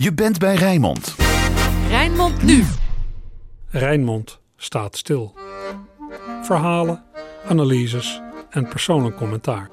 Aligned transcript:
Je 0.00 0.12
bent 0.12 0.38
bij 0.38 0.54
Rijnmond. 0.54 1.14
Rijnmond 1.88 2.42
nu. 2.42 2.64
Rijnmond 3.70 4.40
staat 4.56 4.96
stil. 4.96 5.34
Verhalen, 6.42 7.04
analyses 7.48 8.20
en 8.50 8.68
persoonlijk 8.68 9.16
commentaar. 9.16 9.68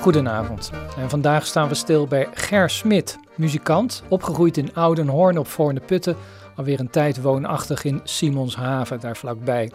Goedenavond. 0.00 0.70
En 0.98 1.10
vandaag 1.10 1.46
staan 1.46 1.68
we 1.68 1.74
stil 1.74 2.06
bij 2.06 2.28
Ger 2.34 2.70
Smit, 2.70 3.18
muzikant, 3.36 4.02
opgegroeid 4.08 4.56
in 4.56 4.74
Oudenhoorn 4.74 5.38
op 5.38 5.46
Voorne 5.46 5.80
Putten, 5.80 6.16
alweer 6.56 6.80
een 6.80 6.90
tijd 6.90 7.22
woonachtig 7.22 7.84
in 7.84 8.00
Simonshaven, 8.04 9.00
daar 9.00 9.16
vlakbij. 9.16 9.72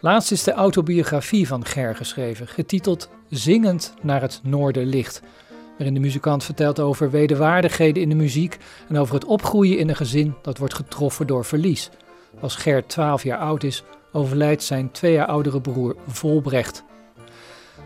Laatst 0.00 0.32
is 0.32 0.44
de 0.44 0.52
autobiografie 0.52 1.46
van 1.46 1.64
Ger 1.64 1.96
geschreven, 1.96 2.48
getiteld 2.48 3.08
Zingend 3.28 3.94
naar 4.02 4.20
het 4.20 4.40
Noorderlicht, 4.42 5.22
waarin 5.76 5.94
de 5.94 6.00
muzikant 6.00 6.44
vertelt 6.44 6.80
over 6.80 7.10
wederwaardigheden 7.10 8.02
in 8.02 8.08
de 8.08 8.14
muziek 8.14 8.58
en 8.88 8.98
over 8.98 9.14
het 9.14 9.24
opgroeien 9.24 9.78
in 9.78 9.88
een 9.88 9.96
gezin 9.96 10.34
dat 10.42 10.58
wordt 10.58 10.74
getroffen 10.74 11.26
door 11.26 11.44
verlies. 11.44 11.90
Als 12.40 12.56
Ger 12.56 12.86
12 12.86 13.22
jaar 13.22 13.38
oud 13.38 13.62
is, 13.62 13.82
overlijdt 14.12 14.62
zijn 14.62 14.90
twee 14.90 15.12
jaar 15.12 15.26
oudere 15.26 15.60
broer 15.60 15.96
Volbrecht. 16.06 16.84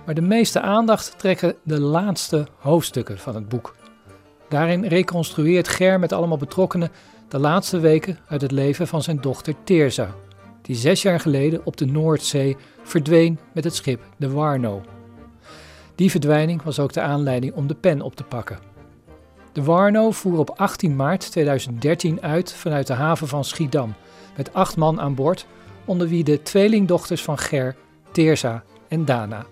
Maar 0.07 0.15
de 0.15 0.21
meeste 0.21 0.61
aandacht 0.61 1.15
trekken 1.19 1.55
de 1.63 1.81
laatste 1.81 2.47
hoofdstukken 2.59 3.19
van 3.19 3.35
het 3.35 3.49
boek. 3.49 3.77
Daarin 4.49 4.85
reconstrueert 4.85 5.69
Ger 5.69 5.99
met 5.99 6.13
allemaal 6.13 6.37
betrokkenen 6.37 6.91
de 7.29 7.39
laatste 7.39 7.79
weken 7.79 8.19
uit 8.29 8.41
het 8.41 8.51
leven 8.51 8.87
van 8.87 9.03
zijn 9.03 9.21
dochter 9.21 9.55
Teerza, 9.65 10.15
die 10.63 10.77
zes 10.77 11.03
jaar 11.03 11.21
geleden 11.21 11.61
op 11.65 11.77
de 11.77 11.87
Noordzee 11.87 12.57
verdween 12.83 13.39
met 13.53 13.65
het 13.65 13.75
schip 13.75 14.01
de 14.17 14.31
Warno. 14.31 14.98
Die 15.99 16.11
verdwijning 16.11 16.63
was 16.63 16.79
ook 16.79 16.93
de 16.93 17.01
aanleiding 17.01 17.55
om 17.55 17.67
de 17.67 17.75
pen 17.75 18.01
op 18.01 18.17
te 18.17 18.23
pakken. 18.25 18.59
De 19.53 19.63
Warno 19.63 20.11
voer 20.11 20.39
op 20.39 20.51
18 20.51 20.97
maart 20.97 21.31
2013 21.31 22.23
uit 22.23 22.53
vanuit 22.53 22.87
de 22.87 22.93
haven 22.93 23.29
van 23.29 23.45
Schiedam 23.45 23.95
met 24.37 24.55
acht 24.55 24.77
man 24.77 25.01
aan 25.01 25.15
boord, 25.15 25.47
onder 25.85 26.09
wie 26.09 26.25
de 26.25 26.43
tweelingdochters 26.43 27.23
van 27.23 27.39
Ger, 27.39 27.77
Teerza 28.11 28.63
en 28.89 29.05
Dana. 29.05 29.47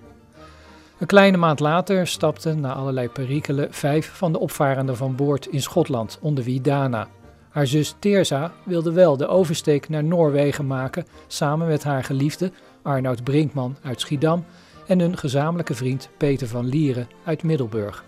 Een 0.98 1.06
kleine 1.06 1.36
maand 1.36 1.60
later 1.60 2.06
stapten, 2.06 2.60
na 2.60 2.72
allerlei 2.72 3.08
perikelen, 3.08 3.72
vijf 3.72 4.10
van 4.14 4.32
de 4.32 4.38
opvarenden 4.38 4.96
van 4.96 5.16
boord 5.16 5.46
in 5.46 5.62
Schotland, 5.62 6.18
onder 6.20 6.44
wie 6.44 6.60
Dana. 6.60 7.08
Haar 7.50 7.66
zus 7.66 7.94
Teerza 7.98 8.52
wilde 8.64 8.92
wel 8.92 9.16
de 9.16 9.26
oversteek 9.26 9.88
naar 9.88 10.04
Noorwegen 10.04 10.66
maken, 10.66 11.06
samen 11.26 11.66
met 11.66 11.84
haar 11.84 12.04
geliefde 12.04 12.52
Arnoud 12.82 13.24
Brinkman 13.24 13.76
uit 13.82 14.00
Schiedam 14.00 14.44
en 14.86 15.00
hun 15.00 15.16
gezamenlijke 15.16 15.74
vriend 15.74 16.08
Peter 16.16 16.48
van 16.48 16.66
Lieren 16.66 17.08
uit 17.24 17.42
Middelburg. 17.42 18.04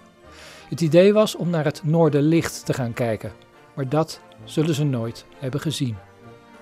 Het 0.68 0.80
idee 0.80 1.12
was 1.12 1.36
om 1.36 1.50
naar 1.50 1.64
het 1.64 1.80
Noorderlicht 1.84 2.66
te 2.66 2.72
gaan 2.72 2.92
kijken, 2.92 3.32
maar 3.74 3.88
dat 3.88 4.20
zullen 4.44 4.74
ze 4.74 4.84
nooit 4.84 5.24
hebben 5.38 5.60
gezien. 5.60 5.96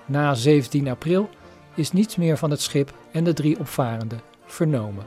Na 0.05 0.33
17 0.33 0.87
april 0.87 1.29
is 1.75 1.91
niets 1.91 2.15
meer 2.15 2.37
van 2.37 2.51
het 2.51 2.61
schip 2.61 2.93
en 3.11 3.23
de 3.23 3.33
drie 3.33 3.59
opvarenden 3.59 4.21
vernomen. 4.45 5.03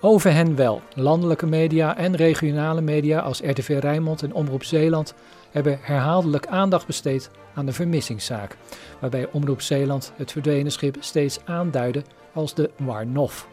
Over 0.00 0.32
hen 0.32 0.56
wel. 0.56 0.82
Landelijke 0.94 1.46
media 1.46 1.96
en 1.96 2.16
regionale 2.16 2.80
media 2.80 3.20
als 3.20 3.40
RTV 3.40 3.78
Rijnmond 3.80 4.22
en 4.22 4.34
Omroep 4.34 4.64
Zeeland 4.64 5.14
hebben 5.50 5.78
herhaaldelijk 5.82 6.46
aandacht 6.46 6.86
besteed 6.86 7.30
aan 7.54 7.66
de 7.66 7.72
vermissingszaak, 7.72 8.56
waarbij 9.00 9.28
Omroep 9.32 9.60
Zeeland 9.60 10.12
het 10.16 10.32
verdwenen 10.32 10.72
schip 10.72 10.96
steeds 11.00 11.38
aanduidde 11.44 12.02
als 12.32 12.54
de 12.54 12.70
Warnof. 12.76 13.48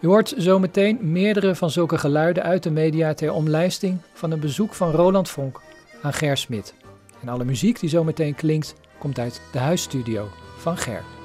U 0.00 0.06
hoort 0.06 0.34
zometeen 0.36 0.98
meerdere 1.02 1.54
van 1.54 1.70
zulke 1.70 1.98
geluiden 1.98 2.42
uit 2.42 2.62
de 2.62 2.70
media 2.70 3.14
ter 3.14 3.32
omlijsting 3.32 3.98
van 4.12 4.30
een 4.30 4.40
bezoek 4.40 4.74
van 4.74 4.90
Roland 4.90 5.28
Vonk 5.28 5.60
aan 6.02 6.12
Ger 6.12 6.36
Smit. 6.36 6.74
En 7.22 7.28
alle 7.28 7.44
muziek 7.44 7.80
die 7.80 7.88
zometeen 7.88 8.34
klinkt, 8.34 8.74
komt 8.98 9.18
uit 9.18 9.40
de 9.52 9.58
huisstudio 9.58 10.28
van 10.58 10.76
Ger. 10.76 11.19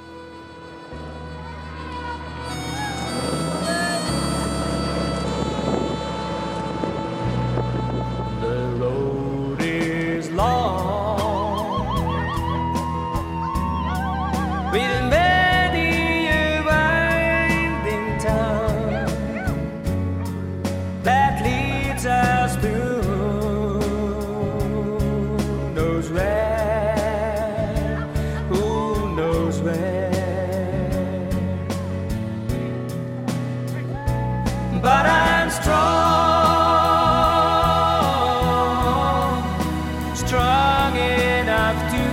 Enough 40.96 41.90
to. 41.90 42.06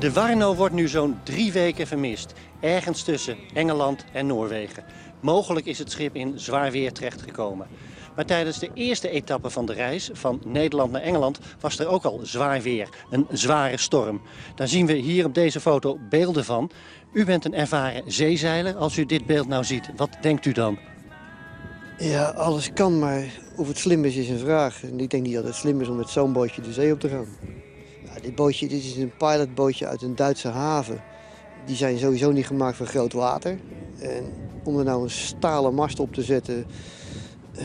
De 0.00 0.12
Warno 0.12 0.54
wordt 0.54 0.74
nu 0.74 0.88
zo'n 0.88 1.18
drie 1.22 1.52
weken 1.52 1.86
vermist. 1.86 2.32
Ergens 2.60 3.02
tussen 3.02 3.36
Engeland 3.54 4.04
en 4.12 4.26
Noorwegen. 4.26 4.84
Mogelijk 5.20 5.66
is 5.66 5.78
het 5.78 5.90
schip 5.90 6.14
in 6.14 6.38
zwaar 6.38 6.70
weer 6.70 6.92
terechtgekomen. 6.92 7.66
Maar 8.14 8.24
tijdens 8.24 8.58
de 8.58 8.70
eerste 8.74 9.10
etappe 9.10 9.50
van 9.50 9.66
de 9.66 9.72
reis 9.72 10.10
van 10.12 10.40
Nederland 10.44 10.92
naar 10.92 11.02
Engeland 11.02 11.38
was 11.60 11.78
er 11.78 11.88
ook 11.88 12.04
al 12.04 12.20
zwaar 12.22 12.62
weer. 12.62 12.88
Een 13.10 13.26
zware 13.30 13.76
storm. 13.76 14.20
Daar 14.54 14.68
zien 14.68 14.86
we 14.86 14.92
hier 14.94 15.24
op 15.24 15.34
deze 15.34 15.60
foto 15.60 15.98
beelden 16.08 16.44
van. 16.44 16.70
U 17.12 17.24
bent 17.24 17.44
een 17.44 17.54
ervaren 17.54 18.02
zeezeiler. 18.06 18.76
Als 18.76 18.96
u 18.96 19.06
dit 19.06 19.26
beeld 19.26 19.48
nou 19.48 19.64
ziet, 19.64 19.90
wat 19.96 20.16
denkt 20.20 20.46
u 20.46 20.52
dan? 20.52 20.78
Ja, 22.00 22.24
alles 22.24 22.72
kan, 22.72 22.98
maar 22.98 23.24
of 23.56 23.68
het 23.68 23.78
slim 23.78 24.04
is, 24.04 24.16
is 24.16 24.28
een 24.28 24.38
vraag. 24.38 24.82
En 24.82 25.00
ik 25.00 25.10
denk 25.10 25.22
niet 25.22 25.34
dat 25.34 25.44
het 25.44 25.54
slim 25.54 25.80
is 25.80 25.88
om 25.88 25.96
met 25.96 26.08
zo'n 26.08 26.32
bootje 26.32 26.62
de 26.62 26.72
zee 26.72 26.92
op 26.92 27.00
te 27.00 27.08
gaan. 27.08 27.26
Ja, 28.04 28.20
dit 28.20 28.34
bootje 28.34 28.68
dit 28.68 28.84
is 28.84 28.96
een 28.96 29.12
pilotbootje 29.16 29.86
uit 29.86 30.02
een 30.02 30.16
Duitse 30.16 30.48
haven. 30.48 31.02
Die 31.64 31.76
zijn 31.76 31.98
sowieso 31.98 32.30
niet 32.30 32.46
gemaakt 32.46 32.76
voor 32.76 32.86
groot 32.86 33.12
water. 33.12 33.58
En 33.98 34.24
om 34.64 34.78
er 34.78 34.84
nou 34.84 35.02
een 35.02 35.10
stalen 35.10 35.74
mast 35.74 36.00
op 36.00 36.12
te 36.14 36.22
zetten... 36.22 36.66
eh, 37.54 37.64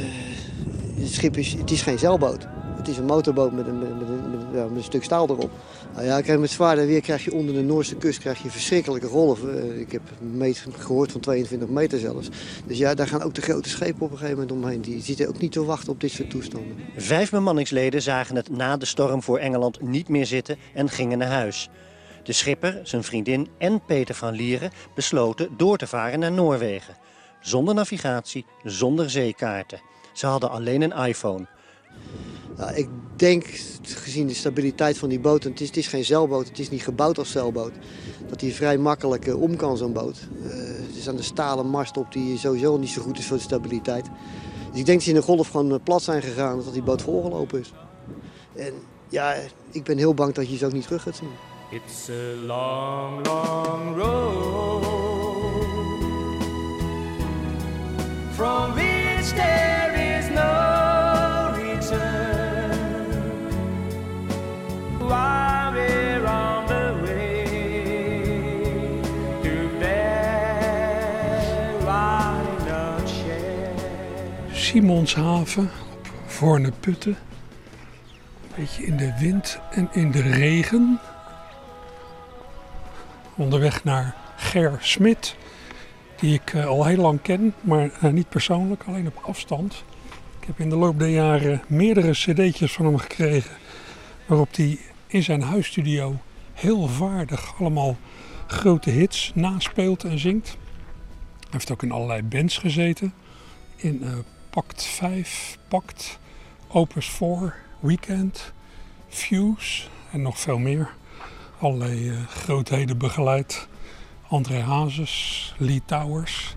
het 0.99 1.11
schip 1.11 1.37
is, 1.37 1.53
het 1.53 1.71
is 1.71 1.81
geen 1.81 1.99
zeilboot. 1.99 2.47
Het 2.77 2.87
is 2.87 2.97
een 2.97 3.05
motorboot 3.05 3.51
met 3.51 3.67
een, 3.67 3.79
met 3.79 3.89
een, 3.89 4.51
met 4.51 4.77
een 4.77 4.83
stuk 4.83 5.03
staal 5.03 5.29
erop. 5.29 5.51
Nou 5.95 6.07
ja, 6.07 6.21
kijk, 6.21 6.39
met 6.39 6.51
zwaarder 6.51 6.87
weer 6.87 7.01
krijg 7.01 7.23
je 7.23 7.33
onder 7.33 7.53
de 7.53 7.61
Noorse 7.61 7.95
kust 7.95 8.19
krijg 8.19 8.43
je 8.43 8.49
verschrikkelijke 8.49 9.07
golven. 9.07 9.71
Eh, 9.71 9.79
ik 9.79 9.91
heb 9.91 10.01
meet 10.19 10.65
gehoord 10.77 11.11
van 11.11 11.21
22 11.21 11.69
meter 11.69 11.99
zelfs. 11.99 12.29
Dus 12.65 12.77
ja, 12.77 12.93
daar 12.93 13.07
gaan 13.07 13.21
ook 13.21 13.33
de 13.33 13.41
grote 13.41 13.69
schepen 13.69 14.01
op 14.01 14.11
een 14.11 14.17
gegeven 14.17 14.39
moment 14.39 14.63
omheen. 14.63 14.81
Die 14.81 15.01
zitten 15.01 15.27
ook 15.27 15.39
niet 15.39 15.51
te 15.51 15.63
wachten 15.65 15.91
op 15.91 16.01
dit 16.01 16.11
soort 16.11 16.29
toestanden. 16.29 16.75
Vijf 16.97 17.29
bemanningsleden 17.29 18.01
zagen 18.01 18.35
het 18.35 18.49
na 18.49 18.77
de 18.77 18.85
storm 18.85 19.23
voor 19.23 19.37
Engeland 19.37 19.81
niet 19.81 20.09
meer 20.09 20.25
zitten 20.25 20.57
en 20.73 20.89
gingen 20.89 21.17
naar 21.17 21.27
huis. 21.31 21.69
De 22.23 22.33
schipper, 22.33 22.79
zijn 22.83 23.03
vriendin 23.03 23.47
en 23.57 23.85
Peter 23.85 24.15
van 24.15 24.33
Lieren 24.33 24.71
besloten 24.95 25.49
door 25.57 25.77
te 25.77 25.87
varen 25.87 26.19
naar 26.19 26.31
Noorwegen. 26.31 26.95
Zonder 27.41 27.75
navigatie, 27.75 28.45
zonder 28.63 29.09
zeekaarten. 29.09 29.81
Ze 30.13 30.25
hadden 30.25 30.49
alleen 30.49 30.81
een 30.81 31.05
iPhone. 31.07 31.47
Nou, 32.57 32.73
ik 32.75 32.87
denk, 33.15 33.45
gezien 33.81 34.27
de 34.27 34.33
stabiliteit 34.33 34.97
van 34.97 35.09
die 35.09 35.19
boot, 35.19 35.43
en 35.45 35.51
het 35.51 35.61
is, 35.61 35.67
het 35.67 35.77
is 35.77 35.87
geen 35.87 36.05
zeilboot, 36.05 36.47
het 36.47 36.59
is 36.59 36.69
niet 36.69 36.83
gebouwd 36.83 37.17
als 37.17 37.31
zeilboot, 37.31 37.73
dat 38.27 38.39
die 38.39 38.53
vrij 38.53 38.77
makkelijk 38.77 39.27
eh, 39.27 39.41
om 39.41 39.55
kan, 39.55 39.77
zo'n 39.77 39.93
boot. 39.93 40.17
Het 40.41 40.95
is 40.95 41.09
aan 41.09 41.15
de 41.15 41.21
stalen 41.21 41.67
mast 41.67 41.97
op 41.97 42.11
die 42.11 42.37
sowieso 42.37 42.77
niet 42.77 42.89
zo 42.89 43.01
goed 43.01 43.17
is 43.17 43.25
voor 43.25 43.37
de 43.37 43.43
stabiliteit. 43.43 44.05
Dus 44.71 44.79
ik 44.79 44.85
denk 44.85 44.97
dat 44.97 45.07
ze 45.07 45.09
in 45.09 45.15
de 45.15 45.21
golf 45.21 45.47
gewoon 45.47 45.71
eh, 45.71 45.77
plat 45.83 46.03
zijn 46.03 46.21
gegaan, 46.21 46.61
dat 46.63 46.73
die 46.73 46.83
boot 46.83 47.01
volgelopen 47.01 47.59
is. 47.59 47.73
En 48.55 48.73
ja, 49.09 49.35
ik 49.71 49.83
ben 49.83 49.97
heel 49.97 50.13
bang 50.13 50.33
dat 50.33 50.49
je 50.49 50.57
ze 50.57 50.65
ook 50.65 50.73
niet 50.73 50.83
terug 50.83 51.01
gaat 51.01 51.15
zien. 51.15 51.29
It's 51.71 52.09
a 52.09 52.45
long, 52.45 53.25
long 53.25 53.97
road 53.97 54.85
from 58.35 58.73
Simonshaven 74.75 75.69
op 75.93 76.11
Voorne 76.25 76.71
Putten. 76.79 77.11
Een 77.11 78.49
beetje 78.55 78.85
in 78.85 78.97
de 78.97 79.13
wind 79.19 79.59
en 79.71 79.89
in 79.91 80.11
de 80.11 80.21
regen. 80.21 80.99
Onderweg 83.35 83.83
naar 83.83 84.15
Ger 84.37 84.77
Smit, 84.79 85.35
die 86.19 86.33
ik 86.33 86.53
eh, 86.53 86.65
al 86.65 86.85
heel 86.85 87.01
lang 87.01 87.21
ken, 87.21 87.53
maar 87.61 87.89
eh, 88.01 88.11
niet 88.11 88.29
persoonlijk, 88.29 88.83
alleen 88.87 89.07
op 89.07 89.21
afstand. 89.21 89.83
Ik 90.39 90.47
heb 90.47 90.59
in 90.59 90.69
de 90.69 90.75
loop 90.75 90.99
der 90.99 91.09
jaren 91.09 91.61
meerdere 91.67 92.11
cd'tjes 92.11 92.73
van 92.73 92.85
hem 92.85 92.97
gekregen. 92.97 93.55
Waarop 94.25 94.55
hij 94.55 94.79
in 95.07 95.23
zijn 95.23 95.41
huisstudio 95.41 96.19
heel 96.53 96.87
vaardig 96.87 97.59
allemaal 97.59 97.97
grote 98.47 98.89
hits 98.89 99.31
naspeelt 99.35 100.03
en 100.03 100.19
zingt. 100.19 100.47
Hij 101.39 101.49
heeft 101.49 101.71
ook 101.71 101.83
in 101.83 101.91
allerlei 101.91 102.23
bands 102.23 102.57
gezeten. 102.57 103.13
In 103.75 104.03
eh, 104.03 104.09
Pact 104.55 104.83
5, 104.83 105.57
Pact, 105.67 106.19
Opus 106.67 107.09
4, 107.09 107.55
Weekend, 107.79 108.53
Fuse 109.07 109.87
en 110.11 110.21
nog 110.21 110.39
veel 110.39 110.57
meer. 110.57 110.89
Allerlei 111.59 112.09
eh, 112.09 112.27
grootheden 112.27 112.97
begeleid. 112.97 113.67
André 114.27 114.59
Hazes, 114.59 115.53
Lee 115.57 115.81
Towers. 115.85 116.55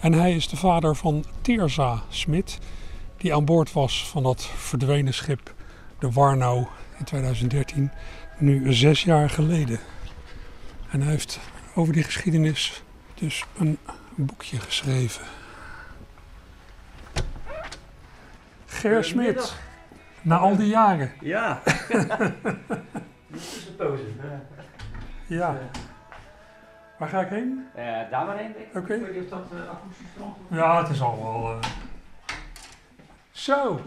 En 0.00 0.12
hij 0.12 0.34
is 0.34 0.48
de 0.48 0.56
vader 0.56 0.96
van 0.96 1.24
Teerza 1.40 2.02
Smit, 2.08 2.58
die 3.16 3.34
aan 3.34 3.44
boord 3.44 3.72
was 3.72 4.06
van 4.08 4.22
dat 4.22 4.46
verdwenen 4.56 5.14
schip, 5.14 5.54
de 5.98 6.10
Warnow, 6.10 6.66
in 6.98 7.04
2013, 7.04 7.90
nu 8.38 8.72
zes 8.74 9.02
jaar 9.02 9.30
geleden. 9.30 9.80
En 10.90 11.00
hij 11.00 11.10
heeft 11.10 11.40
over 11.74 11.92
die 11.92 12.02
geschiedenis 12.02 12.82
dus 13.14 13.44
een 13.58 13.78
boekje 14.14 14.60
geschreven. 14.60 15.43
Ger 18.74 19.04
Smit, 19.04 19.54
na 20.22 20.36
al 20.36 20.56
die 20.56 20.66
jaren. 20.68 21.12
Ja. 21.20 21.60
Dit 23.28 23.40
is 23.40 23.66
een 23.68 23.76
pose. 23.76 24.02
Ja. 25.26 25.58
Waar 26.98 27.08
ga 27.08 27.20
ik 27.20 27.28
heen? 27.28 27.66
Eh, 27.74 27.84
daar 28.10 28.26
maar 28.26 28.36
heen, 28.36 28.52
denk 28.52 28.66
ik. 28.66 28.76
Oké. 28.76 28.94
Ik 28.94 29.00
weet 29.06 29.14
niet 29.14 29.22
of 29.22 29.28
dat 29.30 29.44
uh, 29.54 29.60
akoestisch 29.70 30.06
strand. 30.14 30.36
Ja, 30.50 30.78
het 30.82 30.88
is 30.88 31.00
al 31.00 31.18
wel. 31.22 31.50
eh. 31.50 31.68
Zo, 33.30 33.80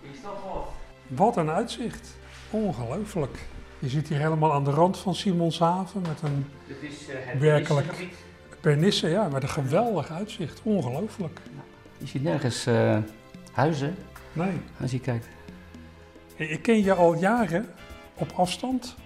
Is 0.00 0.22
dat 0.22 0.32
wat? 0.52 0.68
wat 1.06 1.36
een 1.36 1.50
uitzicht. 1.50 2.16
Ongelooflijk. 2.50 3.38
Je 3.78 3.88
zit 3.88 4.08
hier 4.08 4.18
helemaal 4.18 4.52
aan 4.52 4.64
de 4.64 4.70
rand 4.70 4.98
van 4.98 5.14
Simonshaven 5.14 6.00
met 6.00 6.22
een 6.22 6.46
Dit 6.66 6.82
is 6.90 7.08
eh, 7.08 7.14
het 7.20 7.40
Werkelijk. 7.40 7.86
gebied. 7.92 8.14
pernisse, 8.60 9.08
ja, 9.08 9.28
met 9.28 9.42
een 9.42 9.48
geweldig 9.48 10.10
uitzicht. 10.10 10.60
Ongelooflijk. 10.62 11.40
Je 11.98 12.06
ziet 12.06 12.22
nergens 12.22 12.66
eh, 12.66 12.96
huizen 13.52 13.96
Nee. 14.38 14.60
als 14.80 14.90
je 14.90 15.00
kijkt. 15.00 15.26
Ik 16.36 16.62
ken 16.62 16.82
je 16.82 16.94
al 16.94 17.14
jaren 17.14 17.66
op 18.14 18.32
afstand. 18.36 18.96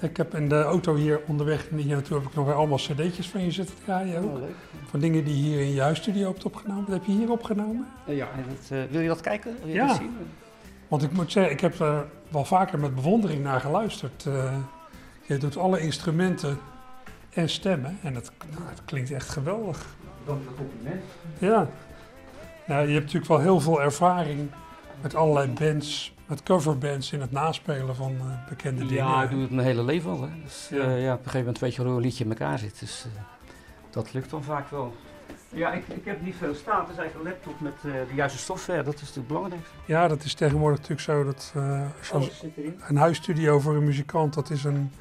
Ik 0.00 0.16
heb 0.16 0.34
in 0.34 0.48
de 0.48 0.62
auto 0.62 0.94
hier 0.94 1.20
onderweg 1.26 1.68
hier 1.76 1.86
naartoe 1.94 2.18
heb 2.18 2.26
ik 2.28 2.34
nog 2.34 2.46
weer 2.46 2.54
allemaal 2.54 2.78
cd'tjes 2.78 3.28
van 3.28 3.44
je 3.44 3.50
zitten 3.50 3.74
draaien 3.84 4.22
ook. 4.24 4.38
leuk. 4.38 4.54
Van 4.90 5.00
dingen 5.00 5.24
die 5.24 5.34
je 5.36 5.42
hier 5.42 5.60
in 5.60 5.72
je 5.74 5.80
huisstudio 5.80 6.28
hebt 6.30 6.44
opgenomen. 6.44 6.84
Wat 6.84 6.94
heb 6.94 7.04
je 7.04 7.12
hier 7.12 7.30
opgenomen? 7.30 7.86
ja, 8.06 8.28
en 8.36 8.44
dat, 8.48 8.78
eh, 8.78 8.84
wil 8.90 9.00
je 9.00 9.08
dat 9.08 9.20
kijken? 9.20 9.56
Wil 9.58 9.68
je 9.68 9.74
Ja. 9.74 9.86
dat 9.86 9.96
zien? 9.96 10.12
Want 10.88 11.02
ik 11.02 11.12
moet 11.12 11.32
zeggen, 11.32 11.52
ik 11.52 11.60
heb 11.60 11.80
er 11.80 12.06
wel 12.28 12.44
vaker 12.44 12.78
met 12.78 12.94
bewondering 12.94 13.42
naar 13.42 13.60
geluisterd. 13.60 14.26
Eh, 14.26 14.56
je 15.26 15.38
doet 15.38 15.56
alle 15.56 15.80
instrumenten 15.80 16.58
en 17.30 17.48
stemmen. 17.48 17.98
En 18.02 18.14
het, 18.14 18.30
nou, 18.50 18.62
het 18.68 18.84
klinkt 18.84 19.10
echt 19.10 19.28
geweldig. 19.28 19.86
Dank 20.26 20.40
voor 20.42 20.50
het 20.50 20.56
compliment. 20.70 21.02
Ja. 21.38 21.68
Nou, 22.66 22.86
je 22.86 22.92
hebt 22.92 23.04
natuurlijk 23.04 23.30
wel 23.32 23.40
heel 23.40 23.60
veel 23.60 23.82
ervaring 23.82 24.50
met 25.02 25.14
allerlei 25.14 25.48
bands, 25.48 26.14
met 26.26 26.42
coverbands 26.42 27.12
in 27.12 27.20
het 27.20 27.30
naspelen 27.32 27.96
van 27.96 28.16
eh, 28.20 28.48
bekende 28.48 28.86
dingen. 28.86 29.04
Ja, 29.04 29.22
ik 29.22 29.30
doe 29.30 29.40
het 29.40 29.50
mijn 29.50 29.66
hele 29.66 29.82
leven 29.82 30.10
al. 30.10 30.22
Hè. 30.22 30.28
Dus, 30.44 30.68
Ja. 30.70 30.76
ja. 30.84 30.94
ja, 30.96 31.12
op 31.12 31.18
een 31.18 31.24
gegeven 31.24 31.38
moment 31.38 31.58
weet 31.58 31.74
je 31.74 31.82
hoe 31.82 31.90
een 31.90 32.00
liedje 32.00 32.24
in 32.24 32.30
elkaar 32.30 32.58
zit. 32.58 32.80
Dus 32.80 33.04
eh, 33.16 33.22
dat 33.90 34.12
lukt 34.12 34.30
dan 34.30 34.42
vaak 34.42 34.70
wel. 34.70 34.94
Ja, 35.48 35.72
ik, 35.72 35.88
ik 35.88 36.04
heb 36.04 36.22
niet 36.22 36.34
veel 36.36 36.54
staan. 36.54 36.80
Het 36.80 36.90
is 36.90 36.96
eigenlijk 36.96 37.28
een 37.28 37.32
laptop 37.32 37.60
met 37.60 37.94
eh, 37.94 38.08
de 38.08 38.14
juiste 38.14 38.38
software. 38.38 38.82
Dat 38.82 38.94
is 38.94 39.00
natuurlijk 39.00 39.28
belangrijk. 39.28 39.66
Ja, 39.84 40.08
dat 40.08 40.24
is 40.24 40.34
tegenwoordig 40.34 40.78
natuurlijk 40.78 41.06
zo 41.06 41.24
dat 41.24 41.52
eh, 41.56 41.88
een 42.88 42.96
huisstudio 42.96 43.58
voor 43.60 43.74
een 43.76 43.84
muzikant, 43.84 44.34
dat 44.34 44.50
is 44.50 44.64
een, 44.64 44.92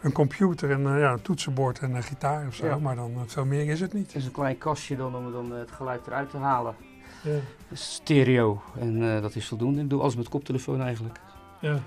een 0.00 0.12
computer 0.12 0.70
en 0.70 0.86
eh, 0.94 1.00
ja, 1.00 1.12
een 1.12 1.22
toetsenbord 1.22 1.78
en 1.78 1.94
een 1.94 2.02
gitaar 2.02 2.46
of 2.46 2.54
zo. 2.54 2.66
Ja. 2.66 2.78
Maar 2.78 2.96
dan 2.96 3.12
eh, 3.14 3.20
veel 3.26 3.44
meer 3.44 3.68
is 3.68 3.80
het 3.80 3.92
niet. 3.92 4.06
Het 4.06 4.14
is 4.16 4.24
een 4.24 4.32
klein 4.32 4.58
kastje 4.58 4.96
dan 4.96 5.14
om 5.16 5.32
dan, 5.32 5.52
eh, 5.52 5.58
het 5.58 5.70
geluid 5.70 6.06
eruit 6.06 6.30
te 6.30 6.36
halen. 6.36 6.74
Ja. 7.22 7.38
Stereo 7.72 8.62
en 8.78 9.14
eh, 9.14 9.22
dat 9.22 9.34
is 9.34 9.46
voldoende. 9.48 9.80
Ik 9.82 9.90
doe 9.90 10.00
alles 10.00 10.16
met 10.16 10.28
koptelefoon 10.28 10.82
eigenlijk. 10.82 11.20
Ja. 11.60 11.78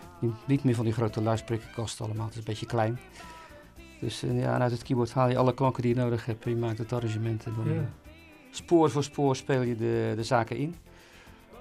Niet, 0.46 0.64
meer 0.64 0.76
van 0.76 0.84
die 0.86 0.94
grote 0.94 1.22
luidsprekerkasten 1.22 2.06
allemaal. 2.06 2.24
Het 2.26 2.34
is 2.34 2.40
een 2.40 2.46
beetje 2.46 2.66
klein. 2.66 3.00
Dus 4.00 4.24
eh, 4.24 4.40
ja, 4.40 4.56
en 4.56 4.62
uit 4.62 4.72
het 4.72 4.84
keyboard 4.84 5.14
haal 5.14 5.30
je 5.30 5.38
alle 5.38 5.54
klanken 5.54 5.82
die 5.82 5.96
je 5.96 6.02
nodig 6.02 6.26
hebt. 6.26 6.44
En 6.46 6.50
je 6.52 6.58
maakt 6.58 6.78
het 6.78 6.94
arrangement. 6.94 7.46
En 7.46 7.54
dan, 7.56 7.74
Ja. 7.74 7.80
eh, 7.80 7.86
spoor 8.52 8.90
voor 8.92 9.04
spoor 9.04 9.36
speel 9.36 9.62
je 9.62 9.76
de, 9.76 10.14
de 10.16 10.24
zaken 10.24 10.58
in. 10.58 10.76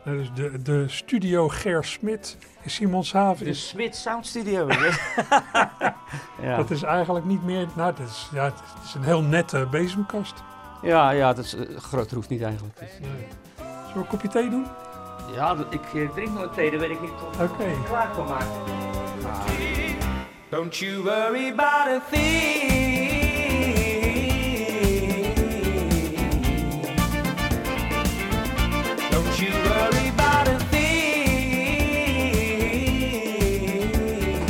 Nou, 0.04 0.16
dus 0.16 0.30
de, 0.34 0.62
de 0.62 0.88
studio 0.88 1.48
Ger 1.48 1.84
Smit 1.84 2.36
in 2.62 2.70
Simonshaven 2.70 3.44
De 3.44 3.50
is, 3.50 3.68
Smith 3.68 3.96
Sound 3.96 4.26
Studio. 4.26 4.68
ja. 6.42 6.56
dat 6.56 6.70
is 6.70 6.82
eigenlijk 6.82 7.24
niet 7.24 7.44
meer, 7.44 7.66
nou, 7.76 7.94
dat 7.96 8.08
is, 8.08 8.28
ja, 8.32 8.44
het 8.44 8.84
is 8.84 8.94
een 8.94 9.02
heel 9.02 9.22
nette 9.22 9.66
bezemkast. 9.70 10.34
ja, 10.82 11.10
ja, 11.10 11.32
dat 11.32 11.44
is 11.44 11.56
groter 11.76 12.16
hoeft 12.16 12.28
niet 12.28 12.42
eigenlijk. 12.42 12.78
Dus, 12.78 12.90
Zullen 13.92 14.06
we 14.08 14.12
een 14.12 14.20
kopje 14.20 14.28
thee 14.28 14.50
doen? 14.50 14.66
ja, 15.34 15.56
ik 15.70 15.84
eh, 15.94 16.10
drink 16.10 16.32
nooit 16.34 16.54
thee, 16.54 16.70
dan 16.70 16.80
weet 16.80 16.90
ik 16.90 17.00
niet 17.00 17.10
of 17.10 17.40
Oké. 17.50 17.64
ik 17.64 17.84
klaar 17.88 18.10
kan 18.10 18.26
maken. 18.26 18.50
Don't 20.48 20.76
you 20.76 21.02
worry 21.02 21.48
about 21.48 21.86
a 21.86 22.00
thing. 22.10 22.70
Don't 29.10 29.36
you 29.38 29.52
worry 29.52 30.08
about 30.08 30.48
a 30.48 30.56
thing. 30.70 30.96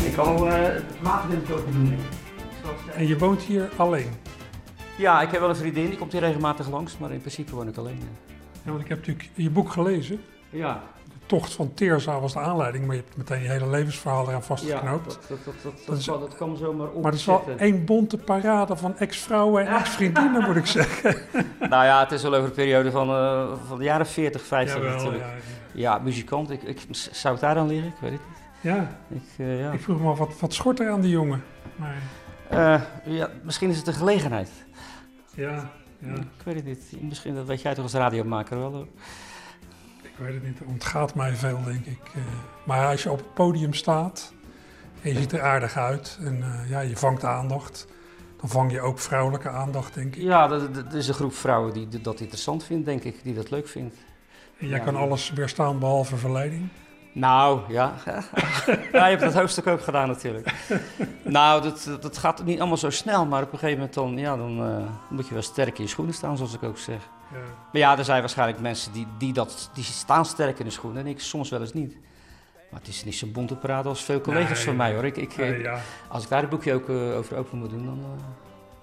Ik 0.06 0.12
kan 0.14 0.34
wel 0.34 0.48
eh, 0.48 1.52
open 1.52 1.72
doen. 1.72 1.98
En 2.94 3.06
je 3.06 3.18
woont 3.18 3.42
hier 3.42 3.70
alleen. 3.76 4.10
Ja, 4.96 5.22
ik 5.22 5.30
heb 5.30 5.40
wel 5.40 5.48
een 5.48 5.56
vriendin, 5.56 5.86
die 5.88 5.98
komt 5.98 6.12
hier 6.12 6.20
regelmatig 6.20 6.70
langs, 6.70 6.98
maar 6.98 7.12
in 7.12 7.20
principe 7.20 7.54
woon 7.54 7.68
ik 7.68 7.76
alleen. 7.76 8.30
Ja. 8.64 8.70
Ja, 8.70 8.70
want 8.70 8.80
ik 8.82 8.88
heb 8.88 8.98
natuurlijk 8.98 9.30
je 9.34 9.50
boek 9.50 9.72
gelezen. 9.72 10.20
Ja, 10.50 10.82
De 11.04 11.26
tocht 11.26 11.52
van 11.52 11.74
Teerza 11.74 12.20
was 12.20 12.32
de 12.32 12.38
aanleiding, 12.38 12.86
maar 12.86 12.94
je 12.96 13.02
hebt 13.04 13.16
meteen 13.16 13.42
je 13.42 13.48
hele 13.48 13.66
levensverhaal 13.70 14.22
eraan 14.22 14.34
ja 14.34 14.40
vastgeknoopt. 14.42 15.04
dat, 15.04 15.14
dat, 15.28 15.44
dat, 15.44 15.54
dat, 15.62 15.62
Dat 15.62 15.86
dat, 15.86 15.98
is- 15.98 16.04
kan- 16.06 16.20
dat 16.20 16.36
kan 16.36 16.56
zomaar 16.56 16.88
op. 16.88 17.02
maar 17.02 17.10
het 17.10 17.20
is 17.20 17.26
wel 17.26 17.44
één 17.56 17.84
bonte 17.84 18.18
parade 18.18 18.76
van 18.76 18.96
ex-vrouwen 18.98 19.66
en 19.66 19.74
ex-vriendinnen, 19.76 20.44
moet 20.46 20.56
ik 20.56 20.66
zeggen. 20.80 21.16
Nou 21.60 21.84
ja, 21.84 22.00
het 22.00 22.12
is 22.12 22.22
wel 22.22 22.34
over 22.34 22.44
een 22.48 22.54
periode 22.54 22.90
van, 22.90 23.08
eh, 23.08 23.52
van 23.68 23.78
de 23.78 23.84
jaren 23.84 24.06
40, 24.06 24.42
50 24.42 24.76
Jawel, 24.76 24.94
natuurlijk. 24.96 25.24
ja, 25.24 25.32
Ja, 25.94 25.98
muzikant, 25.98 26.50
ik, 26.50 26.62
ik, 26.62 26.78
zou 26.90 27.34
het 27.34 27.42
daar 27.42 27.56
aan 27.56 27.66
liggen? 27.68 27.88
Ik 27.88 27.94
weet 28.00 28.10
het 28.10 28.20
niet. 28.20 28.72
ja. 28.72 28.96
Ik, 29.08 29.22
eh, 29.38 29.60
ja. 29.60 29.70
ik 29.72 29.80
vroeg 29.80 30.00
me 30.00 30.08
af, 30.10 30.18
wat, 30.18 30.40
wat 30.40 30.52
schort 30.54 30.80
er 30.80 30.90
aan 30.90 31.00
die 31.00 31.10
jongen? 31.10 31.42
Maar 31.76 31.96
Eh, 32.48 32.80
ja, 33.04 33.28
misschien 33.42 33.70
is 33.70 33.76
het 33.78 33.86
een 33.86 33.92
gelegenheid. 33.94 34.50
ja, 35.34 35.70
ja, 36.04 36.12
Ik 36.14 36.44
weet 36.44 36.54
het 36.54 36.64
niet. 36.64 37.02
Misschien 37.02 37.34
dat 37.34 37.46
weet 37.46 37.62
jij 37.62 37.74
toch 37.74 37.82
als 37.84 37.92
radiomaker 37.92 38.58
wel. 38.58 38.72
hoor. 38.72 38.86
ik 40.02 40.12
weet 40.16 40.34
het 40.34 40.42
niet. 40.44 40.58
Het 40.58 40.68
ontgaat 40.68 41.14
mij 41.14 41.34
veel, 41.34 41.62
denk 41.64 41.86
ik. 41.86 42.00
Eh, 42.14 42.22
maar 42.66 42.86
als 42.86 43.02
je 43.02 43.10
op 43.10 43.18
het 43.18 43.34
podium 43.34 43.74
staat 43.74 44.32
en 45.02 45.12
je 45.12 45.18
ziet 45.18 45.32
er 45.32 45.42
aardig 45.42 45.76
uit 45.76 46.18
en 46.20 46.42
eh, 46.42 46.70
ja, 46.70 46.80
je 46.80 46.96
vangt 46.96 47.24
aandacht, 47.24 47.86
dan 48.40 48.48
vang 48.50 48.72
je 48.72 48.80
ook 48.80 48.98
vrouwelijke 48.98 49.48
aandacht, 49.48 49.94
denk 49.94 50.16
ik. 50.16 50.22
Ja, 50.22 50.46
dat, 50.48 50.74
dat 50.74 50.92
is 50.94 51.08
een 51.08 51.14
groep 51.14 51.34
vrouwen 51.34 51.72
die 51.72 52.00
dat 52.00 52.20
interessant 52.20 52.64
vindt, 52.64 52.84
denk 52.86 53.04
ik. 53.04 53.22
Die 53.22 53.34
dat 53.34 53.50
leuk 53.50 53.68
vindt. 53.68 53.96
En 54.58 54.68
jij 54.68 54.78
Ja. 54.78 54.84
kan 54.84 54.96
alles 54.96 55.30
weerstaan 55.30 55.78
behalve 55.78 56.16
verleiding. 56.16 56.68
Nou, 57.12 57.60
ja. 57.68 57.94
ja, 58.92 59.04
je 59.06 59.16
hebt 59.16 59.20
dat 59.20 59.34
hoofdstuk 59.34 59.66
ook 59.66 59.80
gedaan 59.82 60.08
natuurlijk. 60.08 60.52
nou, 61.22 61.62
dat, 61.62 61.90
dat 62.00 62.18
gaat 62.18 62.44
niet 62.44 62.58
allemaal 62.58 62.76
zo 62.76 62.90
snel, 62.90 63.26
maar 63.26 63.42
op 63.42 63.52
een 63.52 63.58
gegeven 63.58 63.76
moment 63.78 63.94
dan, 63.94 64.18
ja, 64.18 64.36
dan 64.36 64.66
eh, 64.66 64.90
moet 65.10 65.26
je 65.28 65.34
wel 65.34 65.42
sterk 65.42 65.78
in 65.78 65.84
je 65.84 65.90
schoenen 65.90 66.14
staan, 66.14 66.36
zoals 66.36 66.54
ik 66.54 66.62
ook 66.62 66.78
zeg. 66.78 67.08
Ja. 67.32 67.38
Maar 67.72 67.80
ja, 67.80 67.98
er 67.98 68.04
zijn 68.04 68.20
waarschijnlijk 68.20 68.60
mensen 68.60 68.92
die, 68.92 69.06
die, 69.18 69.32
dat, 69.32 69.70
die 69.74 69.84
staan 69.84 70.24
sterk 70.26 70.58
in 70.58 70.64
de 70.64 70.70
schoenen 70.70 71.00
en 71.04 71.08
ik 71.10 71.20
soms 71.20 71.50
wel 71.50 71.60
eens 71.60 71.72
niet. 71.72 71.96
Maar 72.70 72.80
het 72.80 72.88
is 72.88 73.04
niet 73.04 73.14
zo 73.14 73.26
bonte 73.26 73.56
parade 73.56 73.88
als 73.88 74.02
veel 74.04 74.20
collega's 74.20 74.56
Nee. 74.56 74.64
van 74.66 74.76
mij 74.76 74.94
hoor. 74.94 75.04
Ik, 75.04 75.16
ik, 75.16 75.36
Nee, 75.36 75.54
eh, 75.54 75.62
ja, 75.62 75.78
Als 76.08 76.22
ik 76.22 76.28
daar 76.28 76.42
een 76.42 76.48
boekje 76.48 76.74
ook 76.74 76.88
eh, 76.88 77.16
over 77.16 77.36
open 77.36 77.58
moet 77.58 77.70
doen, 77.70 77.84
dan, 77.84 77.98
eh, 78.04 78.24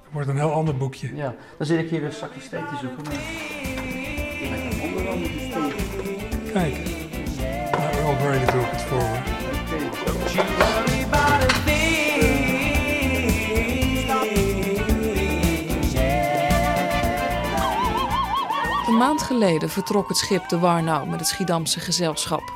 het 0.03 0.11
wordt 0.13 0.27
een 0.27 0.37
heel 0.37 0.53
ander 0.53 0.77
boekje. 0.77 1.15
ja. 1.15 1.35
dan 1.57 1.67
zit 1.67 1.79
ik 1.79 1.89
hier 1.89 2.03
een 2.03 2.11
zakje 2.11 2.41
steek 2.41 2.67
te 2.67 2.75
zoeken. 2.75 3.03
Maar... 3.03 3.88
Een 8.29 8.45
maand 18.97 19.21
geleden 19.21 19.69
vertrok 19.69 20.07
het 20.07 20.17
schip 20.17 20.49
de 20.49 20.59
Warnau 20.59 21.07
met 21.07 21.19
het 21.19 21.29
Schiedamse 21.29 21.79
gezelschap. 21.79 22.53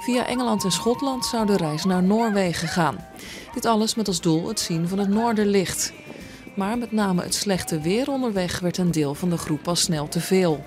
Via 0.00 0.26
Engeland 0.26 0.64
en 0.64 0.72
Schotland 0.72 1.24
zou 1.24 1.46
de 1.46 1.56
reis 1.56 1.84
naar 1.84 2.02
Noorwegen 2.02 2.68
gaan. 2.68 3.06
Dit 3.52 3.64
alles 3.64 3.94
met 3.94 4.08
als 4.08 4.20
doel 4.20 4.48
het 4.48 4.60
zien 4.60 4.88
van 4.88 4.98
het 4.98 5.08
Noorderlicht. 5.08 5.92
Maar 6.56 6.78
met 6.78 6.92
name 6.92 7.22
het 7.22 7.34
slechte 7.34 7.80
weer 7.80 8.08
onderweg 8.08 8.60
werd 8.60 8.78
een 8.78 8.90
deel 8.90 9.14
van 9.14 9.30
de 9.30 9.38
groep 9.38 9.68
al 9.68 9.76
snel 9.76 10.08
te 10.08 10.20
veel. 10.20 10.64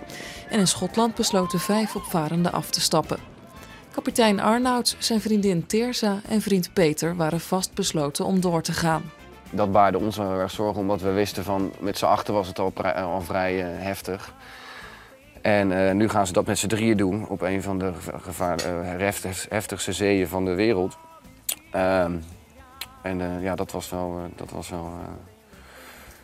En 0.50 0.60
in 0.60 0.68
Schotland 0.68 1.16
besloten 1.16 1.60
vijf 1.60 1.96
opvarenden 1.96 2.51
af 2.51 2.70
te 2.70 2.82
stappen. 2.82 3.37
Kapitein 3.98 4.39
Arnoud, 4.39 4.96
zijn 5.00 5.22
vriendin 5.22 5.66
Teersa 5.66 6.22
en 6.30 6.42
vriend 6.42 6.74
Peter 6.74 7.16
waren 7.16 7.39
vastbesloten 7.39 8.25
om 8.25 8.39
door 8.39 8.62
te 8.62 8.72
gaan. 8.74 9.12
Dat 9.51 9.72
baarde 9.72 9.98
ons 9.98 10.18
wel 10.18 10.30
heel 10.32 10.39
erg 10.39 10.51
zorgen, 10.51 10.82
omdat 10.82 11.01
we 11.01 11.12
wisten 11.12 11.44
van 11.44 11.72
met 11.80 11.98
z'n 11.98 12.06
achter 12.06 12.34
was 12.34 12.48
het 12.48 12.60
al, 12.60 12.74
al 12.96 13.22
vrij 13.22 13.60
eh, 13.63 13.84
heftig. 13.84 14.34
En 15.42 15.88
eh, 15.88 15.94
nu 15.94 16.10
gaan 16.10 16.27
ze 16.27 16.34
dat 16.34 16.46
met 16.46 16.58
z'n 16.58 16.68
drieën 16.68 16.98
doen 16.98 17.27
op 17.27 17.42
een 17.42 17.62
van 17.62 17.80
de 17.80 17.94
geva- 17.94 18.18
gevaar, 18.18 18.60
eh, 18.60 18.82
heftig- 19.00 19.46
heftigste 19.50 19.92
zeeën 19.94 20.27
van 20.27 20.46
de 20.46 20.54
wereld. 20.54 20.98
Ehm, 21.72 22.16
en 23.04 23.22
eh, 23.22 23.44
ja, 23.44 23.56
dat 23.56 23.72
was 23.72 23.89
wel, 23.89 24.18
eh, 24.18 24.38
dat 24.38 24.50
was 24.51 24.70
wel 24.70 24.86
eh, 25.01 25.10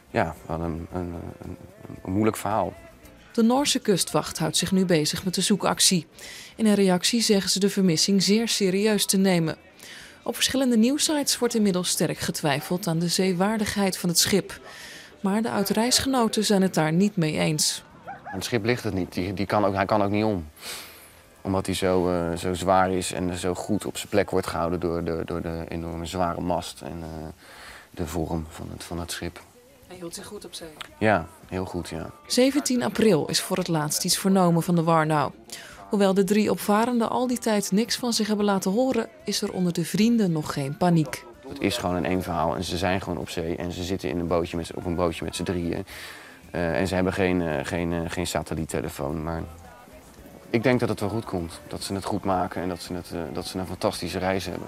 ja, 0.10 0.36
wel 0.46 0.62
een, 0.62 0.88
een, 0.94 1.14
een, 1.44 1.58
een 2.04 2.12
moeilijk 2.12 2.38
verhaal. 2.38 2.74
De 3.32 3.44
Noorse 3.44 3.80
kustwacht 3.80 4.40
houdt 4.40 4.58
zich 4.58 4.72
nu 4.72 4.86
bezig 4.86 5.24
met 5.26 5.34
de 5.34 5.42
zoekactie. 5.42 6.08
In 6.56 6.66
een 6.66 6.76
reactie 6.76 7.22
zeggen 7.22 7.50
ze 7.50 7.60
de 7.60 7.70
vermissing 7.70 8.24
zeer 8.24 8.48
serieus 8.48 9.06
te 9.06 9.18
nemen. 9.18 9.56
Op 10.24 10.36
verschillende 10.36 10.78
nieuwsites 10.78 11.40
wordt 11.40 11.56
inmiddels 11.56 11.90
sterk 11.90 12.18
getwijfeld 12.18 12.88
aan 12.88 13.00
de 13.00 13.08
zeewaardigheid 13.08 13.98
van 13.98 14.10
het 14.10 14.20
schip. 14.20 14.60
Maar 15.20 15.42
de 15.42 15.50
oud-reisgenoten 15.50 16.46
zijn 16.46 16.62
het 16.62 16.74
daar 16.74 16.94
niet 16.94 17.16
mee 17.16 17.38
eens. 17.38 17.84
Het 18.24 18.44
schip 18.44 18.66
ligt 18.66 18.84
het 18.84 18.94
niet, 18.94 19.14
die, 19.14 19.34
die 19.34 19.46
kan 19.46 19.66
ook, 19.66 19.74
hij 19.74 19.86
kan 19.86 20.04
ook 20.04 20.10
niet 20.10 20.24
om. 20.24 20.48
Omdat 21.42 21.66
hij 21.66 21.76
zo, 21.76 22.10
eh, 22.10 22.38
zo 22.38 22.54
zwaar 22.54 22.92
is 22.92 23.12
en 23.12 23.38
zo 23.38 23.54
goed 23.54 23.86
op 23.86 23.98
zijn 23.98 24.10
plek 24.10 24.30
wordt 24.30 24.48
gehouden 24.48 24.80
door 24.80 25.04
de, 25.04 25.22
door 25.26 25.42
de 25.42 25.66
enorme 25.68 26.06
zware 26.06 26.42
mast 26.42 26.82
en 26.82 26.98
eh, 27.02 27.28
de 27.92 28.08
vorm 28.08 28.46
van 28.50 28.68
het, 28.72 28.84
van 28.84 29.00
het 29.00 29.12
schip. 29.12 29.42
Hij 29.88 29.96
hield 29.98 30.16
zich 30.16 30.26
goed 30.26 30.46
op 30.46 30.54
zee. 30.54 30.68
Ja, 30.98 31.28
heel 31.48 31.66
goed, 31.66 31.90
ja. 31.90 32.10
17 32.28 32.84
april 32.84 33.28
is 33.28 33.42
voor 33.42 33.58
het 33.58 33.68
laatst 33.68 34.06
iets 34.06 34.18
vernomen 34.18 34.64
van 34.64 34.76
de 34.76 34.84
Warnau. 34.84 35.32
Hoewel 35.94 36.14
de 36.14 36.24
drie 36.24 36.52
opvarenden 36.52 37.10
al 37.10 37.28
die 37.28 37.38
tijd 37.38 37.72
niks 37.72 37.96
van 37.96 38.14
zich 38.14 38.28
hebben 38.28 38.46
laten 38.46 38.72
horen, 38.72 39.10
is 39.24 39.42
er 39.42 39.52
onder 39.52 39.74
de 39.74 39.86
vrienden 39.86 40.32
nog 40.32 40.54
geen 40.54 40.78
paniek. 40.78 41.26
Het 41.48 41.62
is 41.62 41.78
gewoon 41.78 41.96
een 41.96 42.06
één 42.06 42.24
verhaal 42.24 42.56
en 42.56 42.64
ze 42.64 42.78
zijn 42.78 43.02
gewoon 43.02 43.18
op 43.18 43.30
zee 43.30 43.56
en 43.56 43.72
ze 43.72 43.84
zitten 43.84 44.10
in 44.10 44.20
een 44.20 44.28
bootje 44.28 44.58
met, 44.58 44.74
op 44.74 44.86
een 44.86 44.96
bootje 44.96 45.26
met 45.26 45.36
z'n 45.36 45.44
drieën. 45.44 45.86
Eh, 46.52 46.80
en 46.80 46.88
ze 46.88 46.96
hebben 46.96 47.14
geen, 47.14 47.42
eh, 47.42 47.66
geen, 47.66 47.94
eh, 47.94 48.00
geen 48.08 48.28
satelliettelefoon, 48.28 49.24
maar 49.24 49.44
ik 50.50 50.64
denk 50.64 50.80
dat 50.80 50.90
het 50.90 51.00
wel 51.00 51.10
goed 51.10 51.26
komt. 51.26 51.60
Dat 51.68 51.84
ze 51.84 51.94
het 51.94 52.06
goed 52.06 52.24
maken 52.24 52.62
en 52.62 52.70
dat 52.70 52.82
ze, 52.82 52.94
het, 52.94 53.14
dat 53.34 53.48
ze 53.48 53.60
een 53.60 53.68
fantastische 53.68 54.20
reis 54.20 54.46
hebben. 54.46 54.68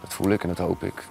Dat 0.00 0.14
voel 0.14 0.30
ik 0.30 0.42
en 0.42 0.48
dat 0.48 0.58
hoop 0.58 0.82
ik. 0.82 1.04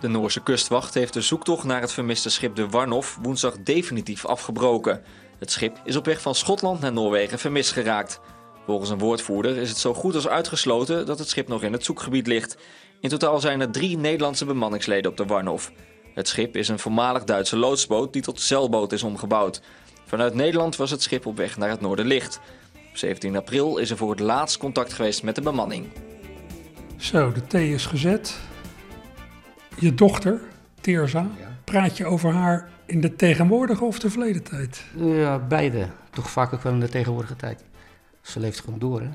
De 0.00 0.08
Noorse 0.08 0.42
kustwacht 0.42 0.94
heeft 0.94 1.12
de 1.12 1.20
zoektocht 1.20 1.64
naar 1.64 1.80
het 1.80 1.92
vermiste 1.92 2.30
schip 2.30 2.56
de 2.56 2.68
Warnof 2.68 3.18
woensdag 3.22 3.58
definitief 3.58 4.26
afgebroken. 4.26 5.02
Het 5.38 5.50
schip 5.50 5.80
is 5.84 5.96
op 5.96 6.04
weg 6.04 6.20
van 6.20 6.34
Schotland 6.34 6.80
naar 6.80 6.92
Noorwegen 6.92 7.38
vermist 7.38 7.72
geraakt. 7.72 8.20
Volgens 8.66 8.90
een 8.90 8.98
woordvoerder 8.98 9.56
is 9.56 9.68
het 9.68 9.78
zo 9.78 9.94
goed 9.94 10.14
als 10.14 10.28
uitgesloten 10.28 11.06
dat 11.06 11.18
het 11.18 11.28
schip 11.28 11.48
nog 11.48 11.62
in 11.62 11.72
het 11.72 11.84
zoekgebied 11.84 12.26
ligt. 12.26 12.56
In 13.00 13.08
totaal 13.08 13.40
zijn 13.40 13.60
er 13.60 13.70
drie 13.70 13.96
Nederlandse 13.96 14.44
bemanningsleden 14.44 15.10
op 15.10 15.16
de 15.16 15.24
Warnof. 15.24 15.72
Het 16.14 16.28
schip 16.28 16.56
is 16.56 16.68
een 16.68 16.78
voormalig 16.78 17.24
Duitse 17.24 17.56
loodsboot 17.56 18.12
die 18.12 18.22
tot 18.22 18.40
zeilboot 18.40 18.92
is 18.92 19.02
omgebouwd. 19.02 19.62
Vanuit 20.06 20.34
Nederland 20.34 20.76
was 20.76 20.90
het 20.90 21.02
schip 21.02 21.26
op 21.26 21.36
weg 21.36 21.56
naar 21.56 21.70
het 21.70 21.80
Noorderlicht. 21.80 22.40
Op 22.74 22.96
17 22.96 23.36
april 23.36 23.78
is 23.78 23.90
er 23.90 23.96
voor 23.96 24.10
het 24.10 24.20
laatst 24.20 24.58
contact 24.58 24.92
geweest 24.92 25.22
met 25.22 25.34
de 25.34 25.42
bemanning. 25.42 25.86
Zo, 26.96 27.32
de 27.32 27.46
thee 27.46 27.72
is 27.74 27.86
gezet. 27.86 28.38
Je 29.78 29.94
dochter, 29.94 30.40
Teerza, 30.80 31.26
praat 31.64 31.96
je 31.96 32.04
over 32.04 32.32
haar 32.32 32.68
in 32.86 33.00
de 33.00 33.16
tegenwoordige 33.16 33.84
of 33.84 33.98
de 33.98 34.10
verleden 34.10 34.42
tijd? 34.42 34.84
Ja, 34.96 35.38
beide. 35.38 35.88
Toch 36.10 36.30
vaak 36.30 36.52
ook 36.52 36.62
wel 36.62 36.72
in 36.72 36.80
de 36.80 36.88
tegenwoordige 36.88 37.36
tijd. 37.36 37.64
Ze 38.22 38.40
leeft 38.40 38.60
gewoon 38.60 38.78
door, 38.78 39.00
hè. 39.00 39.08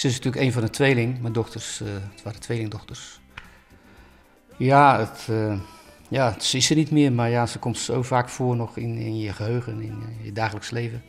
Ze 0.00 0.06
is 0.06 0.14
natuurlijk 0.14 0.44
een 0.44 0.52
van 0.52 0.62
de 0.62 0.70
tweeling. 0.70 1.20
Mijn 1.20 1.32
dochters, 1.32 1.80
eh, 1.80 1.88
het 1.92 2.22
waren 2.22 2.40
tweelingdochters. 2.40 3.20
Ja, 4.56 4.98
het, 4.98 5.26
eh, 5.28 5.60
ja, 6.08 6.40
ze 6.40 6.56
is 6.56 6.70
er 6.70 6.76
niet 6.76 6.90
meer, 6.90 7.12
maar 7.12 7.30
ja, 7.30 7.46
ze 7.46 7.58
komt 7.58 7.78
zo 7.78 8.02
vaak 8.02 8.28
voor 8.28 8.56
nog 8.56 8.76
in, 8.76 8.96
in 8.96 9.18
je 9.18 9.32
geheugen, 9.32 9.80
in 9.80 10.02
eh, 10.02 10.24
je 10.24 10.32
dagelijks 10.32 10.70
leven. 10.70 11.02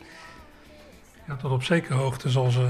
Ja, 1.27 1.35
tot 1.35 1.51
op 1.51 1.63
zekere 1.63 1.93
hoogte 1.93 2.29
zal 2.29 2.51
ze 2.51 2.69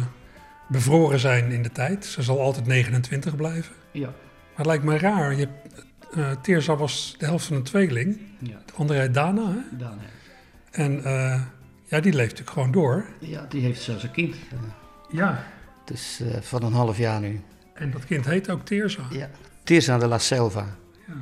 bevroren 0.67 1.19
zijn 1.19 1.51
in 1.51 1.63
de 1.63 1.71
tijd. 1.71 2.05
Ze 2.05 2.21
zal 2.21 2.41
altijd 2.41 2.65
29 2.65 3.35
blijven. 3.35 3.75
Ja. 3.91 4.07
Maar 4.07 4.55
het 4.55 4.65
lijkt 4.65 4.83
me 4.83 4.97
raar. 4.97 5.35
Je, 5.35 5.47
Teerza 6.41 6.75
was 6.75 7.15
de 7.17 7.25
helft 7.25 7.45
van 7.45 7.55
een 7.55 7.63
tweeling. 7.63 8.21
Ja, 8.39 8.57
De 8.65 8.73
andere 8.73 8.99
heet 8.99 9.13
Dana. 9.13 9.47
Hè? 9.47 9.77
dan, 9.77 9.99
En 10.71 11.03
ja, 11.91 11.99
die 11.99 12.13
leeft 12.13 12.29
natuurlijk 12.29 12.49
gewoon 12.49 12.71
door. 12.71 13.05
ja, 13.19 13.45
die 13.49 13.61
heeft 13.61 13.81
zelfs 13.81 14.03
een 14.03 14.11
kind. 14.11 14.35
Ja. 15.09 15.43
Het 15.79 15.93
is 15.93 16.19
eh, 16.21 16.41
van 16.41 16.63
een 16.63 16.73
half 16.73 16.97
jaar 16.97 17.19
nu. 17.19 17.41
En 17.73 17.91
dat 17.91 18.05
kind 18.05 18.25
heet 18.25 18.49
ook 18.49 18.65
Teerza. 18.65 19.03
Ja. 19.09 19.29
Tirsa 19.63 19.97
de 19.97 20.07
la 20.07 20.17
Selva. 20.17 20.65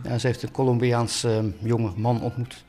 Ja, 0.04 0.18
ze 0.18 0.28
heeft 0.28 0.44
een 0.44 0.52
Colombiaans 0.52 1.24
eh, 1.24 1.44
jonge 1.60 1.92
man 1.96 2.22
ontmoet. 2.22 2.64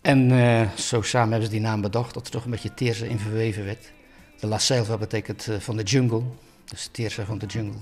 En 0.00 0.30
eh, 0.30 0.70
zo 0.70 1.02
samen 1.02 1.30
hebben 1.30 1.48
ze 1.48 1.54
die 1.54 1.62
naam 1.62 1.80
bedacht, 1.80 2.14
dat 2.14 2.24
er 2.24 2.32
toch 2.32 2.44
een 2.44 2.50
beetje 2.50 2.74
Tirsa 2.74 3.04
in 3.04 3.18
verweven 3.18 3.64
werd. 3.64 3.92
De 4.40 4.46
la 4.46 4.58
Selva 4.58 4.96
betekent 4.98 5.48
eh, 5.48 5.58
van 5.58 5.76
de 5.76 5.82
jungle, 5.82 6.22
dus 6.64 6.88
Tirsa 6.92 7.24
van 7.24 7.38
de 7.38 7.46
jungle. 7.46 7.80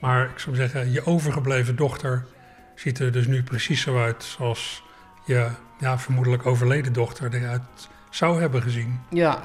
Maar 0.00 0.30
ik 0.30 0.38
zou 0.38 0.56
zeggen, 0.56 0.92
je 0.92 1.06
overgebleven 1.06 1.76
dochter 1.76 2.26
ziet 2.74 2.98
er 2.98 3.12
dus 3.12 3.26
nu 3.26 3.42
precies 3.42 3.80
zo 3.80 3.98
uit 3.98 4.24
zoals 4.24 4.82
je 5.26 5.50
ja, 5.80 5.98
vermoedelijk 5.98 6.46
overleden 6.46 6.92
dochter 6.92 7.34
eruit 7.34 7.88
zou 8.14 8.40
hebben 8.40 8.62
gezien. 8.62 9.00
Ja, 9.10 9.42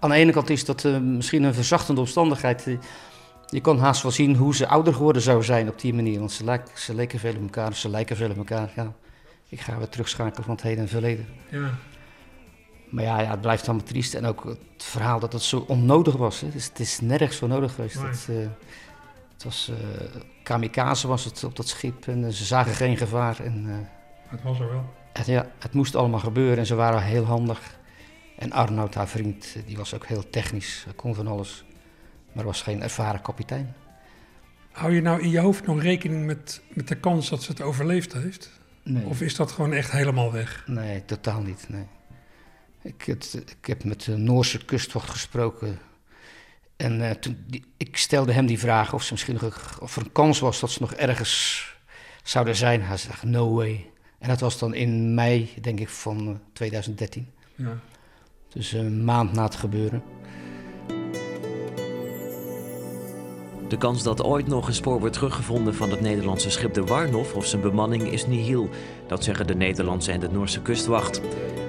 aan 0.00 0.10
de 0.10 0.16
ene 0.16 0.32
kant 0.32 0.50
is 0.50 0.64
dat 0.64 0.84
eh, 0.84 0.98
misschien 0.98 1.42
een 1.42 1.54
verzachtende 1.54 2.00
omstandigheid. 2.00 2.66
Eh, 2.66 2.76
Je 3.46 3.60
kan 3.60 3.78
haast 3.78 4.02
wel 4.02 4.10
zien 4.12 4.36
hoe 4.36 4.54
ze 4.54 4.66
ouder 4.68 4.94
geworden 4.94 5.22
zou 5.22 5.44
zijn 5.44 5.68
op 5.68 5.80
die 5.80 5.94
manier. 5.94 6.18
Want 6.18 6.32
ze, 6.32 6.44
lijken, 6.44 6.78
ze 6.78 6.94
leken 6.94 7.18
veel 7.18 7.34
op 7.34 7.42
elkaar, 7.42 7.74
ze 7.74 7.88
lijken 7.88 8.16
veel 8.16 8.30
op 8.30 8.36
elkaar. 8.36 8.70
Ja. 8.76 8.92
Ik 9.48 9.60
ga 9.60 9.78
weer 9.78 9.88
terugschakelen 9.88 10.44
van 10.44 10.54
het 10.54 10.62
heden 10.62 10.82
en 10.82 10.88
verleden. 10.88 11.26
Ja. 11.48 11.70
Maar 12.90 13.04
ja, 13.04 13.20
ja, 13.20 13.30
het 13.30 13.40
blijft 13.40 13.68
allemaal 13.68 13.86
triest. 13.86 14.14
En 14.14 14.24
ook 14.26 14.44
het 14.44 14.84
verhaal 14.84 15.20
dat 15.20 15.32
het 15.32 15.42
zo 15.42 15.64
onnodig 15.68 16.16
was. 16.16 16.40
Hè. 16.40 16.50
Dus 16.50 16.64
het 16.64 16.80
is 16.80 17.00
nergens 17.00 17.36
zo 17.36 17.46
nodig 17.46 17.74
geweest. 17.74 18.28
Nee. 18.28 18.42
Eh, 18.42 18.48
het 19.32 19.44
was 19.44 19.72
kamikaze 20.42 21.08
was 21.08 21.24
het 21.24 21.44
op 21.44 21.56
dat 21.56 21.68
schip 21.68 22.06
en 22.06 22.32
ze 22.32 22.44
zagen 22.44 22.72
geen 22.74 22.96
gevaar. 22.96 23.40
En, 23.40 23.88
Het 24.28 24.42
was 24.42 24.60
er 24.60 24.68
wel. 24.70 24.84
ja, 25.26 25.46
het 25.58 25.72
moest 25.72 25.94
allemaal 25.96 26.20
gebeuren 26.20 26.58
en 26.58 26.66
ze 26.66 26.74
waren 26.74 27.02
heel 27.02 27.24
handig. 27.24 27.78
En 28.40 28.52
Arnoud, 28.52 28.94
haar 28.94 29.08
vriend, 29.08 29.52
eh, 29.56 29.62
die 29.66 29.76
was 29.76 29.94
ook 29.94 30.06
heel 30.06 30.30
technisch, 30.30 30.86
kon 30.96 31.14
van 31.14 31.26
alles. 31.26 31.64
Maar 32.32 32.44
was 32.44 32.62
geen 32.62 32.82
ervaren 32.82 33.22
kapitein. 33.22 33.74
Hou 34.70 34.92
je 34.94 35.00
nou 35.00 35.22
in 35.22 35.30
je 35.30 35.38
hoofd 35.38 35.66
nog 35.66 35.82
rekening 35.82 36.26
met, 36.26 36.62
met 36.68 36.88
de 36.88 36.94
kans 36.94 37.28
dat 37.28 37.42
ze 37.42 37.50
het 37.50 37.60
overleefd 37.60 38.12
heeft? 38.12 38.50
Nee. 38.82 39.04
Of 39.04 39.20
is 39.20 39.34
dat 39.36 39.52
gewoon 39.52 39.72
echt 39.72 39.90
helemaal 39.90 40.32
weg? 40.32 40.64
Nee, 40.66 41.04
totaal 41.04 41.40
niet. 41.40 41.68
Nee. 41.68 41.86
Ik, 42.82 43.02
het, 43.02 43.42
ik 43.60 43.66
heb 43.66 43.84
met 43.84 44.04
de 44.04 44.16
Noorse 44.16 44.64
kustwacht 44.64 45.10
gesproken. 45.10 45.78
En 46.76 47.08
eh, 47.08 47.10
toen, 47.10 47.44
die, 47.46 47.64
ik 47.76 47.96
stelde 47.96 48.32
hem 48.32 48.46
die 48.46 48.58
vraag 48.58 48.92
of, 48.92 49.02
ze 49.02 49.12
misschien 49.12 49.38
nog, 49.40 49.78
of 49.80 49.96
er 49.96 50.02
een 50.02 50.12
kans 50.12 50.38
was 50.38 50.60
dat 50.60 50.70
ze 50.70 50.80
nog 50.80 50.92
ergens 50.92 51.64
zouden 52.22 52.56
zijn. 52.56 52.82
Hij 52.82 52.96
zei, 52.96 53.14
no 53.22 53.54
way. 53.54 53.90
En 54.18 54.28
dat 54.28 54.40
was 54.40 54.58
dan 54.58 54.74
in 54.74 55.14
mei, 55.14 55.54
denk 55.60 55.80
ik, 55.80 55.88
van 55.88 56.28
eh, 56.28 56.34
2013. 56.52 57.32
Ja. 57.54 57.80
Dus 58.52 58.72
een 58.72 59.04
maand 59.04 59.32
na 59.32 59.44
het 59.44 59.54
gebeuren. 59.54 60.02
De 63.68 63.76
kans 63.78 64.02
dat 64.02 64.22
ooit 64.22 64.46
nog 64.46 64.66
een 64.66 64.74
spoor 64.74 65.00
wordt 65.00 65.14
teruggevonden 65.14 65.74
van 65.74 65.90
het 65.90 66.00
Nederlandse 66.00 66.50
schip 66.50 66.74
de 66.74 66.84
Warnof 66.84 67.34
of 67.34 67.46
zijn 67.46 67.62
bemanning 67.62 68.02
is 68.02 68.26
nihil. 68.26 68.68
Dat 69.06 69.24
zeggen 69.24 69.46
de 69.46 69.54
Nederlandse 69.54 70.12
en 70.12 70.20
de 70.20 70.28
Noorse 70.28 70.62
kustwacht. 70.62 71.20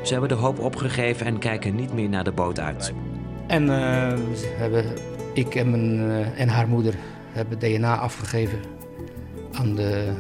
Ze 0.04 0.12
hebben 0.12 0.30
de 0.30 0.36
hoop 0.36 0.60
opgegeven 0.60 1.26
en 1.26 1.40
kijken 1.40 1.76
niet 1.76 1.94
meer 1.94 2.10
naar 2.10 2.24
de 2.24 2.32
boot 2.32 2.60
uit. 2.60 2.94
En 3.48 3.70
eh, 3.70 4.20
hebben, 4.58 4.86
ik 5.34 5.56
en, 5.56 5.70
mijn, 5.70 6.10
eh, 6.10 6.40
en 6.40 6.48
haar 6.48 6.68
moeder 6.68 6.96
hebben 7.32 7.60
DNA 7.60 7.98
afgegeven 7.98 8.60
aan 9.52 9.76
de, 9.76 10.14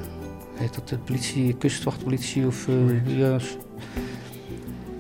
heet 0.56 0.74
dat 0.74 0.88
de 0.88 0.98
politie, 0.98 1.56
kustwachtpolitie 1.56 2.46
of 2.46 2.68
ja. 3.06 3.38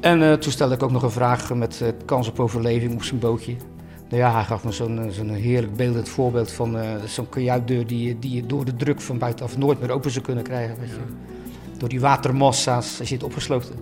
En 0.01 0.21
eh, 0.23 0.33
toen 0.33 0.51
stelde 0.51 0.73
ik 0.75 0.83
ook 0.83 0.91
nog 0.91 1.03
een 1.03 1.11
vraag 1.11 1.53
met 1.53 1.81
eh, 1.81 1.87
kans 2.05 2.27
op 2.27 2.39
overleving 2.39 2.93
op 2.93 3.03
zijn 3.03 3.19
bootje. 3.19 3.55
Nou 4.09 4.23
ja, 4.23 4.33
hij 4.33 4.43
gaf 4.43 4.63
me 4.63 4.71
zo'n 4.71 4.99
eh, 4.99 5.09
zo'n 5.11 5.29
heerlijk 5.29 5.75
beeldend 5.75 6.09
voorbeeld 6.09 6.51
van 6.51 6.77
zo'n 7.05 7.29
kajuitdeur 7.29 7.87
die, 7.87 8.07
je- 8.07 8.19
die 8.19 8.35
je 8.35 8.45
door 8.45 8.65
de 8.65 8.75
druk 8.75 9.01
van 9.01 9.17
buitenaf 9.17 9.57
nooit 9.57 9.79
meer 9.81 9.91
open 9.91 10.11
zou 10.11 10.25
kunnen 10.25 10.43
krijgen. 10.43 10.75
Weet 10.79 10.89
je. 10.89 10.95
Door 11.77 11.89
die 11.89 11.99
watermassa's, 11.99 12.99
als 12.99 13.09
je 13.09 13.15
het 13.15 13.23
opgesloten. 13.23 13.75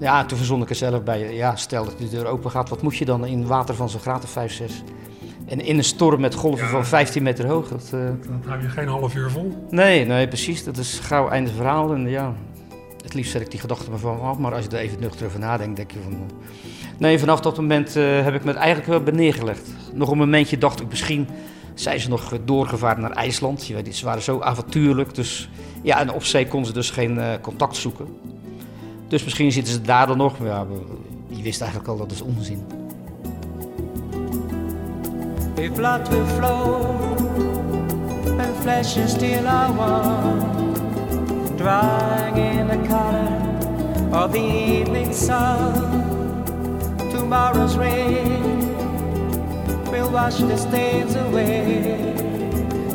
Ja, 0.00 0.24
toen 0.24 0.36
verzon 0.38 0.62
ik 0.62 0.68
er 0.70 0.74
zelf 0.76 1.02
bij. 1.02 1.34
Ja, 1.34 1.56
stel 1.56 1.84
dat 1.84 1.98
de 1.98 2.08
deur 2.08 2.26
open 2.26 2.50
gaat, 2.50 2.68
wat 2.68 2.82
moet 2.82 2.96
je 2.96 3.04
dan 3.04 3.26
in 3.26 3.46
water 3.46 3.74
van 3.74 3.88
zo'n 3.88 4.00
graad 4.00 4.24
of 4.24 4.30
5, 4.30 4.52
6? 4.52 4.82
En 5.46 5.60
in 5.60 5.76
een 5.78 5.84
storm 5.84 6.20
met 6.20 6.34
golven 6.34 6.64
Ja. 6.64 6.70
van 6.70 6.86
15 6.86 7.22
meter 7.22 7.46
hoog. 7.46 7.68
Dat, 7.68 7.84
eh, 7.84 7.90
Dan 7.90 8.42
hou 8.46 8.62
je 8.62 8.68
geen 8.68 8.88
half 8.88 9.14
uur 9.14 9.30
vol. 9.30 9.66
Nee, 9.70 10.06
nee, 10.06 10.28
precies. 10.28 10.64
Dat 10.64 10.76
is 10.76 10.98
gauw 10.98 11.28
einde 11.28 11.50
verhaal. 11.50 11.92
En 11.94 12.08
ja, 12.08 12.34
het 13.04 13.14
liefst 13.14 13.32
zet 13.32 13.40
ik 13.40 13.50
die 13.50 13.60
gedachten 13.60 13.90
maar 13.90 13.98
van. 13.98 14.36
Maar 14.40 14.54
als 14.54 14.64
je 14.64 14.70
er 14.70 14.78
even 14.78 15.00
nuchter 15.00 15.26
over 15.26 15.38
nadenkt, 15.38 15.76
denk 15.76 15.90
je 15.90 15.98
van... 16.02 16.12
eh, 16.12 16.18
Nee, 16.98 17.18
vanaf 17.18 17.40
dat 17.40 17.56
moment 17.56 17.96
eh, 17.96 18.22
heb 18.22 18.34
ik 18.34 18.44
me 18.44 18.52
eigenlijk 18.52 18.88
wel 18.88 19.00
bij 19.02 19.12
neergelegd. 19.12 19.68
Nog 19.92 20.10
een 20.10 20.18
momentje 20.18 20.58
dacht 20.58 20.80
ik 20.80 20.88
misschien 20.88 21.28
zijn 21.74 22.00
ze 22.00 22.08
nog 22.08 22.32
doorgevaren 22.44 23.00
naar 23.02 23.10
IJsland. 23.10 23.66
Je 23.66 23.74
weet, 23.74 23.96
ze 23.96 24.04
waren 24.04 24.22
zo 24.22 24.40
avontuurlijk. 24.40 25.14
Dus 25.14 25.48
ja, 25.82 26.00
en 26.00 26.12
op 26.12 26.24
zee 26.24 26.46
konden 26.46 26.66
ze 26.68 26.72
dus 26.74 26.90
geen 26.90 27.18
eh, 27.18 27.40
contact 27.40 27.76
zoeken. 27.76 28.06
Dus 29.08 29.24
misschien 29.24 29.52
zitten 29.52 29.72
ze 29.72 29.80
daar 29.80 30.06
dan 30.06 30.16
nog. 30.16 30.34
Ja, 30.42 30.66
je 31.28 31.42
wist 31.42 31.60
eigenlijk 31.60 31.90
al 31.90 31.96
dat 31.96 32.10
is 32.10 32.20
onzin. 32.20 32.62
If 35.54 35.72
blood 35.72 36.08
will 36.08 36.24
flow 36.36 36.84
and 38.38 38.56
flesh 38.62 38.96
are 39.46 39.68
one, 39.78 40.63
drying 41.64 42.36
in 42.36 42.66
the 42.68 42.88
color 42.88 43.30
of 44.12 44.32
the 44.32 44.46
evening 44.78 45.14
sun. 45.14 45.72
Tomorrow's 47.10 47.76
rain 47.76 48.68
will 49.90 50.10
wash 50.10 50.36
the 50.36 50.56
stains 50.56 51.14
away, 51.16 52.12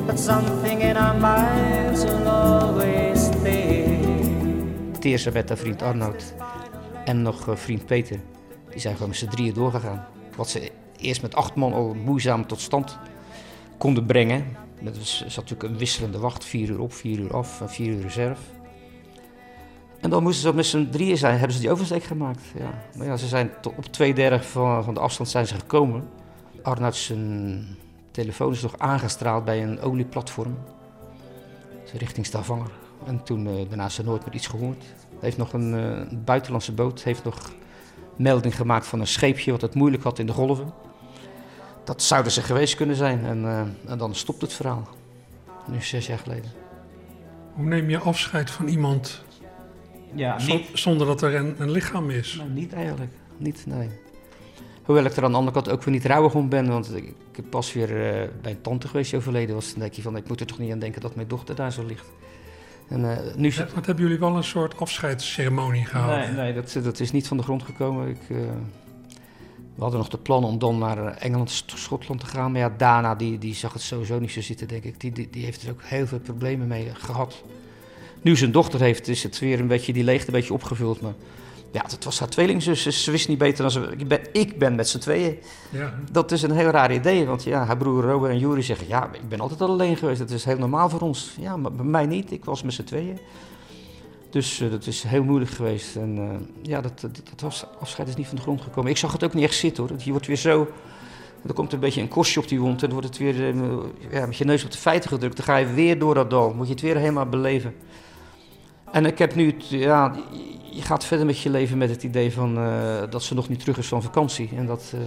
but 0.05 0.19
something 0.19 0.81
in 0.81 0.97
our 0.97 1.17
minds 1.19 2.03
will 2.03 2.27
always 2.27 3.25
stay. 3.25 3.97
Teersa 4.99 5.31
werd 5.31 5.49
haar 5.49 5.57
vriend 5.57 5.81
Arnoud 5.81 6.33
en 7.05 7.21
nog 7.21 7.47
eh, 7.47 7.55
vriend 7.55 7.85
Peter. 7.85 8.19
Die 8.69 8.79
zijn 8.79 8.93
gewoon 8.93 9.09
met 9.09 9.17
z'n 9.17 9.27
drieën 9.27 9.53
doorgegaan. 9.53 10.05
Wat 10.35 10.49
ze 10.49 10.71
eerst 10.97 11.21
met 11.21 11.35
acht 11.35 11.55
man 11.55 11.73
al 11.73 11.93
moeizaam 11.93 12.47
tot 12.47 12.59
stand 12.59 12.97
konden 13.77 14.05
brengen. 14.05 14.45
Er 14.85 14.91
zat 15.03 15.35
natuurlijk 15.35 15.63
een 15.63 15.77
wisselende 15.77 16.19
wacht, 16.19 16.45
vier 16.45 16.69
uur 16.69 16.79
op, 16.79 16.93
vier 16.93 17.19
uur 17.19 17.33
af 17.33 17.61
en 17.61 17.69
vier 17.69 17.93
uur 17.93 18.01
reserve. 18.01 18.41
En 20.01 20.09
dan 20.09 20.23
moesten 20.23 20.49
ze 20.49 20.55
met 20.55 20.65
z'n 20.65 20.89
drieën 20.89 21.17
zijn, 21.17 21.37
hebben 21.37 21.55
ze 21.55 21.61
die 21.61 21.71
oversteek 21.71 22.03
gemaakt. 22.03 22.41
Ja. 22.57 22.73
Maar 22.95 23.07
ja, 23.07 23.17
ze 23.17 23.27
zijn 23.27 23.51
tot 23.61 23.73
op 23.77 23.85
twee 23.85 24.13
derde 24.13 24.43
van, 24.43 24.83
van 24.83 24.93
de 24.93 24.99
afstand 24.99 25.29
zijn 25.29 25.47
ze 25.47 25.55
gekomen. 25.55 26.09
Arnoud 26.63 26.95
zijn 26.95 27.65
telefoon 28.11 28.51
is 28.51 28.61
nog 28.61 28.77
aangestraald 28.77 29.45
bij 29.45 29.63
een 29.63 29.81
olieplatform. 29.81 30.57
Richting 31.93 32.25
Stavanger. 32.25 32.71
En 33.05 33.23
toen 33.23 33.47
eh, 33.47 33.53
daarna 33.67 33.85
is 33.85 33.97
nooit 33.97 34.25
meer 34.25 34.35
iets 34.35 34.47
gehoord. 34.47 34.83
heeft 35.19 35.37
nog 35.37 35.53
een 35.53 35.73
eh, 35.73 36.17
buitenlandse 36.25 36.71
boot 36.71 37.03
heeft 37.03 37.23
nog 37.23 37.51
melding 38.15 38.55
gemaakt 38.55 38.87
van 38.87 38.99
een 38.99 39.07
scheepje 39.07 39.51
wat 39.51 39.61
het 39.61 39.73
moeilijk 39.73 40.03
had 40.03 40.19
in 40.19 40.25
de 40.25 40.33
golven. 40.33 40.73
Dat 41.83 42.01
zouden 42.01 42.31
ze 42.31 42.41
geweest 42.41 42.75
kunnen 42.75 42.95
zijn. 42.95 43.25
En, 43.25 43.45
eh, 43.45 43.91
en 43.91 43.97
dan 43.97 44.15
stopt 44.15 44.41
het 44.41 44.53
verhaal. 44.53 44.87
Nu 45.67 45.81
zes 45.81 46.07
jaar 46.07 46.19
geleden. 46.19 46.51
Hoe 47.53 47.65
neem 47.65 47.89
je 47.89 47.99
afscheid 47.99 48.51
van 48.51 48.67
iemand 48.67 49.23
Ja, 50.15 50.39
zon- 50.39 50.65
zonder 50.73 51.07
dat 51.07 51.21
er 51.21 51.35
een, 51.35 51.55
een 51.57 51.71
lichaam 51.71 52.09
is? 52.09 52.35
Nou, 52.37 52.49
niet 52.49 52.73
eigenlijk. 52.73 53.11
Niet, 53.37 53.63
nee. 53.67 53.89
Hoewel 54.83 55.05
ik 55.05 55.15
er 55.15 55.23
aan 55.23 55.31
de 55.31 55.37
andere 55.37 55.53
kant 55.55 55.69
ook 55.69 55.83
weer 55.83 55.93
niet 55.93 56.05
rouwig 56.05 56.33
om 56.35 56.49
ben. 56.49 56.67
Want 56.67 56.95
ik, 56.95 57.03
ik 57.03 57.35
heb 57.35 57.45
pas 57.49 57.73
weer 57.73 57.89
eh, 57.89 58.27
bij 58.41 58.51
een 58.51 58.61
tante 58.61 58.87
geweest 58.87 59.09
die 59.09 59.19
overleden 59.19 59.55
was. 59.55 59.71
Dan 59.71 59.79
denk 59.79 59.93
je 59.93 60.01
van, 60.01 60.17
ik 60.17 60.27
moet 60.27 60.39
er 60.39 60.45
toch 60.45 60.59
niet 60.59 60.71
aan 60.71 60.79
denken 60.79 61.01
dat 61.01 61.15
mijn 61.15 61.27
dochter 61.27 61.55
daar 61.55 61.71
zo 61.71 61.85
ligt. 61.85 62.05
En 62.87 63.11
eh, 63.11 63.35
nu. 63.35 63.53
Wat 63.75 63.85
hebben 63.85 64.03
jullie 64.03 64.19
wel 64.19 64.35
een 64.35 64.43
soort 64.43 64.79
afscheidsceremonie 64.79 65.85
gehouden? 65.85 66.35
Nee, 66.35 66.43
nee 66.43 66.53
dat, 66.53 66.83
dat 66.83 66.99
is 66.99 67.11
niet 67.11 67.27
van 67.27 67.37
de 67.37 67.43
grond 67.43 67.63
gekomen. 67.63 68.07
Ik, 68.07 68.21
eh, 68.29 68.37
we 69.75 69.81
hadden 69.85 69.99
nog 69.99 70.09
de 70.09 70.17
plan 70.17 70.43
om 70.43 70.59
dan 70.59 70.77
naar 70.77 70.97
Engeland, 71.17 71.63
Schotland 71.65 72.19
te 72.19 72.25
gaan. 72.25 72.51
Maar 72.51 72.61
ja, 72.61 72.73
Dana 72.77 73.15
die, 73.15 73.37
die 73.37 73.53
zag 73.55 73.73
het 73.73 73.81
sowieso 73.81 74.19
niet 74.19 74.31
zo 74.31 74.41
zitten, 74.41 74.67
denk 74.67 74.83
ik. 74.83 74.99
Die, 74.99 75.11
die, 75.11 75.29
die 75.31 75.43
heeft 75.45 75.63
er 75.63 75.69
ook 75.71 75.83
heel 75.83 76.07
veel 76.07 76.19
problemen 76.19 76.67
mee 76.67 76.89
gehad. 76.93 77.43
Nu 78.21 78.35
zijn 78.35 78.51
dochter 78.51 78.81
heeft, 78.81 79.07
is 79.07 79.23
het 79.23 79.39
weer 79.39 79.59
een 79.59 79.67
beetje, 79.67 79.93
die 79.93 80.03
leegte 80.03 80.27
een 80.27 80.33
beetje 80.33 80.53
opgevuld. 80.53 81.01
Maar 81.01 81.13
ja, 81.71 81.81
dat 81.81 82.03
was 82.03 82.19
haar 82.19 82.29
tweelingzus. 82.29 82.83
dus 82.83 83.03
Ze 83.03 83.11
wist 83.11 83.27
niet 83.27 83.37
beter 83.37 83.61
dan 83.61 83.71
ze... 83.71 83.93
Ik 83.97 84.07
ben, 84.07 84.19
ik 84.31 84.59
ben 84.59 84.75
met 84.75 84.87
z'n 84.89 84.97
tweeën. 84.97 85.37
Ja. 85.69 85.93
Dat 86.11 86.31
is 86.31 86.41
een 86.41 86.51
heel 86.51 86.69
raar 86.69 86.93
idee. 86.93 87.25
Want 87.25 87.43
ja, 87.43 87.65
haar 87.65 87.77
broer 87.77 88.03
Robert 88.03 88.31
en 88.31 88.39
Juri 88.39 88.61
zeggen... 88.61 88.87
Ja, 88.87 89.09
ik 89.13 89.29
ben 89.29 89.39
altijd 89.39 89.61
al 89.61 89.69
alleen 89.69 89.97
geweest. 89.97 90.19
Dat 90.19 90.29
is 90.29 90.45
heel 90.45 90.57
normaal 90.57 90.89
voor 90.89 91.01
ons. 91.01 91.35
Ja, 91.39 91.57
maar 91.57 91.71
bij 91.71 91.85
mij 91.85 92.05
niet. 92.05 92.31
Ik 92.31 92.45
was 92.45 92.63
met 92.63 92.73
z'n 92.73 92.83
tweeën. 92.83 93.19
Dus 94.29 94.59
eh, 94.59 94.71
dat 94.71 94.87
is 94.87 95.03
heel 95.03 95.23
moeilijk 95.23 95.51
geweest. 95.51 95.95
En 95.95 96.17
eh, 96.17 96.35
ja, 96.61 96.81
dat, 96.81 96.99
dat, 96.99 97.21
dat 97.29 97.41
was, 97.41 97.65
afscheid 97.79 98.07
is 98.07 98.15
niet 98.15 98.27
van 98.27 98.35
de 98.35 98.41
grond 98.41 98.61
gekomen. 98.61 98.91
Ik 98.91 98.97
zag 98.97 99.11
het 99.11 99.23
ook 99.23 99.33
niet 99.33 99.43
echt 99.43 99.55
zitten 99.55 99.87
hoor. 99.87 99.97
Je 100.03 100.11
wordt 100.11 100.27
weer 100.27 100.35
zo... 100.35 100.67
Er 101.47 101.53
komt 101.53 101.73
een 101.73 101.79
beetje 101.79 102.01
een 102.01 102.07
kostje 102.07 102.39
op 102.39 102.47
die 102.47 102.59
wond. 102.59 102.83
En 102.83 102.89
dan 102.89 102.99
wordt 102.99 103.07
het 103.07 103.17
weer 103.17 103.49
eh, 103.49 103.55
ja, 104.11 104.25
met 104.25 104.37
je 104.37 104.45
neus 104.45 104.63
op 104.63 104.71
de 104.71 104.77
feiten 104.77 105.09
gedrukt. 105.09 105.35
Dan 105.35 105.45
ga 105.45 105.57
je 105.57 105.73
weer 105.73 105.99
door 105.99 106.13
dat 106.13 106.29
dal. 106.29 106.53
Moet 106.53 106.67
je 106.67 106.73
het 106.73 106.81
weer 106.81 106.97
helemaal 106.97 107.25
beleven. 107.25 107.73
En 108.91 109.05
ik 109.05 109.17
heb 109.17 109.35
nu... 109.35 109.45
Het, 109.45 109.69
ja, 109.69 110.15
je 110.71 110.81
gaat 110.81 111.05
verder 111.05 111.25
met 111.25 111.39
je 111.39 111.49
leven 111.49 111.77
met 111.77 111.89
het 111.89 112.03
idee 112.03 112.33
van... 112.33 112.57
eh, 112.57 113.01
dat 113.09 113.23
ze 113.23 113.33
nog 113.33 113.49
niet 113.49 113.59
terug 113.59 113.77
is 113.77 113.87
van 113.87 114.01
vakantie. 114.01 114.49
En, 114.55 114.65
dat, 114.65 114.91
eh, 114.93 114.99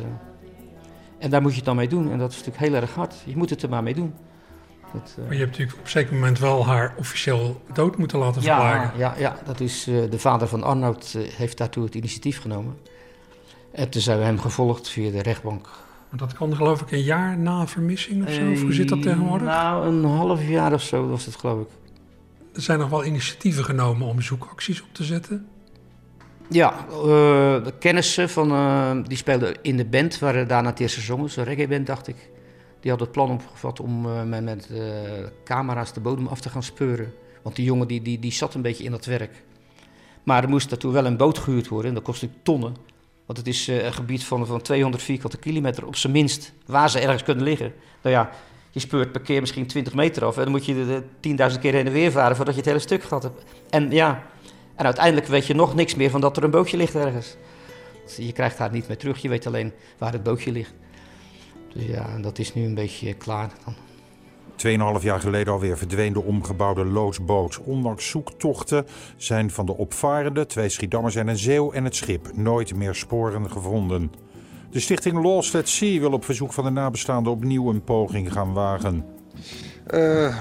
en 1.18 1.30
daar 1.30 1.42
moet 1.42 1.50
je 1.50 1.56
het 1.56 1.64
dan 1.66 1.76
mee 1.76 1.88
doen. 1.88 2.10
En 2.12 2.18
dat 2.18 2.30
is 2.30 2.36
natuurlijk 2.36 2.64
heel 2.64 2.74
erg 2.74 2.94
hard. 2.94 3.14
Je 3.24 3.36
moet 3.36 3.50
het 3.50 3.62
er 3.62 3.68
maar 3.68 3.82
mee 3.82 3.94
doen. 3.94 4.14
Dat, 4.92 5.14
eh, 5.18 5.24
Maar 5.24 5.32
je 5.32 5.38
hebt 5.38 5.50
natuurlijk 5.50 5.78
op 5.78 5.84
een 5.84 5.90
zeker 5.90 6.14
moment 6.14 6.38
wel 6.38 6.66
haar 6.66 6.94
officieel 6.98 7.60
dood 7.72 7.96
moeten 7.96 8.18
laten 8.18 8.42
verklaren. 8.42 8.90
ja, 8.98 9.14
ja, 9.14 9.14
ja, 9.18 9.36
dat 9.44 9.60
is 9.60 9.84
de 9.84 10.18
vader 10.18 10.48
van 10.48 10.62
Arnoud 10.62 11.18
heeft 11.36 11.58
daartoe 11.58 11.84
het 11.84 11.94
initiatief 11.94 12.40
genomen. 12.40 12.76
En 13.72 13.88
toen 13.88 14.00
zijn 14.00 14.18
we 14.18 14.24
hem 14.24 14.38
gevolgd 14.38 14.88
via 14.88 15.10
de 15.10 15.22
rechtbank. 15.22 15.68
Maar 16.08 16.20
dat 16.20 16.32
kan 16.32 16.56
geloof 16.56 16.80
ik 16.80 16.90
een 16.90 17.02
jaar 17.02 17.38
na 17.38 17.66
vermissing 17.66 18.26
of 18.26 18.32
zo. 18.32 18.50
Of 18.50 18.60
hoe 18.60 18.72
zit 18.72 18.88
dat 18.88 19.02
tegenwoordig? 19.02 19.46
Nou, 19.48 19.86
een 19.86 20.04
half 20.04 20.48
jaar 20.48 20.72
of 20.72 20.82
zo 20.82 21.08
was 21.08 21.24
het 21.26 21.36
geloof 21.36 21.60
ik. 21.60 21.68
Er 22.54 22.62
zijn 22.62 22.78
nog 22.78 22.88
wel 22.88 23.04
initiatieven 23.04 23.64
genomen 23.64 24.08
om 24.08 24.20
zoekacties 24.20 24.82
op 24.82 24.88
te 24.92 25.04
zetten. 25.04 25.46
Ja, 26.48 26.86
eh, 26.88 27.64
de 27.64 27.72
kennissen 27.78 28.30
van, 28.30 28.50
eh, 28.50 28.96
die 29.06 29.16
speelden 29.16 29.54
in 29.62 29.76
de 29.76 29.84
band 29.84 30.18
waar 30.18 30.34
eh, 30.34 30.48
daarna 30.48 30.70
het 30.70 30.80
eerste 30.80 31.00
zongen, 31.00 31.30
zo'n 31.30 31.44
reggae-band 31.44 31.86
dacht 31.86 32.08
ik. 32.08 32.16
Die 32.80 32.90
hadden 32.90 33.08
het 33.08 33.16
plan 33.16 33.30
opgevat 33.30 33.80
om 33.80 34.06
eh, 34.06 34.22
met, 34.22 34.44
met 34.44 34.68
camera's 35.44 35.92
de 35.92 36.00
bodem 36.00 36.26
af 36.26 36.40
te 36.40 36.48
gaan 36.48 36.62
speuren. 36.62 37.12
Want 37.42 37.56
die 37.56 37.64
jongen 37.64 37.88
die, 37.88 38.02
die, 38.02 38.18
die 38.18 38.32
zat 38.32 38.54
een 38.54 38.62
beetje 38.62 38.84
in 38.84 38.90
dat 38.90 39.04
werk. 39.04 39.42
Maar 40.22 40.42
er 40.42 40.48
moest 40.48 40.68
daartoe 40.68 40.92
wel 40.92 41.06
een 41.06 41.16
boot 41.16 41.38
gehuurd 41.38 41.68
worden 41.68 41.88
en 41.88 41.94
dat 41.94 42.04
kost 42.04 42.22
natuurlijk 42.22 42.46
tonnen. 42.48 42.76
Want 43.26 43.38
het 43.38 43.46
is 43.46 43.66
een 43.66 43.92
gebied 43.92 44.24
van, 44.24 44.46
van 44.46 44.62
200 44.62 45.02
vierkante 45.02 45.38
kilometer 45.38 45.86
op 45.86 45.96
zijn 45.96 46.12
minst, 46.12 46.52
waar 46.66 46.90
ze 46.90 47.00
ergens 47.00 47.22
kunnen 47.22 47.44
liggen. 47.44 47.72
Nou 48.02 48.14
ja, 48.14 48.30
je 48.72 48.80
speurt 48.80 49.12
per 49.12 49.20
keer 49.20 49.40
misschien 49.40 49.66
20 49.66 49.94
meter 49.94 50.24
af 50.24 50.36
en 50.36 50.42
dan 50.42 50.52
moet 50.52 50.66
je 50.66 51.02
de 51.20 51.52
10.000 51.52 51.60
keer 51.60 51.72
heen 51.72 51.86
en 51.86 51.92
weer 51.92 52.12
varen 52.12 52.36
voordat 52.36 52.54
je 52.54 52.60
het 52.60 52.68
hele 52.68 52.82
stuk 52.82 53.02
gehad 53.02 53.22
hebt. 53.22 53.42
En 53.70 53.90
ja, 53.90 54.22
en 54.76 54.84
uiteindelijk 54.84 55.26
weet 55.26 55.46
je 55.46 55.54
nog 55.54 55.74
niks 55.74 55.94
meer 55.94 56.10
van 56.10 56.20
dat 56.20 56.36
er 56.36 56.44
een 56.44 56.50
bootje 56.50 56.76
ligt 56.76 56.94
ergens. 56.94 57.36
Je 58.16 58.32
krijgt 58.32 58.58
haar 58.58 58.70
niet 58.70 58.88
meer 58.88 58.96
terug, 58.96 59.22
je 59.22 59.28
weet 59.28 59.46
alleen 59.46 59.72
waar 59.98 60.12
het 60.12 60.22
bootje 60.22 60.52
ligt. 60.52 60.74
Dus 61.74 61.84
ja, 61.84 62.18
dat 62.20 62.38
is 62.38 62.54
nu 62.54 62.64
een 62.64 62.74
beetje 62.74 63.14
klaar. 63.14 63.50
Dan. 63.64 63.74
Tweeënhalf 64.56 65.02
jaar 65.02 65.20
geleden 65.20 65.52
alweer 65.52 65.78
verdween 65.78 66.12
de 66.12 66.22
omgebouwde 66.22 66.84
loodsboot. 66.84 67.60
Ondanks 67.64 68.08
zoektochten 68.08 68.86
zijn 69.16 69.50
van 69.50 69.66
de 69.66 69.76
opvarenden, 69.76 70.48
twee 70.48 70.68
Schiedammers 70.68 71.14
en 71.14 71.28
een 71.28 71.38
zeeuw 71.38 71.72
en 71.72 71.84
het 71.84 71.96
schip 71.96 72.36
nooit 72.36 72.74
meer 72.74 72.94
sporen 72.94 73.50
gevonden. 73.50 74.12
De 74.72 74.80
stichting 74.80 75.22
Lost 75.22 75.54
at 75.54 75.68
Sea 75.68 76.00
wil 76.00 76.12
op 76.12 76.24
verzoek 76.24 76.52
van 76.52 76.64
de 76.64 76.70
nabestaanden 76.70 77.32
opnieuw 77.32 77.70
een 77.70 77.84
poging 77.84 78.32
gaan 78.32 78.52
wagen. 78.52 79.04
Eh, 79.86 80.36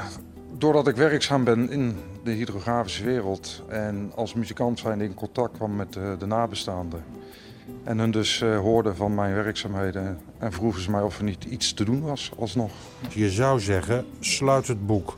doordat 0.57 0.87
ik 0.87 0.95
werkzaam 0.95 1.43
ben 1.43 1.69
in 1.69 1.95
de 2.23 2.31
hydrografische 2.31 3.03
wereld 3.03 3.63
en 3.67 4.11
als 4.15 4.33
muzikant 4.33 4.79
zijn 4.79 5.01
in 5.01 5.13
contact 5.13 5.55
kwam 5.55 5.75
met 5.75 5.95
eh, 5.95 6.03
de 6.19 6.25
nabestaanden. 6.25 7.03
En 7.83 7.99
hun 7.99 8.11
dus 8.11 8.41
eh, 8.41 8.59
hoorden 8.59 8.95
van 8.95 9.15
mijn 9.15 9.33
werkzaamheden 9.33 10.19
en 10.37 10.51
vroegen 10.51 10.81
ze 10.81 10.91
mij 10.91 11.01
of 11.01 11.17
er 11.17 11.23
niet 11.23 11.43
iets 11.43 11.73
te 11.73 11.85
doen 11.85 12.01
was 12.01 12.31
alsnog. 12.39 12.71
Je 13.09 13.29
zou 13.29 13.59
zeggen, 13.59 14.05
sluit 14.19 14.67
het 14.67 14.85
boek. 14.85 15.17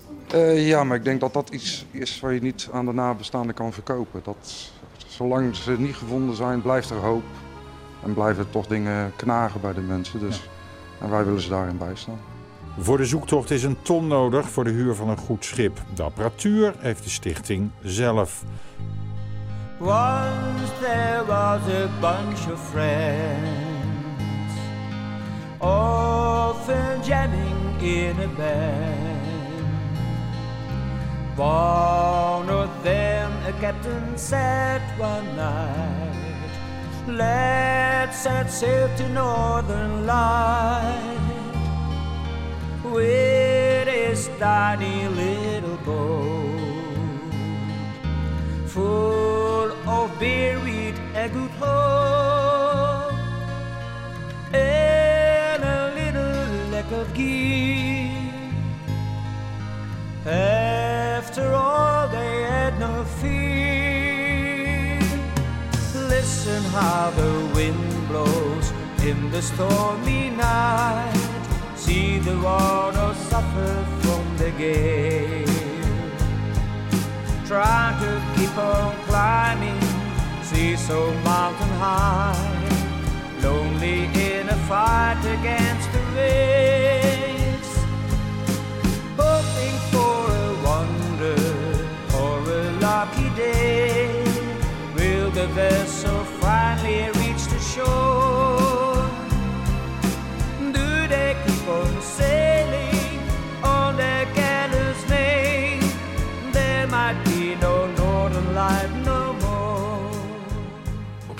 Ja, 0.56 0.84
maar 0.84 0.97
ik 0.97 1.04
denk 1.04 1.19
dat 1.19 1.34
dat 1.34 1.49
iets 1.49 1.86
is 1.91 2.19
waar 2.19 2.34
je 2.34 2.41
niet 2.41 2.69
aan 2.71 2.86
de 2.86 2.93
nabestaanden 2.93 3.56
kan 3.56 3.73
verkopen. 3.73 4.21
Dat, 4.23 4.71
zolang 5.08 5.56
ze 5.56 5.76
niet 5.80 5.95
gevonden 5.95 6.36
zijn, 6.36 6.62
blijft 6.62 6.89
er 6.89 6.97
hoop. 6.97 7.23
En 8.03 8.13
blijven 8.13 8.49
toch 8.49 8.67
dingen 8.67 9.11
knagen 9.15 9.61
bij 9.61 9.73
de 9.73 9.81
mensen. 9.81 10.19
Dus, 10.19 10.49
En 11.01 11.09
wij 11.09 11.25
willen 11.25 11.41
ze 11.41 11.49
daarin 11.49 11.77
bijstaan. 11.77 12.19
Voor 12.79 12.97
de 12.97 13.05
zoektocht 13.05 13.51
is 13.51 13.63
een 13.63 13.77
ton 13.81 14.07
nodig 14.07 14.49
voor 14.49 14.63
de 14.63 14.69
huur 14.69 14.95
van 14.95 15.09
een 15.09 15.17
goed 15.17 15.45
schip. 15.45 15.81
De 15.95 16.03
apparatuur 16.03 16.73
heeft 16.79 17.03
de 17.03 17.09
stichting 17.09 17.69
zelf. 17.81 18.43
Once 19.79 20.71
there 20.79 21.25
was 21.25 21.61
a 21.67 21.87
bunch 21.99 22.51
of 22.51 22.69
friends, 22.69 24.53
often 25.59 27.01
jamming 27.03 27.81
in 27.81 28.15
a 28.19 28.27
band. 28.37 29.23
One 31.35 32.49
of 32.49 32.69
them, 32.83 33.31
a 33.47 33.51
captain, 33.59 34.17
said 34.17 34.81
one 34.99 35.35
night, 35.35 36.22
Let's 37.07 38.17
set 38.19 38.49
sail 38.49 38.89
to 38.95 39.09
Northern 39.09 40.05
Light 40.05 41.19
with 42.83 43.87
its 43.87 44.29
tiny 44.39 45.09
little 45.09 45.75
boat 45.77 46.53
full 48.67 49.71
of 49.85 50.17
beer, 50.17 50.57
wheat, 50.59 50.95
and 51.13 51.33
good 51.33 51.51
hope, 51.51 53.13
and 54.53 55.63
a 55.63 55.91
little 55.93 56.71
lack 56.71 56.89
of 56.91 57.13
gear. 57.13 57.72
How 66.53 67.09
the 67.15 67.51
wind 67.55 68.07
blows 68.07 68.71
in 69.03 69.31
the 69.31 69.41
stormy 69.41 70.29
night. 70.29 71.13
See 71.75 72.19
the 72.19 72.37
water 72.37 73.13
suffer 73.29 73.85
from 74.01 74.37
the 74.37 74.51
gale. 74.51 75.47
Trying 77.47 77.99
to 78.01 78.21
keep 78.35 78.55
on 78.57 78.95
climbing, 79.07 79.81
see 80.43 80.75
so 80.75 81.11
mountain 81.21 81.73
high. 81.79 82.37
Lonely 83.41 84.05
in 84.13 84.49
a 84.49 84.55
fight 84.69 85.21
against 85.37 85.91
the 85.91 86.03
waves. 86.15 87.71
Hoping 89.17 89.77
for 89.91 90.19
a 90.45 90.49
wonder 90.69 91.41
or 92.21 92.39
a 92.47 92.71
lucky 92.79 93.29
day. 93.35 94.23
Will 94.95 95.31
the 95.31 95.47
vessel 95.47 96.02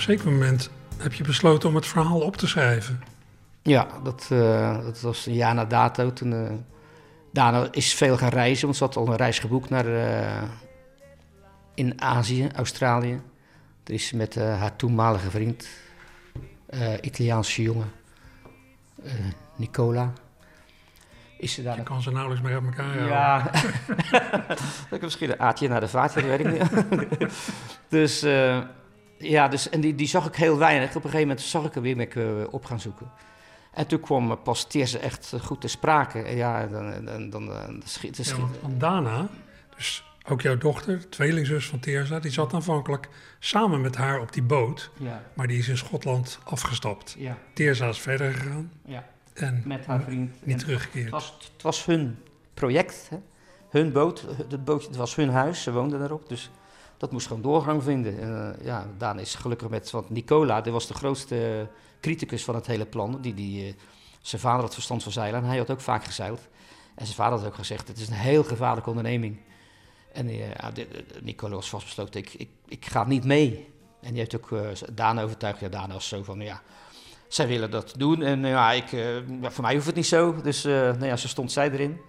zeker 0.04 0.32
moment 0.32 0.70
heb 0.98 1.14
je 1.14 1.24
besloten 1.24 1.70
om 1.70 1.76
het 1.76 1.88
verhaal 1.88 2.20
op 2.20 2.38
te 2.38 2.48
schrijven. 2.48 3.04
Ja, 3.62 3.88
dat, 4.04 4.28
eh, 4.32 4.84
dat 4.84 5.02
was 5.02 5.26
een 5.26 5.34
jaar 5.34 5.56
na 5.56 5.66
dato. 5.66 6.14
Toen, 6.14 6.34
eh, 6.34 6.52
Dana 7.32 7.68
is 7.72 7.94
veel 7.94 8.18
gaan 8.18 8.30
reizen, 8.30 8.66
want 8.66 8.78
ze 8.78 8.84
had 8.84 8.96
al 8.96 9.08
een 9.08 9.16
reis 9.16 9.40
geboekt 9.40 9.70
naar 9.70 9.86
eh, 9.86 10.44
in 11.74 12.02
Azië, 12.02 12.50
Australië. 12.56 13.22
Er 13.84 13.94
is 13.94 14.12
met 14.12 14.36
haar 14.36 14.76
toenmalige 14.76 15.30
vriend, 15.30 15.68
Italiaanse 17.02 17.62
jongen, 17.62 17.92
Nicola. 19.56 20.14
Is 21.38 21.54
ze 21.54 21.64
daar 21.64 21.78
Je 21.78 21.84
kan 21.84 22.02
ze 22.02 22.12
nauwelijks 22.12 22.44
meer 22.44 22.54
uit 22.54 22.64
elkaar 22.66 22.86
houden. 22.86 23.08
ja, 23.08 23.52
dat 24.90 24.92
ik 24.92 25.02
misschien 25.02 25.32
een 25.32 25.40
aatje 25.40 25.68
naar 25.68 25.80
de 25.80 25.88
vaart, 25.88 26.14
dat 26.14 26.24
weet 26.24 26.40
ik 26.40 26.52
niet. 26.52 26.70
dus 27.90 28.26
ja, 29.30 29.48
dus, 29.48 29.70
en 29.70 29.82
die, 29.82 29.96
die 29.96 30.08
zag 30.08 30.28
ik 30.28 30.36
heel 30.36 30.58
weinig. 30.58 30.90
Op 30.90 30.96
een 30.96 31.02
gegeven 31.02 31.28
moment 31.28 31.42
zag 31.42 31.66
ik 31.66 31.76
er 31.76 31.82
weer 31.82 31.96
met 31.96 32.16
ik 32.16 32.54
op 32.54 32.66
gaan 32.66 32.80
zoeken. 32.80 33.12
En 33.74 33.88
toen 33.88 34.00
kwam 34.00 34.32
eh, 34.32 34.38
pas 34.44 34.68
Teerse 34.68 35.00
echt 35.00 35.34
goed 35.42 35.62
te 35.62 35.68
sprake. 35.68 36.22
En 36.22 36.36
ja, 36.36 36.68
dan, 36.68 37.06
dan, 37.06 37.30
dan, 37.30 37.46
dan 37.46 37.82
schiet, 37.86 38.18
Ja, 38.18 38.36
want, 38.62 38.80
Dana, 38.80 39.28
dus 39.76 40.04
ook 40.28 40.42
jouw 40.42 40.58
dochter, 40.58 41.10
tweelingzus 41.10 41.68
van 41.68 41.80
Teersa, 41.80 42.20
die 42.20 42.32
zat 42.32 42.54
aanvankelijk 42.54 43.10
samen 43.40 43.82
met 43.82 43.96
haar 43.96 44.22
op 44.22 44.34
die 44.34 44.44
boot. 44.44 44.92
Ja. 45.00 45.24
Maar 45.34 45.48
die 45.48 45.58
is 45.58 45.68
in 45.68 45.78
Schotland 45.78 46.40
afgestapt. 46.44 47.16
Ja. 47.18 47.38
Teersa 47.54 47.88
is 47.88 48.00
verder 48.00 48.34
gegaan. 48.34 48.72
Ja. 48.86 49.06
En 49.34 49.62
met 49.66 49.86
haar 49.86 50.02
vriend. 50.02 50.46
niet 50.46 50.60
teruggekeerd. 50.60 51.04
Het 51.04 51.14
was, 51.14 51.38
het 51.54 51.62
was 51.62 51.86
hun 51.86 52.18
project, 52.54 53.08
hè? 53.10 53.18
hun 53.70 53.92
boot. 53.92 54.26
Het, 54.50 54.66
bootje, 54.66 54.88
het 54.88 54.98
was 54.98 55.16
hun 55.16 55.30
huis, 55.30 55.64
ze 55.64 55.72
woonden 55.72 56.04
erop. 56.04 56.30
Dus 56.30 56.52
dat 57.04 57.12
moest 57.12 57.28
gewoon 57.28 57.42
doorgang 57.42 57.84
vinden. 57.84 58.20
En, 58.20 58.58
eh, 58.58 58.66
ja, 58.66 58.88
Daan 58.98 59.20
is 59.20 59.36
gelukkig 59.36 59.70
met, 59.70 59.92
want 59.92 60.10
Nicola, 60.10 60.62
die 60.62 60.72
was 60.72 60.88
de 60.88 60.94
grootste 60.94 61.68
criticus 62.02 62.44
van 62.44 62.56
het 62.56 62.68
hele 62.68 62.86
plan. 62.86 63.22
Die, 63.22 63.34
die, 63.34 63.68
eh, 63.68 63.74
zijn 64.22 64.42
vader 64.42 64.62
had 64.62 64.74
verstand 64.74 65.04
van 65.04 65.12
zeilen 65.12 65.42
en 65.42 65.48
hij 65.48 65.58
had 65.58 65.72
ook 65.72 65.82
vaak 65.82 66.04
gezeild. 66.04 66.48
En 66.96 67.06
zijn 67.06 67.18
vader 67.18 67.38
had 67.38 67.48
ook 67.48 67.56
gezegd, 67.56 67.88
het 67.88 67.98
is 67.98 68.08
een 68.08 68.14
heel 68.14 68.44
gevaarlijke 68.44 68.90
onderneming. 68.90 69.38
En 70.14 70.28
eh, 70.28 70.86
Nicola 71.22 71.56
was 71.56 71.70
vastbesloten, 71.70 72.20
ik, 72.20 72.48
ik, 72.68 72.86
ga 72.86 73.04
niet 73.04 73.26
mee. 73.26 73.68
En 74.02 74.10
die 74.10 74.18
heeft 74.18 74.36
ook 74.36 74.50
Daan 74.94 75.20
overtuigd. 75.20 75.60
Ja, 75.60 75.70
Daan 75.70 75.92
was 75.92 76.08
zo 76.08 76.24
van, 76.24 76.40
ja, 76.40 76.62
zij 77.34 77.48
willen 77.48 77.72
dat 77.72 77.94
doen. 77.98 78.22
En 78.22 78.46
eh, 78.46 78.52
ja, 78.52 78.72
ik, 78.72 78.92
eh, 78.92 79.06
voor 79.42 79.64
mij 79.64 79.74
hoeft 79.74 79.86
het 79.86 79.96
niet 79.96 80.06
zo. 80.06 80.36
Dus 80.42 80.66
eh, 80.66 80.72
nou 80.74 81.06
ja, 81.06 81.16
zo 81.16 81.28
stond 81.28 81.52
zij 81.52 81.72
erin. 81.72 82.00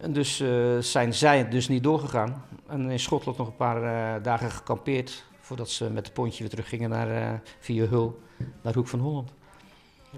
En 0.00 0.12
dus 0.12 0.40
eh, 0.40 0.78
zijn 0.78 1.14
zij 1.14 1.48
dus 1.48 1.68
niet 1.68 1.82
doorgegaan. 1.82 2.44
En 2.66 2.90
in 2.90 3.00
Schotland 3.00 3.38
nog 3.38 3.46
een 3.46 3.56
paar 3.56 3.82
eh, 3.82 4.22
dagen 4.22 4.50
gekampeerd. 4.50 5.24
Voordat 5.40 5.70
ze 5.70 5.90
met 5.90 6.04
het 6.04 6.14
pontje 6.14 6.38
weer 6.38 6.50
teruggingen 6.50 6.90
naar, 6.90 7.10
eh, 7.10 7.38
via 7.60 7.86
Hul 7.86 8.20
naar 8.62 8.74
Hoek 8.74 8.88
van 8.88 8.98
Holland. 8.98 9.32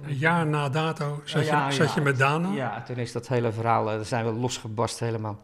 Een 0.03 0.17
jaar 0.17 0.47
na 0.47 0.69
dato 0.69 1.21
zat, 1.25 1.47
Ja, 1.47 1.67
je, 1.67 1.73
zat 1.73 1.89
ja. 1.89 1.95
je 1.95 2.01
met 2.01 2.19
Dana. 2.19 2.53
Ja, 2.53 2.83
toen 2.83 2.97
is 2.97 3.13
dat 3.13 3.29
hele 3.29 3.53
verhaal, 3.53 3.85
daar 3.85 4.05
zijn 4.05 4.25
we 4.25 4.33
losgebarsten 4.33 5.07
helemaal. 5.07 5.41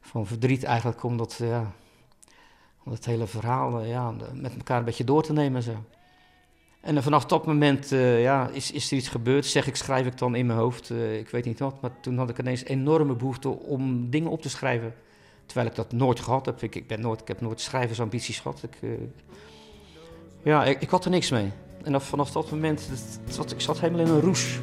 Van 0.00 0.26
verdriet 0.26 0.64
eigenlijk, 0.64 1.02
om 1.02 1.16
dat, 1.16 1.38
eh, 1.40 1.48
ja, 1.48 1.72
om 2.84 2.92
dat 2.92 3.04
hele 3.04 3.26
verhaal 3.26 3.82
ja, 3.82 4.14
met 4.32 4.56
elkaar 4.56 4.78
een 4.78 4.84
beetje 4.84 5.04
door 5.04 5.22
te 5.22 5.32
nemen. 5.32 5.56
en 5.56 5.62
Zo. 5.62 5.84
En 6.84 7.02
vanaf 7.02 7.24
dat 7.24 7.46
moment 7.46 7.92
eh, 7.92 8.22
ja, 8.22 8.48
is, 8.52 8.70
is 8.70 8.90
er 8.90 8.96
iets 8.96 9.08
gebeurd, 9.08 9.46
zeg 9.46 9.66
ik, 9.66 9.76
schrijf 9.76 10.06
ik 10.06 10.18
dan 10.18 10.34
in 10.34 10.46
mijn 10.46 10.58
hoofd. 10.58 10.90
eh, 10.90 11.18
ik 11.18 11.28
weet 11.28 11.44
niet 11.44 11.58
wat, 11.58 11.80
maar 11.80 11.90
toen 12.00 12.18
had 12.18 12.30
ik 12.30 12.38
ineens 12.38 12.64
enorme 12.64 13.14
behoefte 13.14 13.48
om 13.48 14.10
dingen 14.10 14.30
op 14.30 14.42
te 14.42 14.48
schrijven. 14.48 14.94
Terwijl 15.46 15.66
ik 15.66 15.74
dat 15.74 15.92
nooit 15.92 16.20
gehad 16.20 16.46
heb. 16.46 16.62
Ik, 16.62 16.74
ik, 16.74 16.86
ben 16.86 17.00
nooit, 17.00 17.20
ik 17.20 17.28
heb 17.28 17.40
nooit 17.40 17.60
schrijversambities 17.60 18.40
gehad. 18.40 18.62
Ik, 18.62 18.76
eh, 18.80 18.90
ja, 20.42 20.64
ik, 20.64 20.80
ik 20.80 20.90
had 20.90 21.04
er 21.04 21.10
niks 21.10 21.30
mee. 21.30 21.50
En 21.82 22.00
vanaf 22.00 22.30
dat 22.30 22.50
moment, 22.50 22.88
het 22.88 23.34
zat, 23.34 23.52
ik 23.52 23.60
zat 23.60 23.80
helemaal 23.80 24.06
in 24.06 24.12
een 24.12 24.20
roes. 24.20 24.58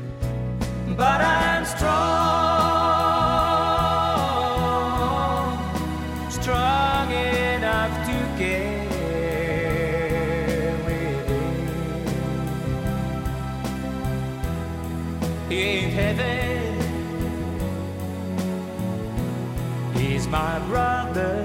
My 20.32 20.60
brother. 20.70 21.36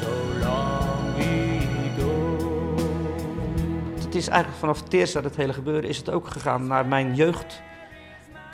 So 0.00 0.10
long 0.40 1.16
we 1.16 1.58
go. 1.98 2.74
Het 4.04 4.14
is 4.14 4.28
eigenlijk 4.28 4.58
vanaf 4.60 4.82
Teers 4.82 5.12
dat 5.12 5.24
het 5.24 5.36
hele 5.36 5.52
gebeuren 5.52 5.88
is 5.88 5.96
het 5.96 6.10
ook 6.10 6.28
gegaan 6.28 6.66
naar 6.66 6.86
mijn 6.86 7.14
jeugd. 7.14 7.62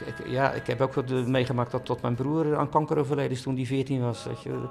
Ik- 0.06 0.26
ja, 0.28 0.52
ik 0.52 0.66
heb 0.66 0.80
ook 0.80 1.08
meegemaakt 1.26 1.70
dat 1.70 1.84
tot 1.84 2.02
mijn 2.02 2.14
broer 2.14 2.56
aan 2.56 2.68
kanker 2.68 2.98
overleden 2.98 3.30
is 3.30 3.42
toen 3.42 3.56
hij 3.56 3.64
14 3.66 4.00
was. 4.02 4.24
Dat 4.24 4.42
je, 4.42 4.68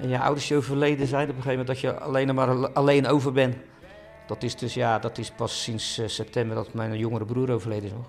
en 0.00 0.08
je 0.08 0.18
ouders 0.20 0.46
die 0.46 0.56
overleden 0.56 1.06
zijn 1.06 1.22
op 1.30 1.36
een 1.36 1.42
gegeven 1.42 1.58
moment 1.58 1.66
dat 1.68 1.80
je 1.80 1.98
alleen 2.00 2.34
maar 2.34 2.48
al- 2.48 2.68
alleen 2.68 3.06
over 3.06 3.32
bent. 3.32 3.56
Dat 4.26 4.42
is 4.42 4.56
dus 4.56 4.74
ja, 4.74 4.98
dat 4.98 5.18
is 5.18 5.30
pas 5.30 5.62
sinds 5.62 5.98
eh, 5.98 6.08
september 6.08 6.56
dat 6.56 6.74
mijn 6.74 6.98
jongere 6.98 7.24
broer 7.24 7.50
overleden 7.50 7.84
is 7.84 7.92
nog. 7.92 8.06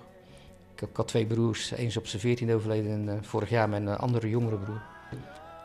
Ik, 0.81 0.87
had 0.93 1.07
twee 1.07 1.25
broers, 1.25 1.71
is 1.71 1.97
op 1.97 2.07
zijn 2.07 2.21
14 2.21 2.53
overleden 2.53 2.91
en 2.91 3.09
eh, 3.09 3.23
vorig 3.23 3.49
jaar 3.49 3.69
mijn 3.69 3.87
eh, 3.87 3.99
andere 3.99 4.29
jongere 4.29 4.57
broer. 4.57 4.81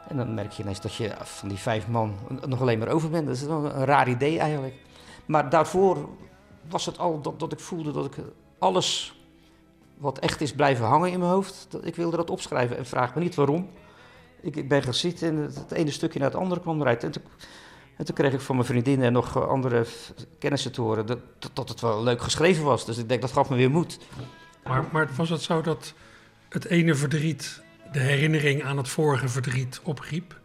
En 0.09 0.17
dan 0.17 0.35
merk 0.35 0.53
je 0.53 0.63
ineens 0.63 0.81
dat 0.81 0.95
je 0.95 1.15
van 1.23 1.49
die 1.49 1.59
vijf 1.59 1.89
man 1.89 2.15
nog 2.47 2.61
alleen 2.61 2.79
maar 2.79 2.89
over 2.89 3.11
bent. 3.11 3.27
Dat 3.27 3.37
is 3.37 3.43
een 3.43 3.71
raar 3.71 4.09
idee 4.09 4.39
eigenlijk. 4.39 4.75
Maar 5.27 5.51
daarvoor 5.51 6.09
was 6.69 6.87
het 6.87 6.99
al 6.99 7.21
dat, 7.21 7.41
dat 7.41 7.53
ik 7.53 7.61
voelde 7.61 7.93
dat 7.93 8.05
ik 8.05 8.17
alles 8.59 9.15
wat 9.99 10.19
echt 10.19 10.41
is 10.41 10.53
blijven 10.53 10.87
hangen 10.87 11.11
in 11.11 11.19
mijn 11.19 11.31
hoofd, 11.31 11.67
dat, 11.69 11.87
ik 11.87 11.97
wilde 11.97 12.17
dat 12.17 12.31
opschrijven 12.31 12.77
en 12.77 12.87
vraag 12.87 13.15
me 13.15 13.21
niet 13.21 13.35
waarom. 13.35 13.71
Ik, 14.41 14.69
ben 14.69 14.83
gaan 14.83 14.95
zitten 14.95 15.29
en 15.29 15.37
het, 15.37 15.73
ene 15.73 15.91
stukje 15.91 16.19
naar 16.19 16.31
het 16.31 16.39
andere 16.39 16.61
kwam 16.61 16.81
eruit. 16.81 17.05
En 17.05 17.11
toen, 17.11 17.23
en 17.97 18.05
toen 18.05 18.15
kreeg 18.15 18.33
ik 18.33 18.41
van 18.41 18.57
mijn 18.57 18.69
vriendinnen 18.69 19.07
en 19.07 19.13
nog 19.13 19.37
eh, 19.37 19.49
andere 19.49 19.87
kennissen 20.39 20.73
te 20.73 20.81
horen 20.81 21.07
dat, 21.07 21.19
dat 21.53 21.69
het 21.69 21.81
wel 21.81 22.03
leuk 22.03 22.21
geschreven 22.21 22.65
was. 22.65 22.85
Dus 22.85 22.99
ik 22.99 23.09
denk, 23.09 23.21
dat 23.21 23.33
gaf 23.33 23.51
me 23.51 23.57
weer 23.57 23.71
moed. 23.71 23.99
Maar, 24.67 24.85
maar 24.93 25.09
was 25.17 25.29
het 25.31 25.41
zo 25.43 25.61
dat 25.61 25.95
het 26.49 26.65
ene 26.65 26.95
verdriet 26.95 27.63
de 27.93 27.99
herinnering 27.99 28.65
aan 28.65 28.77
het 28.77 28.89
vorige 28.89 29.29
verdriet 29.29 29.81
opriep? 29.83 30.41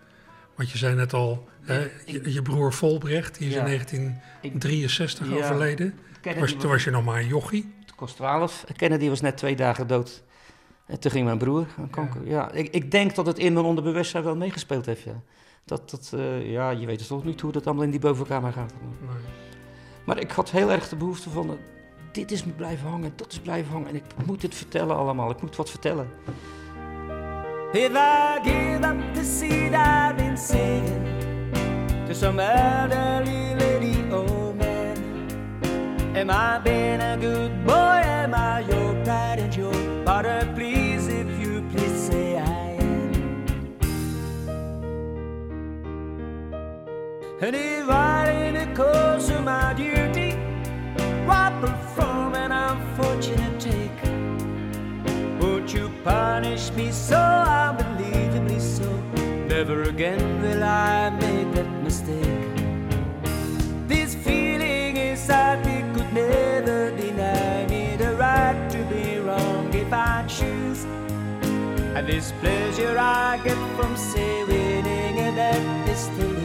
Want 0.56 0.72
je 0.72 0.78
zei 0.78 0.96
net 0.96 1.14
al, 1.14 1.48
hè, 1.62 1.80
je, 2.06 2.34
je 2.34 2.42
broer 2.42 2.74
Volbrecht, 2.74 3.38
die 3.38 3.48
is 3.48 3.54
Ja. 3.54 3.60
in 3.60 3.66
1963 3.66 5.30
Ja. 5.30 5.36
overleden. 5.36 6.00
Kennedy 6.22 6.52
Was, 6.52 6.62
toen 6.62 6.72
was 6.72 6.84
je 6.84 6.92
nog 6.92 7.04
maar 7.06 7.20
een 7.20 7.28
jochie. 7.28 7.74
Het 7.80 7.96
kost 7.96 8.16
12. 8.16 8.66
Kennedy 8.76 9.10
was 9.10 9.22
net 9.22 9.38
twee 9.38 9.56
dagen 9.56 9.88
dood. 9.88 10.24
En 10.86 11.00
toen 11.00 11.12
ging 11.12 11.26
mijn 11.26 11.38
broer 11.38 11.66
aan 11.78 11.90
kanker. 11.90 12.28
Ja, 12.28 12.52
ik, 12.52 12.74
ik 12.74 12.92
denk 12.92 13.16
dat 13.16 13.26
het 13.26 13.38
in 13.40 13.54
mijn 13.54 13.66
onderbewustzijn 13.66 14.24
wel 14.24 14.36
meegespeeld 14.36 14.86
heeft. 14.86 15.02
Ja. 15.04 15.22
Dat, 15.66 15.90
dat, 15.90 16.12
eh, 16.16 16.52
ja, 16.52 16.70
je 16.70 16.86
weet 16.86 16.98
dus 16.98 17.08
toch 17.08 17.24
niet 17.24 17.42
hoe 17.42 17.52
dat 17.52 17.66
allemaal 17.66 17.84
in 17.84 17.92
die 17.92 18.00
bovenkamer 18.00 18.52
gaat. 18.54 18.74
Maar 20.06 20.20
ik 20.20 20.32
had 20.32 20.52
heel 20.52 20.72
erg 20.72 20.90
de 20.90 20.96
behoefte 20.96 21.30
van, 21.30 21.58
dit 22.12 22.32
is 22.32 22.44
me 22.44 22.52
blijven 22.52 22.90
hangen, 22.90 23.14
dat 23.16 23.32
is 23.32 23.40
blijven 23.40 23.72
hangen. 23.72 23.88
En 23.88 23.96
ik 23.96 24.04
moet 24.26 24.42
het 24.42 24.56
vertellen 24.56 24.96
allemaal, 24.96 25.30
ik 25.30 25.42
moet 25.42 25.56
wat 25.56 25.70
vertellen. 25.70 26.08
If 27.74 27.92
I 27.92 28.40
give 28.44 28.84
up 28.84 29.14
the 29.14 29.24
seed 29.24 29.74
I've 29.74 30.16
been 30.16 30.38
singing 30.38 31.06
to 32.08 32.14
some 32.14 32.40
elderly 32.40 33.56
lady, 33.56 34.12
oh 34.12 34.56
man, 34.56 34.98
am 36.16 36.30
I 36.30 36.60
being 36.64 37.02
a 37.02 37.16
good 37.18 37.66
boy? 37.66 38.02
Am 38.04 38.34
I 38.34 38.66
your 38.68 39.04
pride 39.04 39.40
and 39.40 39.56
your 39.56 40.04
butter? 40.04 40.48
Please, 40.56 41.08
if 41.08 41.40
you 41.40 41.62
please, 41.72 42.08
say 42.08 42.38
I 42.38 42.78
am. 42.80 43.46
And 47.42 47.56
if 47.56 47.88
I 47.88 48.32
in 48.32 48.54
the 48.56 48.74
cause 48.74 49.30
of 49.30 49.44
my 49.44 49.74
dear 49.76 50.09
an 53.00 53.06
unfortunate 53.06 53.60
take, 53.60 55.42
would 55.42 55.72
you 55.72 55.90
punish 56.04 56.72
me 56.72 56.92
so 56.92 57.18
unbelievably 57.18 58.60
so? 58.60 58.90
Never 59.48 59.84
again 59.84 60.42
will 60.42 60.64
I 60.64 61.10
make 61.10 61.52
that 61.54 61.70
mistake. 61.84 62.58
This 63.88 64.16
feeling 64.16 64.98
inside 64.98 65.66
me 65.66 65.84
could 65.94 66.14
never 66.14 66.92
deny 66.96 67.66
me 67.68 67.96
the 67.96 68.16
right 68.16 68.70
to 68.72 68.78
be 68.86 69.18
wrong 69.20 69.74
if 69.74 69.92
I 69.92 70.26
choose. 70.28 70.86
And 71.96 72.08
this 72.08 72.32
pleasure 72.42 72.98
I 72.98 73.40
get 73.44 73.58
from 73.78 73.96
say 73.98 74.44
winning 74.44 75.20
and 75.20 75.38
that 75.38 75.90
is 75.90 76.08
to 76.08 76.39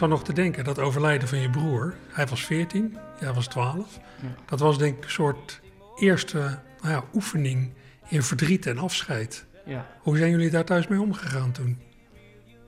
zat 0.00 0.08
nog 0.08 0.24
te 0.24 0.32
denken, 0.32 0.64
dat 0.64 0.78
overlijden 0.78 1.28
van 1.28 1.38
je 1.38 1.50
broer, 1.50 1.94
hij 2.08 2.26
was 2.26 2.44
14, 2.44 2.96
jij 3.20 3.32
was 3.32 3.46
12. 3.46 3.98
Dat 4.46 4.60
was 4.60 4.78
denk 4.78 4.96
ik 4.96 5.04
een 5.04 5.10
soort 5.10 5.60
eerste 5.96 6.38
nou 6.80 6.94
ja, 6.94 7.04
oefening 7.14 7.72
in 8.08 8.22
verdriet 8.22 8.66
en 8.66 8.78
afscheid. 8.78 9.46
Ja. 9.66 9.86
Hoe 10.00 10.16
zijn 10.16 10.30
jullie 10.30 10.50
daar 10.50 10.64
thuis 10.64 10.88
mee 10.88 11.00
omgegaan 11.00 11.52
toen? 11.52 11.78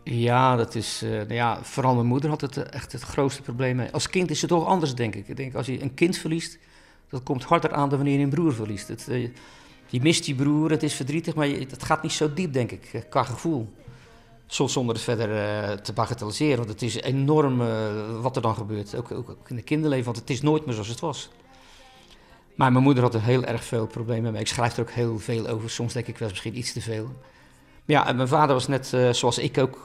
Ja, 0.04 0.56
dat 0.56 0.74
is, 0.74 1.02
eh, 1.02 1.10
nou 1.10 1.34
ja, 1.34 1.62
vooral 1.62 1.94
mijn 1.94 2.06
moeder 2.06 2.30
had 2.30 2.40
het 2.40 2.56
eh, 2.56 2.72
echt 2.72 2.92
het 2.92 3.02
grootste 3.02 3.42
probleem 3.42 3.76
mee. 3.76 3.90
Als 3.90 4.08
kind 4.08 4.30
is 4.30 4.40
het 4.40 4.50
toch 4.50 4.66
anders, 4.66 4.94
denk 4.94 5.14
ik. 5.14 5.28
Ik 5.28 5.36
denk, 5.36 5.54
als 5.54 5.66
je 5.66 5.82
een 5.82 5.94
kind 5.94 6.16
verliest, 6.16 6.58
dat 7.08 7.22
komt 7.22 7.44
harder 7.44 7.72
aan 7.72 7.88
dan 7.88 7.98
wanneer 7.98 8.18
je 8.18 8.24
een 8.24 8.30
broer 8.30 8.54
verliest. 8.54 8.88
Het, 8.88 9.08
eh, 9.08 9.28
je 9.86 10.00
mist 10.00 10.24
die 10.24 10.34
broer, 10.34 10.70
het 10.70 10.82
is 10.82 10.94
verdrietig, 10.94 11.34
maar 11.34 11.46
je, 11.46 11.58
het 11.58 11.82
gaat 11.82 12.02
niet 12.02 12.12
zo 12.12 12.32
diep, 12.32 12.52
denk 12.52 12.70
ik, 12.70 13.06
qua 13.10 13.22
gevoel. 13.22 13.72
Soms 14.52 14.72
zonder 14.72 14.94
het 14.94 15.04
verder 15.04 15.36
eh, 15.36 15.72
te 15.72 15.92
bagatelliseren, 15.92 16.56
want 16.56 16.68
het 16.68 16.82
is 16.82 17.00
enorm 17.00 17.60
eh, 17.60 17.66
wat 18.20 18.36
er 18.36 18.42
dan 18.42 18.54
gebeurt. 18.54 18.96
Ook, 18.96 19.12
ook, 19.12 19.36
in 19.48 19.56
de 19.56 19.62
kinderleven, 19.62 20.04
want 20.04 20.16
het 20.16 20.30
is 20.30 20.42
nooit 20.42 20.64
meer 20.64 20.74
zoals 20.74 20.88
het 20.88 21.00
was. 21.00 21.30
Maar 22.54 22.72
mijn 22.72 22.84
moeder 22.84 23.02
had 23.02 23.14
er 23.14 23.22
heel 23.22 23.44
erg 23.44 23.64
veel 23.64 23.86
problemen 23.86 24.32
mee. 24.32 24.40
Ik 24.40 24.48
schrijf 24.48 24.76
er 24.76 24.82
ook 24.82 24.90
heel 24.90 25.18
veel 25.18 25.48
over. 25.48 25.70
Soms 25.70 25.92
denk 25.92 26.06
ik 26.06 26.18
wel 26.18 26.28
misschien 26.28 26.58
iets 26.58 26.72
te 26.72 26.80
veel. 26.80 27.04
Maar 27.04 27.14
ja, 27.84 28.06
en 28.06 28.16
mijn 28.16 28.28
vader 28.28 28.54
was 28.54 28.68
net 28.68 28.92
eh, 28.92 29.12
zoals 29.12 29.38
ik 29.38 29.58
ook 29.58 29.84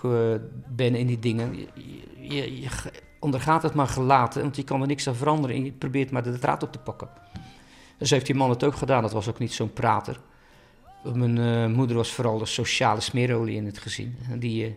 ben 0.68 0.96
in 0.96 1.08
die 1.08 1.20
dingen. 1.20 1.56
Je, 2.20 2.62
je, 2.62 2.70
ondergaat 3.20 3.64
het 3.64 3.74
maar 3.74 3.88
gelaten, 3.88 4.42
want 4.42 4.56
je 4.56 4.64
kan 4.64 4.82
er 4.82 4.88
niks 4.88 5.08
aan 5.08 5.16
veranderen. 5.16 5.56
En 5.56 5.66
je 5.66 5.72
probeert 5.72 6.12
maar 6.12 6.24
de 6.24 6.40
draad 6.40 6.64
op 6.64 6.72
te 6.72 6.80
pakken. 6.80 7.10
Dus 7.98 8.10
heeft 8.10 8.26
die 8.26 8.36
man 8.36 8.50
het 8.50 8.64
ook 8.64 8.76
gedaan. 8.76 9.02
Dat 9.02 9.14
was 9.14 9.30
ook 9.30 9.40
niet 9.40 9.54
zo'n 9.54 9.74
prater. 9.74 10.20
Mijn 11.14 11.38
eh, 11.38 11.76
moeder 11.76 11.96
was 11.96 12.12
vooral 12.12 12.38
de 12.38 12.46
sociale 12.46 13.02
smeerolie 13.02 13.56
in 13.56 13.66
het 13.66 13.78
gezin. 13.78 14.18
Die, 14.40 14.66
eh, 14.66 14.72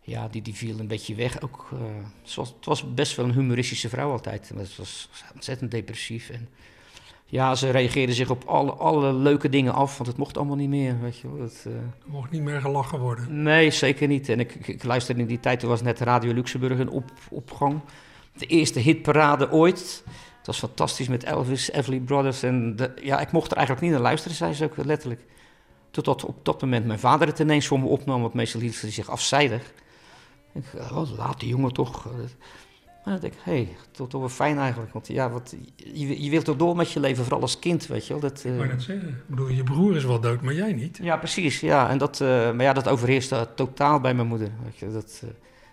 ja, 0.00 0.28
die, 0.28 0.42
die 0.42 0.54
viel 0.54 0.78
een 0.78 0.86
beetje 0.86 1.14
weg. 1.14 1.42
Ook, 1.42 1.68
eh, 1.72 1.78
ze 2.22 2.40
was, 2.40 2.48
het 2.48 2.64
was 2.64 2.94
best 2.94 3.16
wel 3.16 3.24
een 3.24 3.32
humoristische 3.32 3.88
vrouw 3.88 4.10
altijd. 4.10 4.50
Maar 4.54 4.62
het 4.62 4.76
was 4.76 5.08
ontzettend 5.34 5.70
depressief. 5.70 6.30
En 6.30 6.48
ja, 7.26 7.54
ze 7.54 7.70
reageerde 7.70 8.14
zich 8.14 8.30
op 8.30 8.44
alle, 8.44 8.72
alle 8.72 9.12
leuke 9.12 9.48
dingen 9.48 9.72
af, 9.72 9.96
want 9.96 10.08
het 10.08 10.18
mocht 10.18 10.36
allemaal 10.36 10.56
niet 10.56 10.68
meer. 10.68 11.00
Weet 11.00 11.18
je 11.18 11.32
wel. 11.32 11.48
Er 11.64 11.94
mocht 12.04 12.30
niet 12.30 12.42
meer 12.42 12.60
gelachen 12.60 12.98
worden. 12.98 13.42
Nee, 13.42 13.70
zeker 13.70 14.08
niet. 14.08 14.28
En 14.28 14.40
ik, 14.40 14.54
ik, 14.54 14.68
ik 14.68 14.84
luisterde 14.84 15.20
in 15.20 15.26
die 15.26 15.40
tijd, 15.40 15.60
toen 15.60 15.68
was 15.68 15.82
net 15.82 16.00
Radio 16.00 16.32
Luxemburg 16.32 16.78
een 16.78 16.90
op, 16.90 17.12
opgang. 17.30 17.80
De 18.36 18.46
eerste 18.46 18.78
hitparade 18.78 19.50
ooit. 19.50 20.02
Het 20.46 20.46
was 20.46 20.58
fantastisch 20.58 21.08
met 21.08 21.24
Elvis, 21.24 21.70
Everly 21.70 22.00
Brothers. 22.00 22.42
En 22.42 22.76
de, 22.76 22.92
ja, 23.02 23.20
ik 23.20 23.32
mocht 23.32 23.50
er 23.50 23.56
eigenlijk 23.56 23.86
niet 23.86 23.94
naar 23.94 24.04
luisteren, 24.06 24.36
zei 24.36 24.52
ze 24.52 24.64
ook 24.64 24.76
letterlijk. 24.76 25.20
Totdat 25.96 26.24
op 26.24 26.44
dat 26.44 26.60
moment 26.60 26.86
mijn 26.86 26.98
vader 26.98 27.26
het 27.26 27.38
ineens 27.38 27.66
voor 27.66 27.80
me 27.80 27.86
opnam, 27.86 28.20
want 28.20 28.34
meestal 28.34 28.60
hield 28.60 28.74
ze 28.74 28.90
zich 28.90 29.08
afzijdig. 29.08 29.72
Ik 30.54 30.62
dacht, 30.74 30.92
oh, 30.92 31.18
laat 31.18 31.40
die 31.40 31.48
jongen 31.48 31.72
toch. 31.72 32.04
Maar 32.04 33.14
dan 33.14 33.20
denk 33.20 33.32
ik, 33.32 33.40
hé, 33.42 33.52
hey, 33.52 33.76
toch, 33.90 34.08
toch 34.08 34.20
wel 34.20 34.30
fijn 34.30 34.58
eigenlijk. 34.58 34.92
Want 34.92 35.06
ja, 35.06 35.30
wat, 35.30 35.54
je, 35.76 36.22
je 36.22 36.30
wilt 36.30 36.44
toch 36.44 36.56
door 36.56 36.76
met 36.76 36.92
je 36.92 37.00
leven, 37.00 37.22
vooral 37.22 37.40
als 37.40 37.58
kind, 37.58 37.86
weet 37.86 38.06
je 38.06 38.12
wel. 38.12 38.22
Dat, 38.22 38.44
Ik 38.44 38.60
eh, 38.60 38.68
net 38.68 38.82
zeggen. 38.82 39.08
Ik 39.08 39.26
bedoel, 39.26 39.48
je 39.48 39.62
broer 39.62 39.96
is 39.96 40.04
wel 40.04 40.20
dood, 40.20 40.40
maar 40.42 40.54
jij 40.54 40.72
niet. 40.72 40.98
ja, 41.02 41.16
precies. 41.16 41.60
Ja. 41.60 41.90
En 41.90 41.98
dat, 41.98 42.20
eh, 42.20 42.28
maar 42.28 42.62
ja, 42.62 42.72
dat 42.72 42.88
overheerste 42.88 43.48
totaal 43.54 44.00
bij 44.00 44.14
mijn 44.14 44.28
moeder. 44.28 44.50
Weet 44.64 44.76
je. 44.78 44.92
Dat, 44.92 45.20
eh 45.24 45.28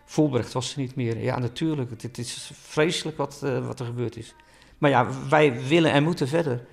Volbrecht 0.06 0.54
was 0.54 0.70
ze 0.70 0.80
niet 0.80 0.96
meer. 0.96 1.18
Ja, 1.18 1.40
natuurlijk. 1.40 1.90
Het, 1.90 2.02
het 2.02 2.18
is 2.18 2.52
vreselijk 2.54 3.18
wat, 3.18 3.42
eh, 3.44 3.66
wat 3.66 3.80
er 3.80 3.86
gebeurd 3.86 4.18
is. 4.18 4.36
Maar 4.78 4.90
ja, 4.90 5.08
wij 5.30 5.68
willen 5.68 5.92
en 5.92 6.04
moeten 6.04 6.28
verder. 6.28 6.66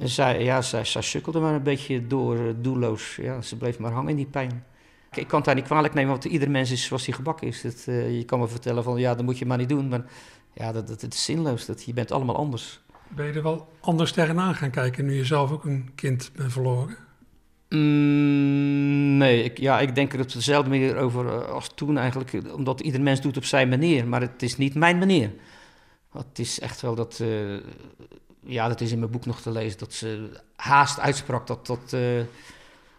En 0.00 0.08
zij, 0.08 0.44
ja, 0.44 0.62
zij, 0.62 0.84
zij 0.84 1.02
sukkelde 1.02 1.40
maar 1.40 1.54
een 1.54 1.62
beetje 1.62 2.06
door, 2.06 2.36
eh, 2.36 2.54
doelloos. 2.56 3.16
Ja, 3.16 3.42
ze 3.42 3.56
bleef 3.56 3.78
maar 3.78 3.92
hangen 3.92 4.10
in 4.10 4.16
die 4.16 4.26
pijn. 4.26 4.64
Ik, 5.10 5.16
ik 5.16 5.28
kan 5.28 5.38
het 5.38 5.46
haar 5.46 5.54
niet 5.54 5.64
kwalijk 5.64 5.94
nemen, 5.94 6.10
want 6.10 6.24
ieder 6.24 6.50
mens 6.50 6.70
is 6.70 6.84
zoals 6.84 7.06
hij 7.06 7.14
gebakken 7.14 7.46
is. 7.46 7.62
Dat, 7.62 7.84
eh, 7.86 8.16
je 8.16 8.24
kan 8.24 8.38
me 8.38 8.48
vertellen 8.48 8.82
van, 8.82 8.98
ja, 8.98 9.14
dat 9.14 9.24
moet 9.24 9.38
je 9.38 9.46
maar 9.46 9.58
niet 9.58 9.68
doen. 9.68 9.88
Maar 9.88 10.04
ja, 10.52 10.72
dat, 10.72 10.88
dat, 10.88 11.12
is 11.12 11.24
zinloos. 11.24 11.66
Dat, 11.66 11.84
je 11.84 11.92
bent 11.92 12.12
allemaal 12.12 12.36
anders. 12.36 12.80
Ben 13.08 13.26
je 13.26 13.32
er 13.32 13.42
wel 13.42 13.68
anders 13.80 14.12
tegenaan 14.12 14.54
gaan 14.54 14.70
kijken 14.70 15.04
nu 15.04 15.14
je 15.14 15.24
zelf 15.24 15.50
ook 15.50 15.64
een 15.64 15.90
kind 15.94 16.30
bent 16.36 16.52
verloren? 16.52 16.96
Mm, 17.68 19.16
nee, 19.16 19.42
ik, 19.42 19.58
ja, 19.58 19.80
ik 19.80 19.94
denk 19.94 20.12
er 20.12 20.20
op 20.20 20.32
dezelfde 20.32 20.70
manier 20.70 20.96
over 20.96 21.26
eh, 21.26 21.48
als 21.48 21.70
toen 21.74 21.98
eigenlijk. 21.98 22.54
Omdat 22.54 22.80
ieder 22.80 23.00
mens 23.00 23.20
doet 23.20 23.36
op 23.36 23.44
zijn 23.44 23.68
manier. 23.68 24.06
Maar 24.06 24.20
het 24.20 24.42
is 24.42 24.56
niet 24.56 24.74
mijn 24.74 24.98
manier. 24.98 25.30
Het 26.12 26.38
is 26.38 26.60
echt 26.60 26.80
wel 26.80 26.94
dat... 26.94 27.22
ja, 28.40 28.68
dat 28.68 28.80
is 28.80 28.92
in 28.92 28.98
mijn 28.98 29.10
boek 29.10 29.26
nog 29.26 29.40
te 29.40 29.50
lezen. 29.50 29.78
Dat 29.78 29.92
ze 29.92 30.30
haast 30.56 31.00
uitsprak 31.00 31.46
dat... 31.46 31.66
dat 31.66 31.92
eh, 31.92 32.20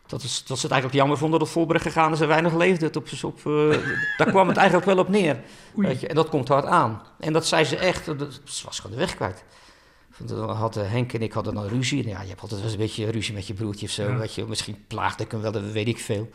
dat, 0.07 0.23
is, 0.23 0.43
dat 0.45 0.57
ze 0.57 0.63
het 0.63 0.71
eigenlijk 0.71 1.01
jammer 1.01 1.17
vonden 1.17 1.39
dat 1.39 1.49
Volbrecht 1.49 1.83
gegaan 1.83 2.11
is 2.11 2.19
en 2.21 2.27
weinig 2.27 2.53
leefde. 2.53 2.85
Op, 2.93 3.07
op, 3.23 3.45
eh, 3.45 3.77
daar 4.17 4.27
kwam 4.27 4.47
het 4.47 4.57
eigenlijk 4.57 4.87
wel 4.87 4.97
op 4.97 5.09
neer. 5.09 5.39
Weet 5.75 5.99
je, 5.99 6.07
en 6.07 6.15
dat 6.15 6.29
komt 6.29 6.47
hard 6.47 6.65
aan. 6.65 7.01
En 7.19 7.33
dat 7.33 7.45
zei 7.45 7.63
ze 7.63 7.77
echt, 7.77 8.05
dat, 8.05 8.39
ze 8.43 8.65
was 8.65 8.79
gewoon 8.79 8.95
de 8.95 9.01
weg 9.03 9.15
kwijt. 9.15 9.43
Dan 10.17 10.49
hadden 10.49 10.89
Henk 10.89 11.13
en 11.13 11.21
ik 11.21 11.31
hadden 11.31 11.53
dan 11.53 11.67
ruzie. 11.67 12.07
Ja, 12.07 12.21
je 12.21 12.27
hebt 12.27 12.41
altijd 12.41 12.61
wel 12.61 12.69
eens 12.69 12.71
een 12.71 12.85
beetje 12.85 13.11
ruzie 13.11 13.33
met 13.33 13.47
je 13.47 13.53
broertje 13.53 13.85
of 13.85 13.91
zo. 13.91 14.03
Ja. 14.03 14.17
Weet 14.17 14.33
je, 14.33 14.45
misschien 14.45 14.83
plaagde 14.87 15.23
ik 15.23 15.31
hem 15.31 15.41
wel, 15.41 15.51
dat 15.51 15.71
weet 15.71 15.87
ik 15.87 15.99
veel. 15.99 16.29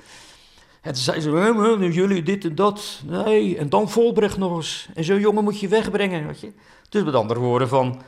En 0.81 0.93
toen 0.93 1.03
zei 1.03 1.21
ze, 1.21 1.31
"Hè, 1.31 1.55
hè, 1.55 1.77
nu 1.79 1.93
jullie 1.93 2.23
dit 2.23 2.45
en 2.45 2.55
dat. 2.55 3.01
Nee, 3.05 3.59
en 3.59 3.69
dan 3.69 3.91
Volbrecht 3.91 4.37
nog 4.37 4.57
eens. 4.57 4.89
En 4.95 5.05
zo'n 5.05 5.21
jongen 5.21 5.45
moet 5.45 5.61
je 5.61 5.69
wegbrengen, 5.69 6.27
weet 6.27 6.41
je. 6.41 6.53
Dus 6.89 7.05
met 7.05 7.15
andere 7.15 7.41
woorden 7.41 7.69
van... 7.69 8.03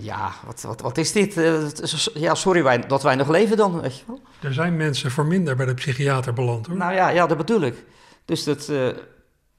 Ja, 0.00 0.32
wat, 0.46 0.62
wat, 0.62 0.80
wat 0.80 0.98
is 0.98 1.12
dit? 1.12 1.36
Eh, 1.36 1.66
Ja, 2.14 2.34
sorry 2.34 2.62
wij, 2.62 2.78
dat 2.78 3.02
wij 3.02 3.14
nog 3.14 3.28
leven 3.28 3.56
dan, 3.56 3.80
weet 3.80 3.98
je 3.98 4.04
wel. 4.06 4.20
Er 4.42 4.54
zijn 4.54 4.76
mensen 4.76 5.10
voor 5.10 5.26
minder 5.26 5.56
bij 5.56 5.66
de 5.66 5.74
psychiater 5.74 6.32
beland 6.32 6.66
hoor. 6.66 6.76
Nou 6.76 6.92
ja, 6.94 7.08
ja, 7.08 7.26
dat 7.26 7.36
bedoel 7.36 7.60
ik. 7.60 7.84
Dus 8.24 8.44
dat... 8.44 8.68
eh, 8.68 8.88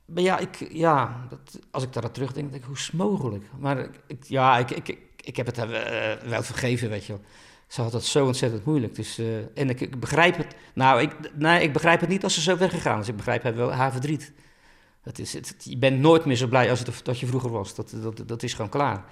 maar 0.06 0.24
ja, 0.24 0.38
ik, 0.40 0.68
ja 0.72 1.26
dat, 1.30 1.60
als 1.72 1.84
ik 1.84 1.94
daar 1.94 2.04
aan 2.04 2.12
terugdenk, 2.12 2.50
denk 2.52 2.62
ik, 2.62 2.68
hoe 2.68 2.78
is 2.78 2.86
het 2.86 2.96
mogelijk? 2.96 3.44
Maar 3.60 3.88
ik, 4.08 4.24
ja, 4.24 4.58
ik, 4.58 4.72
ik, 4.72 4.98
ik, 5.16 5.36
heb 5.38 5.46
het 5.46 5.58
eh, 5.58 6.12
wel 6.30 6.44
vergeven, 6.44 6.90
weet 6.90 7.06
je 7.06 7.14
wel. 7.14 7.22
Ze 7.68 7.82
had 7.82 7.94
het 7.94 8.04
zo 8.06 8.26
ontzettend 8.26 8.66
moeilijk. 8.66 8.96
Dus, 8.96 9.22
en 9.56 9.70
ik, 9.70 9.82
ik 9.82 10.00
begrijp 10.00 10.38
het... 10.38 10.56
Nou, 10.74 11.02
ik, 11.02 11.16
nee, 11.36 11.64
ik 11.64 11.74
begrijp 11.74 12.00
het 12.00 12.10
niet 12.10 12.24
als 12.24 12.34
ze 12.34 12.42
zo 12.42 12.58
weggegaan 12.58 13.00
is. 13.00 13.08
Ik 13.08 13.16
begrijp 13.16 13.44
haar 13.44 13.56
wel 13.56 13.72
haar 13.72 13.92
verdriet. 13.92 14.34
Het 15.02 15.20
is, 15.20 15.34
het, 15.34 15.56
je 15.60 15.78
bent 15.78 16.00
nooit 16.00 16.26
meer 16.26 16.36
zo 16.36 16.48
blij 16.48 16.70
als 16.70 16.80
het, 16.80 17.00
dat 17.04 17.20
je 17.20 17.26
vroeger 17.26 17.50
was. 17.52 17.76
Dat, 17.76 17.94
dat, 18.02 18.22
dat 18.28 18.44
is 18.44 18.54
gewoon 18.54 18.70
klaar. 18.70 19.04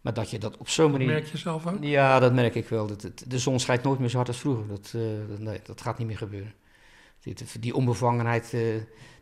Maar 0.00 0.14
dat 0.14 0.30
je 0.30 0.38
dat 0.38 0.56
op 0.56 0.68
zo'n 0.68 0.90
manier... 0.90 1.06
Merk 1.06 1.26
je 1.26 1.38
zelf 1.38 1.66
ook? 1.66 1.76
Ja, 1.80 2.18
dat 2.18 2.32
merk 2.32 2.54
ik 2.54 2.68
wel. 2.68 2.86
Dat, 2.86 3.02
het- 3.02 3.24
de 3.26 3.38
zon 3.38 3.60
schijnt 3.60 3.82
nooit 3.82 3.98
meer 3.98 4.08
zo 4.08 4.16
hard 4.16 4.28
als 4.28 4.38
vroeger. 4.38 4.66
Dat, 4.68 4.92
eh, 4.94 5.00
dat- 5.28 5.38
nee, 5.38 5.60
dat 5.64 5.80
gaat 5.80 5.98
niet 5.98 6.06
meer 6.06 6.16
gebeuren. 6.16 6.52
Die, 7.20 7.34
die 7.60 7.74
onbevangenheid 7.74 8.44
eh, 8.44 8.60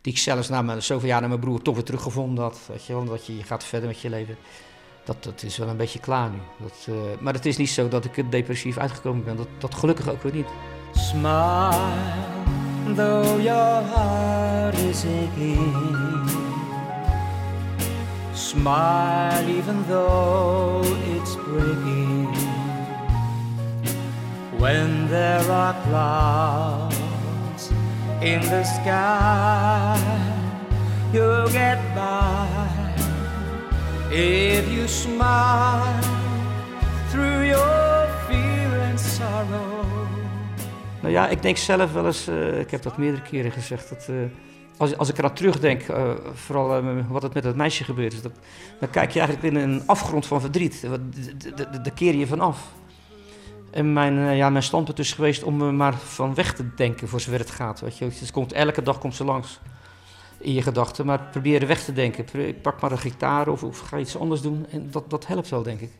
die 0.01 0.13
ik 0.13 0.17
zelfs 0.17 0.49
na 0.49 0.61
mijn, 0.61 0.83
zoveel 0.83 1.07
jaar 1.07 1.19
naar 1.19 1.29
mijn 1.29 1.41
broer 1.41 1.61
toch 1.61 1.75
weer 1.75 1.83
teruggevonden 1.83 2.43
had. 2.43 2.59
Weet 2.67 2.85
je 2.85 2.93
wel, 2.93 3.05
dat 3.05 3.25
je 3.25 3.43
gaat 3.43 3.63
verder 3.63 3.87
met 3.87 3.99
je 3.99 4.09
leven. 4.09 4.35
Dat, 5.03 5.23
dat 5.23 5.43
is 5.43 5.57
wel 5.57 5.67
een 5.67 5.77
beetje 5.77 5.99
klaar 5.99 6.29
nu. 6.29 6.37
Dat, 6.61 6.85
eh, 6.89 6.95
maar 7.19 7.33
het 7.33 7.45
is 7.45 7.57
niet 7.57 7.69
zo 7.69 7.87
dat 7.87 8.05
ik 8.05 8.31
depressief 8.31 8.77
uitgekomen 8.77 9.23
ben. 9.23 9.35
Dat, 9.35 9.47
dat 9.57 9.75
gelukkig 9.75 10.09
ook 10.09 10.23
weer 10.23 10.33
niet. 10.33 10.47
Smile, 10.91 11.91
though 12.95 13.41
your 13.41 13.83
heart 13.85 14.77
is 14.77 15.03
aching. 15.03 16.26
Smile, 18.37 19.49
even 19.49 19.83
though 19.87 20.83
it's 21.15 21.35
breaking. 21.35 22.27
When 24.59 25.07
there 25.09 25.51
are 25.51 25.73
clouds 25.87 27.71
in 28.21 28.41
the 28.41 28.63
sky, 28.63 29.97
you'll 31.11 31.49
get 31.49 31.79
by 31.95 32.47
if 34.11 34.69
you 34.71 34.87
smile 34.87 35.99
through 37.09 37.41
your 37.41 38.07
fear 38.27 38.79
and 38.89 38.99
sorrow. 38.99 39.85
Nou 41.01 41.13
ja, 41.13 41.27
ik 41.27 41.41
denk 41.41 41.57
zelf 41.57 41.93
wel 41.93 42.05
eens, 42.05 42.27
eh, 42.27 42.59
ik 42.59 42.71
heb 42.71 42.81
dat 42.81 42.97
meerdere 42.97 43.23
keren 43.23 43.51
gezegd, 43.51 43.89
dat 43.89 44.07
eh, 44.09 44.15
als, 44.77 44.97
als 44.97 45.09
ik 45.09 45.17
eraan 45.17 45.33
terugdenk, 45.33 45.81
eh, 45.81 46.11
vooral 46.33 46.77
eh, 46.77 47.05
wat 47.09 47.21
het 47.21 47.33
met 47.33 47.43
dat 47.43 47.55
meisje 47.55 47.83
gebeurd 47.83 48.13
is, 48.13 48.21
dat, 48.21 48.31
dan 48.79 48.89
kijk 48.89 49.11
je 49.11 49.19
eigenlijk 49.19 49.55
in 49.55 49.61
een 49.61 49.83
afgrond 49.85 50.25
van 50.25 50.41
verdriet. 50.41 50.87
Daar 51.55 51.91
keer 51.95 52.15
je 52.15 52.27
van 52.27 52.39
af. 52.39 52.73
En 53.71 53.93
mijn, 53.93 54.17
eh, 54.17 54.37
ja, 54.37 54.49
mijn 54.49 54.63
standpunt 54.63 54.99
is 54.99 55.13
geweest 55.13 55.43
om 55.43 55.61
er 55.61 55.73
maar 55.73 55.93
van 55.97 56.33
weg 56.33 56.53
te 56.53 56.73
denken 56.75 57.07
voor 57.07 57.19
zover 57.21 57.39
het 57.39 57.51
gaat. 57.51 57.79
Weet 57.79 57.97
je. 57.97 58.09
Komt, 58.31 58.53
elke 58.53 58.81
dag 58.81 58.97
komt 58.99 59.15
ze 59.15 59.23
langs 59.23 59.59
in 60.37 60.53
je 60.53 60.61
gedachten, 60.61 61.05
maar 61.05 61.19
probeer 61.31 61.61
er 61.61 61.67
weg 61.67 61.83
te 61.83 61.93
denken. 61.93 62.23
Pro- 62.25 62.53
Pak 62.61 62.81
maar 62.81 62.91
een 62.91 62.97
gitaar 62.99 63.47
of, 63.47 63.63
of 63.63 63.79
ga 63.79 63.97
iets 63.97 64.17
anders 64.17 64.41
doen 64.41 64.65
en 64.69 64.87
dat, 64.91 65.09
dat 65.09 65.27
helpt 65.27 65.49
wel, 65.49 65.63
denk 65.63 65.79
ik. 65.79 65.91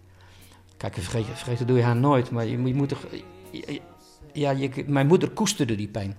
Kijk, 0.77 0.93
vergeet, 0.93 1.25
vergeten 1.33 1.67
doe 1.67 1.77
je 1.77 1.83
haar 1.83 1.95
nooit, 1.95 2.31
maar 2.31 2.45
je, 2.45 2.57
moet- 2.57 2.89
toch... 2.89 3.05
Ja, 4.33 4.51
je, 4.51 4.69
mijn 4.87 5.07
moeder 5.07 5.29
koesterde 5.29 5.75
die 5.75 5.87
pijn. 5.87 6.17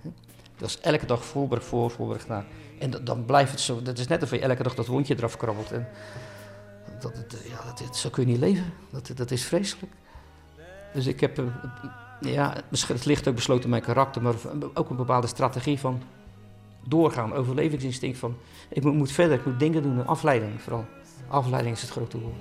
Dat 0.59 0.68
is 0.68 0.81
elke 0.81 1.07
dag 1.07 1.25
voorbereid 1.25 1.66
voor, 1.68 1.90
voorbereid 1.90 2.29
naar. 2.29 2.44
En 2.79 2.90
dan 3.05 3.25
blijft 3.25 3.51
het 3.51 3.61
zo. 3.61 3.83
Dat 3.83 3.99
is 3.99 4.07
net 4.07 4.23
of 4.23 4.31
je 4.31 4.38
elke 4.40 4.62
dag 4.62 4.75
dat 4.75 4.87
wondje 4.87 5.14
eraf 5.16 5.37
krabbelt. 5.37 5.73
En 5.73 5.88
dat, 7.01 7.14
dat- 7.14 7.42
ja, 7.49 7.85
dat, 7.85 7.97
zo 7.97 8.11
kun 8.11 8.23
je 8.27 8.29
niet 8.33 8.40
leven. 8.40 8.73
Dat, 8.90 9.11
dat 9.14 9.31
is 9.31 9.44
vreselijk. 9.44 9.92
Dus 10.94 11.07
ik 11.07 11.21
heb, 11.21 11.38
eh, 11.38 11.44
ja, 12.21 12.55
misschien- 12.68 12.94
het 12.94 13.05
ligt 13.05 13.29
ook 13.29 13.35
besloten 13.35 13.71
mijn 13.71 13.83
karakter, 13.83 14.23
maar 14.23 14.35
ook 14.75 14.90
een 14.90 14.97
bepaalde 14.97 15.27
strategie 15.27 15.79
van 15.79 16.03
doorgaan, 16.85 17.33
overlevingsinstinct 17.33 18.18
van 18.18 18.37
ik 18.68 18.83
moet, 18.83 18.94
moet 18.94 19.12
verder, 19.12 19.38
ik 19.38 19.47
moet 19.47 19.59
dingen 19.59 19.83
doen, 19.83 20.07
afleiding 20.07 20.61
vooral. 20.62 20.85
Afleiding 21.29 21.75
is 21.77 21.83
het 21.83 21.90
grote 21.90 22.18
woord. 22.21 22.35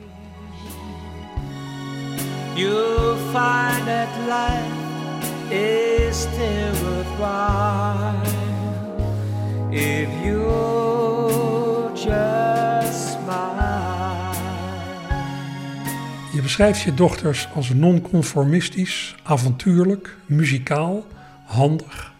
You'll 2.55 3.15
find 3.31 3.85
that 3.85 4.07
life 4.27 4.86
is 5.51 6.21
still 6.21 6.71
worthwhile 6.83 8.21
if 9.71 10.09
you 10.23 11.91
just 11.93 13.11
smile. 13.11 14.35
Je 16.33 16.41
beschrijft 16.41 16.81
je 16.81 16.93
dochters 16.93 17.47
als 17.55 17.69
non-conformistisch, 17.69 19.15
avontuurlijk, 19.23 20.15
muzikaal, 20.25 21.05
handig. 21.45 22.13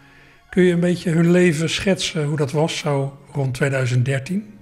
Kun 0.50 0.64
je 0.64 0.74
een 0.74 0.80
beetje 0.80 1.12
hun 1.12 1.32
leven 1.32 1.70
schetsen 1.70 2.26
hoe 2.26 2.38
dat 2.38 2.52
was 2.52 2.78
zo 2.78 3.18
rond 3.32 3.54
2013? 3.54 4.58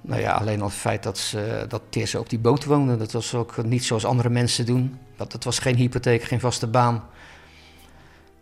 Nou 0.00 0.20
ja, 0.20 0.32
alleen 0.32 0.60
al 0.60 0.66
het 0.66 0.76
feit 0.76 1.02
dat, 1.02 1.18
ze, 1.18 1.64
dat 1.68 1.82
Teerse 1.88 2.18
op 2.18 2.30
die 2.30 2.38
boot 2.38 2.64
woonde, 2.64 2.96
dat 2.96 3.12
was 3.12 3.34
ook 3.34 3.64
niet 3.64 3.84
zoals 3.84 4.04
andere 4.04 4.30
mensen 4.30 4.66
doen. 4.66 4.98
Dat, 5.16 5.32
het 5.32 5.44
was 5.44 5.58
geen 5.58 5.76
hypotheek, 5.76 6.22
geen 6.22 6.40
vaste 6.40 6.66
baan. 6.66 7.04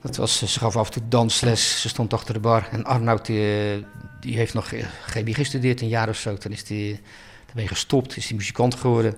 Dat 0.02 0.16
was, 0.16 0.38
ze 0.38 0.58
gaf 0.58 0.76
af 0.76 0.86
en 0.86 0.92
toe 0.92 1.02
dansles, 1.08 1.80
ze 1.80 1.88
stond 1.88 2.12
achter 2.12 2.34
de 2.34 2.40
bar. 2.40 2.68
En 2.70 2.84
Arnoud, 2.84 3.26
die, 3.26 3.86
die 4.20 4.36
heeft 4.36 4.54
nog 4.54 4.72
eh, 4.72 4.84
chemie 5.06 5.34
gestudeerd, 5.34 5.80
een 5.80 5.88
jaar 5.88 6.08
of 6.08 6.16
zo. 6.16 6.36
Toen 6.36 6.52
is 6.52 6.68
hij 6.68 7.00
daarmee 7.46 7.68
gestopt, 7.68 8.16
is 8.16 8.28
hij 8.28 8.36
muzikant 8.36 8.74
geworden. 8.74 9.14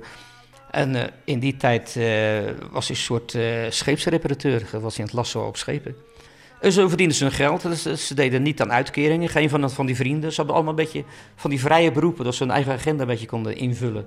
En 0.71 0.95
eh, 0.97 1.09
in 1.25 1.39
die 1.39 1.57
tijd 1.57 1.97
eh, 1.97 2.67
was 2.71 2.89
hij 2.89 2.97
een 2.97 3.03
soort 3.03 3.35
eh, 3.35 3.45
scheepsreparateur, 3.69 4.69
was 4.73 4.97
hij 4.97 5.05
aan 5.05 5.11
het 5.11 5.13
lassen 5.13 5.47
op 5.47 5.57
schepen. 5.57 5.97
En 6.61 6.73
zo 6.73 6.89
verdienden 6.89 7.17
ze 7.17 7.25
hun 7.25 7.33
geld. 7.33 7.63
Dus 7.63 8.07
ze 8.07 8.15
deden 8.15 8.43
niet 8.43 8.61
aan 8.61 8.73
uitkeringen, 8.73 9.29
geen 9.29 9.51
van, 9.51 9.71
van 9.71 9.87
die 9.87 9.97
vrienden. 9.97 10.31
Ze 10.31 10.37
hadden 10.37 10.55
allemaal 10.55 10.75
een 10.79 10.85
beetje 10.85 11.05
van 11.37 11.51
die 11.51 11.61
vrije 11.61 11.93
beroepen, 11.93 12.25
dat 12.25 12.35
ze 12.35 12.43
hun 12.43 12.53
eigen 12.53 12.73
agenda 12.73 13.03
een 13.03 13.09
beetje 13.09 13.27
konden 13.27 13.57
invullen. 13.57 14.07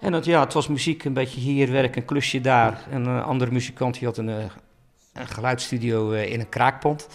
En 0.00 0.12
dat, 0.12 0.24
ja, 0.24 0.40
het 0.40 0.52
was 0.52 0.68
muziek, 0.68 1.04
een 1.04 1.12
beetje 1.12 1.40
hier, 1.40 1.70
werk, 1.70 1.96
een 1.96 2.04
klusje 2.04 2.40
daar. 2.40 2.86
En 2.90 3.06
een 3.06 3.22
andere 3.22 3.50
muzikant 3.50 3.98
die 3.98 4.08
had 4.08 4.16
een, 4.16 4.28
eh, 4.28 4.44
een 5.20 5.28
geluidsstudio 5.28 6.12
eh, 6.12 6.32
in 6.32 6.40
een 6.40 6.48
kraakpand. 6.48 7.08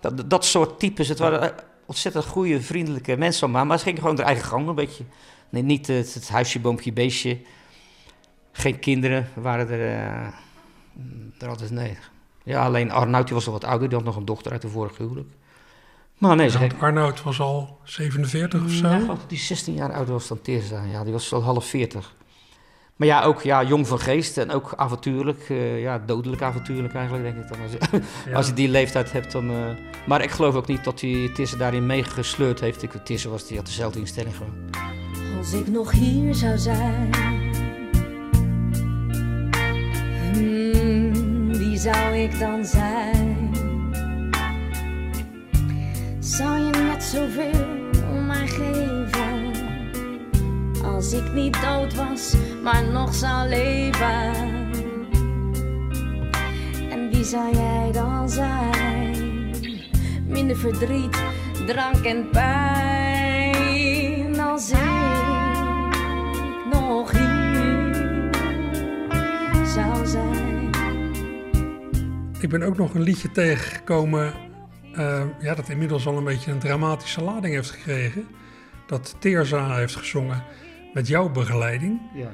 Dat, 0.00 0.30
dat 0.30 0.44
soort 0.44 0.78
types, 0.78 1.08
het 1.08 1.18
waren 1.18 1.42
eh, 1.42 1.64
ontzettend 1.86 2.24
goede, 2.24 2.60
vriendelijke 2.60 3.16
mensen 3.16 3.42
allemaal. 3.42 3.64
Maar 3.64 3.78
ze 3.78 3.84
gingen 3.84 4.00
gewoon 4.00 4.16
hun 4.16 4.24
eigen 4.24 4.44
gang 4.44 4.68
een 4.68 4.74
beetje. 4.74 5.04
Nee, 5.48 5.62
niet 5.62 5.86
het, 5.86 6.14
het 6.14 6.28
huisje, 6.28 6.60
boompje, 6.60 6.92
beestje. 6.92 7.40
Geen 8.52 8.78
kinderen 8.78 9.28
waren 9.34 9.68
er, 9.68 9.80
eh, 9.80 11.42
er 11.42 11.48
altijd, 11.48 11.70
nee. 11.70 11.98
Ja, 12.44 12.64
alleen 12.64 12.90
Arnoud, 12.90 13.26
die 13.26 13.34
was 13.34 13.46
al 13.46 13.52
wat 13.52 13.64
ouder, 13.64 13.88
die 13.88 13.96
had 13.96 14.06
nog 14.06 14.16
een 14.16 14.24
dochter 14.24 14.52
uit 14.52 14.62
de 14.62 14.68
vorige 14.68 15.02
huwelijk. 15.02 15.28
Maar 16.18 16.36
nee, 16.36 16.48
ze 16.48 16.58
Want 16.58 16.80
Arnoud 16.80 17.22
was 17.22 17.40
al 17.40 17.78
47 17.84 18.64
of 18.64 18.70
zo. 18.70 18.88
ja, 18.88 18.98
geloof 18.98 19.18
dat 19.18 19.28
die 19.28 19.38
16 19.38 19.74
jaar 19.74 19.92
ouder 19.92 20.12
was 20.12 20.28
dan 20.28 20.40
Teerza. 20.40 20.82
Ja, 20.82 21.04
die 21.04 21.12
was 21.12 21.32
al 21.32 21.42
half 21.42 21.66
40. 21.66 22.14
Maar 22.98 23.08
ja, 23.08 23.22
ook 23.22 23.42
ja, 23.42 23.62
jong 23.62 23.86
van 23.86 23.98
geest 23.98 24.38
en 24.38 24.50
ook 24.50 24.72
avontuurlijk. 24.76 25.40
eh, 25.48 25.80
ja, 25.82 25.98
dodelijk 26.06 26.42
avontuurlijk 26.42 26.94
eigenlijk, 26.94 27.24
denk 27.24 27.36
ik 27.36 27.48
dan. 27.48 27.58
Als 27.62 27.72
je, 27.72 28.00
Ja. 28.30 28.36
als 28.36 28.46
je 28.46 28.52
die 28.52 28.68
leeftijd 28.68 29.12
hebt, 29.12 29.32
dan... 29.32 29.50
eh, 29.50 29.56
maar 30.06 30.22
ik 30.22 30.30
geloof 30.30 30.54
ook 30.54 30.66
niet 30.66 30.84
dat 30.84 31.00
hij 31.00 31.30
Teerza 31.34 31.56
daarin 31.56 31.86
meegesleurd 31.86 32.60
heeft. 32.60 32.82
Ik, 32.82 32.90
Teerza 33.04 33.28
was, 33.28 33.46
die 33.46 33.56
had 33.56 33.66
dezelfde 33.66 33.98
instelling 33.98 34.36
gewoon. 34.36 34.54
Als 35.38 35.52
ik 35.52 35.66
nog 35.68 35.90
hier 35.90 36.34
zou 36.34 36.58
zijn, 36.58 37.10
hmm, 40.32 41.52
wie 41.58 41.78
zou 41.78 42.14
ik 42.16 42.38
dan 42.38 42.64
zijn? 42.64 43.50
Zou 46.18 46.58
je 46.60 46.70
net 46.70 47.02
zoveel 47.04 47.66
om 48.12 48.26
mij 48.26 48.46
geven? 48.46 49.07
Als 50.94 51.12
ik 51.12 51.32
niet 51.32 51.62
dood 51.62 51.94
was, 51.94 52.34
maar 52.62 52.84
nog 52.84 53.14
zou 53.14 53.48
leven. 53.48 54.34
En 56.90 57.10
wie 57.10 57.24
zou 57.24 57.54
jij 57.54 57.90
dan 57.92 58.28
zijn? 58.28 59.54
Minder 60.26 60.56
verdriet, 60.56 61.22
drank 61.66 62.04
en 62.04 62.30
pijn 62.30 64.40
als 64.40 64.70
ik 64.70 64.76
nog 66.72 67.10
hier 67.10 68.30
zou 69.66 70.06
zijn. 70.06 70.70
Ik 72.40 72.48
ben 72.48 72.62
ook 72.62 72.76
nog 72.76 72.94
een 72.94 73.02
liedje 73.02 73.30
tegengekomen 73.30 74.34
eh, 74.94 75.22
ja, 75.40 75.54
dat 75.54 75.68
inmiddels 75.68 76.06
al 76.06 76.16
een 76.16 76.24
beetje 76.24 76.50
een 76.50 76.58
dramatische 76.58 77.22
lading 77.22 77.54
heeft 77.54 77.70
gekregen. 77.70 78.26
Dat 78.86 79.16
Teerza 79.18 79.74
heeft 79.74 79.96
gezongen 79.96 80.44
met 80.94 81.08
jouw 81.08 81.28
begeleiding. 81.30 82.00
Ja. 82.14 82.26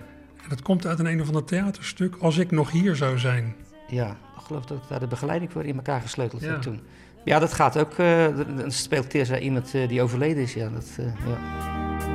En 0.43 0.49
dat 0.49 0.63
komt 0.63 0.87
uit 0.87 0.99
een 0.99 1.07
een 1.07 1.21
of 1.21 1.27
ander 1.27 1.45
theaterstuk, 1.45 2.15
Als 2.21 2.39
ik 2.39 2.51
nog 2.51 2.71
hier 2.71 2.97
zou 2.97 3.19
zijn. 3.19 3.55
Ja, 3.89 4.09
ik 4.11 4.43
geloof 4.47 4.65
dat 4.65 4.77
ik 4.77 4.89
daar 4.89 5.01
de 5.01 5.07
begeleiding 5.07 5.53
voor 5.53 5.65
in 5.65 5.77
elkaar 5.77 6.01
gesleuteld 6.01 6.43
Ja. 6.43 6.49
heb 6.51 6.63
toen. 6.63 6.81
Ja, 7.25 7.39
dat 7.39 7.53
gaat 7.53 7.79
ook. 7.79 7.93
eh, 7.93 8.27
dan 8.57 8.71
speelt 8.73 9.11
Teerza 9.11 9.39
iemand 9.39 9.75
eh, 9.75 9.89
die 9.89 10.03
overleden 10.03 10.43
is. 10.43 10.55
Ja, 10.55 10.69
dat, 10.69 10.97
eh, 10.99 11.05
ja. 11.07 11.39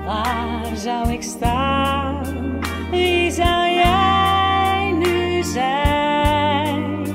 Waar 0.06 0.76
zou 0.78 1.10
ik 1.12 1.22
staan? 1.24 2.24
Wie 2.92 3.32
zou 3.32 3.70
jij 3.70 4.92
nu 4.98 5.44
zijn? 5.44 7.06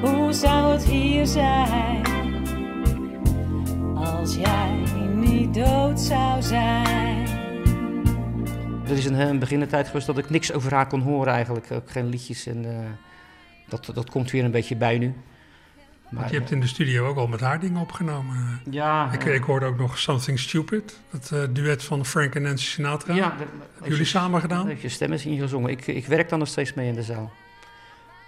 Hoe 0.00 0.32
zou 0.32 0.72
het 0.72 0.84
hier 0.84 1.26
zijn? 1.26 2.02
Als 3.94 4.34
jij 4.34 4.82
niet 5.14 5.54
dood 5.54 6.00
zou 6.00 6.42
zijn. 6.42 7.09
Er 8.90 8.96
is 8.96 9.04
een, 9.04 9.20
een 9.20 9.38
beginnertijd 9.38 9.86
geweest 9.86 10.06
dat 10.06 10.18
ik 10.18 10.30
niks 10.30 10.52
over 10.52 10.74
haar 10.74 10.86
kon 10.86 11.00
horen 11.00 11.32
eigenlijk. 11.32 11.70
Ook 11.70 11.90
geen 11.90 12.08
liedjes. 12.08 12.46
En, 12.46 12.64
eh, 12.64 12.86
dat, 13.68 13.90
dat 13.94 14.10
komt 14.10 14.30
weer 14.30 14.44
een 14.44 14.50
beetje 14.50 14.76
bij 14.76 14.98
nu. 14.98 15.14
Want 16.10 16.30
je 16.30 16.36
hebt 16.36 16.50
in 16.50 16.60
de 16.60 16.66
studio 16.66 17.06
ook 17.06 17.16
al 17.16 17.26
met 17.26 17.40
haar 17.40 17.60
dingen 17.60 17.80
opgenomen. 17.80 18.60
Ja. 18.70 19.12
Ik, 19.12 19.24
ik 19.24 19.42
hoorde 19.42 19.66
ook 19.66 19.78
nog 19.78 19.98
Something 19.98 20.38
Stupid, 20.38 21.00
dat 21.10 21.30
eh, 21.32 21.42
duet 21.50 21.84
van 21.84 22.06
Frank 22.06 22.34
en 22.34 22.42
Nancy 22.42 22.64
Sinatra. 22.64 23.14
Ja, 23.14 23.34
Hebben 23.36 23.90
jullie 23.90 24.04
samen 24.04 24.40
gedaan? 24.40 24.66
Heeft 24.66 24.82
je 24.82 24.88
stem 24.88 25.12
eens 25.12 25.26
ingezongen. 25.26 25.70
Ik, 25.70 25.86
ik 25.86 26.06
werk 26.06 26.28
dan 26.28 26.38
nog 26.38 26.48
steeds 26.48 26.74
mee 26.74 26.88
in 26.88 26.94
de 26.94 27.02
zaal. 27.02 27.32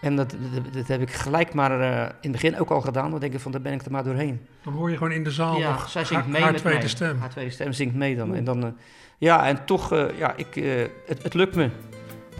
En 0.01 0.17
dat, 0.17 0.31
dat, 0.31 0.73
dat 0.73 0.89
heb 0.89 1.01
ik 1.01 1.13
gelijk 1.13 1.55
maar 1.55 1.81
eh, 1.81 2.01
in 2.01 2.09
het 2.21 2.33
begin 2.33 2.59
ook 2.59 2.71
al 2.71 2.81
gedaan. 2.81 3.11
Dan 3.11 3.21
denk 3.21 3.33
ik 3.33 3.41
van, 3.41 3.53
daar 3.53 3.61
ben 3.61 3.73
ik 3.73 3.83
er 3.85 3.91
maar 3.91 4.05
doorheen. 4.05 4.41
Dan 4.63 4.73
hoor 4.73 4.91
je 4.91 4.97
gewoon 4.97 5.13
in 5.13 5.25
de 5.25 5.31
zaal 5.31 5.59
ja, 5.59 5.71
nog 5.71 5.91
zij 5.91 6.05
zingt 6.05 6.23
haar, 6.23 6.33
mee 6.33 6.43
haar 6.43 6.53
met 6.53 6.61
tweede 6.61 6.79
mij. 6.79 6.89
stem. 6.89 7.19
Haar 7.19 7.31
tweede 7.31 7.51
stem 7.51 7.73
zingt 7.73 7.95
mee 7.95 8.17
dan. 8.17 8.35
En 8.35 8.45
dan 8.45 8.77
ja, 9.23 9.47
en 9.47 9.65
toch, 9.65 9.93
eh, 9.93 10.19
ja, 10.19 10.33
ik, 10.37 10.57
eh, 10.57 10.65
het, 11.07 11.23
het 11.23 11.35
lukt 11.35 11.55
me. 11.55 11.71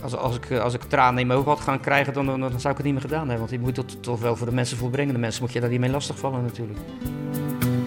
Als, 0.03 0.17
als, 0.17 0.37
ik, 0.37 0.51
eh, 0.51 0.61
als 0.61 0.75
ik 0.75 0.83
tranen 0.83 1.21
in 1.21 1.27
mijn 1.27 1.39
ogen 1.39 1.51
had 1.51 1.61
gaan 1.61 1.81
krijgen, 1.81 2.13
dan, 2.13 2.27
dan, 2.27 2.41
zou 2.41 2.71
ik 2.71 2.77
het 2.77 2.83
niet 2.83 2.93
meer 2.93 3.03
gedaan 3.03 3.29
hebben. 3.29 3.39
Want 3.39 3.51
je 3.51 3.59
moet 3.59 3.77
het 3.77 4.03
toch 4.03 4.21
wel 4.21 4.37
voor 4.37 4.47
de 4.47 4.53
mensen 4.53 4.77
volbrengen. 4.77 5.15
De 5.15 5.21
mensen 5.21 5.43
moet 5.43 5.53
je 5.53 5.61
daar 5.61 5.71
niet 5.71 5.81
mee 5.81 5.91
lastigvallen 5.91 6.43
natuurlijk. 6.43 6.79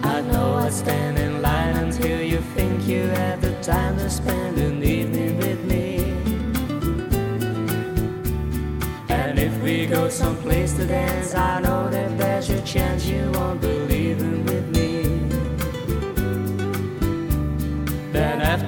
I 0.04 0.30
know 0.30 0.66
I 0.66 0.70
stand 0.70 1.18
in 1.18 1.40
line 1.40 1.84
until 1.84 2.26
you 2.26 2.40
think 2.54 2.82
you 2.86 3.08
have 3.08 3.40
the 3.40 3.58
time 3.60 3.96
to 3.96 4.08
spend 4.08 4.58
an 4.58 4.82
evening 4.82 5.36
with 5.36 5.64
me. 5.66 6.14
And 9.08 9.38
if 9.38 9.62
we 9.62 9.86
go 9.94 10.08
someplace 10.08 10.76
to 10.76 10.86
dance, 10.86 11.34
I 11.36 11.60
know 11.60 11.90
that 11.90 12.18
there's 12.18 12.50
a 12.50 12.62
chance 12.62 13.08
you 13.10 13.35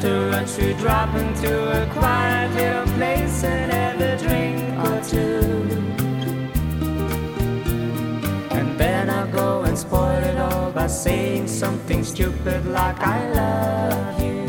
Then 0.01 0.33
afterwards 0.33 0.57
we 0.57 0.75
drop 0.75 1.15
into 1.15 1.71
a 1.71 1.87
quiet 1.87 2.55
little 2.55 2.95
place 2.97 3.45
and 3.45 3.73
have 3.73 4.01
a 4.01 4.17
drink 4.17 4.59
or 4.79 5.01
two. 5.03 5.67
And 8.51 8.79
then 8.79 9.11
I'll 9.11 9.33
go 9.33 9.63
and 9.63 9.79
spoil 9.79 10.23
it 10.23 10.39
all 10.39 10.71
by 10.71 10.89
saying 10.89 11.49
something 11.49 12.05
stupid 12.05 12.67
like 12.67 13.01
I 13.01 13.33
love 13.33 14.23
you. 14.23 14.47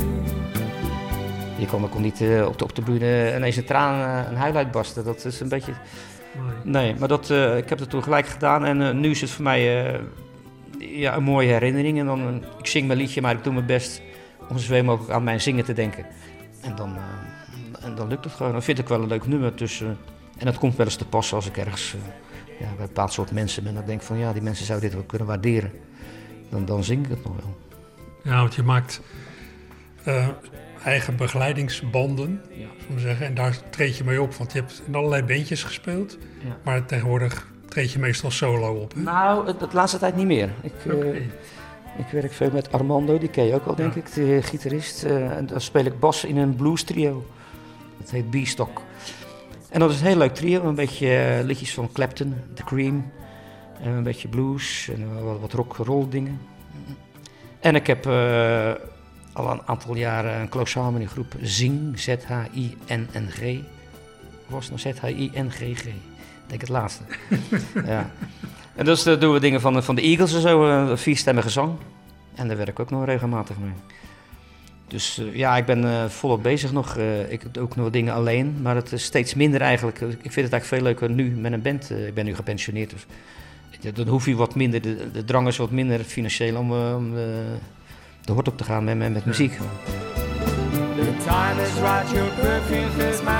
Je 1.57 1.65
kon, 1.65 1.89
kon 1.89 2.01
niet 2.01 2.21
eh, 2.21 2.45
op, 2.45 2.57
de, 2.57 2.63
op 2.63 2.75
de 2.75 2.81
bühne 2.81 3.33
ineens 3.35 3.55
een 3.55 3.65
traan, 3.65 4.23
eh, 4.25 4.31
een 4.31 4.37
huil 4.37 4.55
uitbarsten. 4.55 5.03
Dat 5.03 5.25
is 5.25 5.39
een 5.39 5.49
beetje... 5.49 5.73
Nee, 6.63 6.95
maar 6.99 7.07
dat, 7.07 7.29
eh, 7.29 7.57
ik 7.57 7.69
heb 7.69 7.79
het 7.79 7.89
toen 7.89 8.03
gelijk 8.03 8.27
gedaan 8.27 8.65
en 8.65 8.99
nu 8.99 9.09
is 9.09 9.21
het 9.21 9.29
voor 9.29 9.43
mij 9.43 9.85
eh, 9.85 9.99
ja, 10.77 11.15
een 11.15 11.23
mooie 11.23 11.51
herinnering. 11.51 11.99
En 11.99 12.05
dan, 12.05 12.43
ik 12.59 12.67
zing 12.67 12.87
mijn 12.87 12.99
liedje, 12.99 13.21
maar 13.21 13.35
ik 13.35 13.43
doe 13.43 13.53
mijn 13.53 13.65
best 13.65 14.01
om 14.49 14.57
zoveel 14.57 14.83
mogelijk 14.83 15.11
aan 15.13 15.23
mijn 15.23 15.41
zingen 15.41 15.65
te 15.65 15.73
denken. 15.73 16.05
En 16.61 16.75
dan, 16.75 16.95
eh, 16.95 17.85
en 17.85 17.95
dan 17.95 18.07
lukt 18.07 18.23
het 18.23 18.33
gewoon. 18.33 18.51
Dan 18.51 18.63
vind 18.63 18.79
ik 18.79 18.87
wel 18.87 19.01
een 19.01 19.07
leuk 19.07 19.27
nummer. 19.27 19.55
Dus, 19.55 19.81
eh, 19.81 19.87
en 20.37 20.45
dat 20.45 20.57
komt 20.57 20.75
wel 20.75 20.85
eens 20.85 20.95
te 20.95 21.05
passen 21.07 21.35
als 21.35 21.47
ik 21.47 21.57
ergens 21.57 21.93
eh, 21.95 21.99
ja, 22.59 22.65
bij 22.65 22.67
een 22.69 22.75
bepaald 22.87 23.13
soort 23.13 23.31
mensen 23.31 23.63
ben. 23.63 23.73
Dan 23.73 23.85
denk 23.85 23.99
ik 23.99 24.05
van 24.07 24.17
ja, 24.17 24.33
die 24.33 24.41
mensen 24.41 24.65
zouden 24.65 24.87
dit 24.89 24.97
wel 24.97 25.07
kunnen 25.07 25.27
waarderen. 25.27 25.71
Dan, 26.49 26.65
dan 26.65 26.83
zing 26.83 27.03
ik 27.05 27.09
het 27.09 27.23
nog 27.23 27.35
wel. 27.35 27.57
Ja, 28.23 28.39
want 28.39 28.55
je 28.55 28.63
maakt 28.63 29.01
eigen 30.83 31.15
begeleidingsbanden, 31.15 32.41
Ja. 32.49 32.67
zeggen. 32.99 33.25
En 33.25 33.33
daar 33.33 33.57
treed 33.69 33.97
je 33.97 34.03
mee 34.03 34.21
op, 34.21 34.33
want 34.33 34.51
je 34.51 34.59
hebt 34.59 34.81
in 34.85 34.95
allerlei 34.95 35.23
bandjes 35.23 35.63
gespeeld. 35.63 36.17
Ja. 36.43 36.57
Maar 36.63 36.85
tegenwoordig 36.85 37.47
treed 37.67 37.91
je 37.91 37.99
meestal 37.99 38.31
solo 38.31 38.73
op. 38.73 38.93
Hè? 38.93 39.01
Nou, 39.01 39.47
het, 39.47 39.59
het 39.61 39.73
laatste 39.73 39.97
tijd 39.97 40.15
niet 40.15 40.25
meer. 40.25 40.49
Ik. 40.61 40.73
Ik 41.99 42.07
werk 42.11 42.33
veel 42.33 42.49
met 42.51 42.71
Armando, 42.71 43.17
die 43.17 43.29
ken 43.29 43.45
je 43.45 43.53
ook 43.53 43.65
al, 43.65 43.75
denk 43.75 43.93
Ja. 43.93 43.99
ik, 43.99 44.13
de 44.13 44.39
gitarist. 44.41 45.03
Eh, 45.03 45.31
en 45.37 45.45
dan 45.45 45.61
speel 45.61 45.85
ik 45.85 45.99
bas 45.99 46.23
in 46.25 46.37
een 46.37 46.55
blues 46.55 46.83
trio. 46.83 47.25
Dat 47.99 48.09
heet 48.09 48.29
B-Stock. 48.29 48.81
En 49.69 49.79
dat 49.79 49.91
is 49.91 49.99
een 50.01 50.07
heel 50.07 50.17
leuk 50.17 50.33
trio, 50.35 50.63
een 50.63 50.75
beetje 50.75 51.15
eh, 51.15 51.45
liedjes 51.45 51.73
van 51.73 51.91
Clapton, 51.91 52.35
The 52.53 52.63
Cream. 52.63 53.11
En 53.81 53.91
een 53.91 54.03
beetje 54.03 54.27
blues 54.27 54.89
en 54.93 55.23
wat, 55.23 55.39
wat 55.39 55.53
rock-roll 55.53 56.05
dingen. 56.09 56.39
En 57.59 57.75
ik 57.75 57.87
heb 57.87 58.05
eh, 58.05 58.71
al 59.33 59.51
een 59.51 59.61
aantal 59.65 59.95
jaren 59.95 60.39
een 60.41 60.49
close 60.49 60.79
harmony 60.79 61.05
groep 61.05 61.33
Zing, 61.41 61.99
Z-H-I-N-N-G. 61.99 63.57
Was 64.47 64.67
nou 64.69 64.79
Z-H-I-N-G-G? 64.79 65.85
Ik 65.85 65.95
denk 66.47 66.61
het 66.61 66.69
laatste. 66.69 67.03
ja. 67.85 68.09
En 68.75 68.85
dus 68.85 69.05
eh, 69.05 69.19
doen 69.19 69.33
we 69.33 69.39
dingen 69.39 69.61
van, 69.61 69.83
van 69.83 69.95
de 69.95 70.01
Eagles 70.01 70.33
en 70.33 70.41
zo, 70.41 70.69
eh, 70.69 70.95
vierstemmige 70.95 71.49
zang. 71.49 71.75
En 72.35 72.47
daar 72.47 72.57
werk 72.57 72.69
ik 72.69 72.79
ook 72.79 72.89
nog 72.89 73.05
regelmatig 73.05 73.57
mee. 73.57 73.71
Dus 74.87 75.17
eh, 75.17 75.35
ja, 75.35 75.57
ik 75.57 75.65
ben 75.65 76.11
volop 76.11 76.43
bezig 76.43 76.71
nog. 76.71 76.97
Ik 77.29 77.53
doe 77.53 77.63
ook 77.63 77.75
nog 77.75 77.89
dingen 77.89 78.13
alleen, 78.13 78.57
maar 78.61 78.75
het 78.75 78.91
is 78.91 79.03
steeds 79.03 79.33
minder 79.33 79.61
eigenlijk. 79.61 80.01
Ik 80.01 80.07
vind 80.07 80.21
het 80.21 80.35
eigenlijk 80.35 80.65
veel 80.65 80.81
leuker 80.81 81.09
nu 81.09 81.29
met 81.29 81.51
een 81.51 81.61
band. 81.61 81.89
Ik 81.89 82.13
ben 82.13 82.25
nu 82.25 82.35
gepensioneerd, 82.35 82.89
dus 82.89 83.93
dan 83.93 84.07
hoef 84.07 84.25
je 84.25 84.35
wat 84.35 84.55
minder, 84.55 84.81
de, 84.81 85.23
drang 85.25 85.47
is 85.47 85.57
wat 85.57 85.71
minder 85.71 85.99
financieel 85.99 86.55
om, 86.55 86.71
om 86.71 87.13
de 88.21 88.31
hort 88.31 88.47
op 88.47 88.57
te 88.57 88.63
gaan 88.63 88.83
met, 88.83 88.97
met, 88.97 89.25
muziek. 89.25 89.57
The 90.95 91.15
time 91.25 91.61
is 91.61 91.73
right, 91.79 92.11
your 92.11 93.23
my 93.23 93.38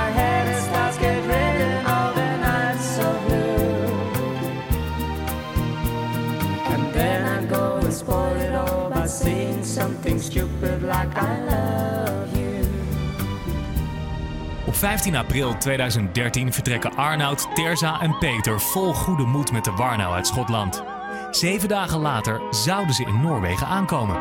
15 14.80 15.16
april 15.16 15.58
2013 15.58 16.52
vertrekken 16.52 16.96
Arnoud, 16.96 17.54
Terza 17.54 18.00
en 18.00 18.18
Peter 18.18 18.60
vol 18.60 18.92
goede 18.92 19.22
moed 19.22 19.52
met 19.52 19.64
de 19.64 19.70
Warnau 19.70 20.14
uit 20.14 20.26
Schotland. 20.26 20.82
Zeven 21.30 21.68
dagen 21.68 22.00
later 22.00 22.40
zouden 22.50 22.94
ze 22.94 23.04
in 23.04 23.20
Noorwegen 23.20 23.66
aankomen. 23.66 24.14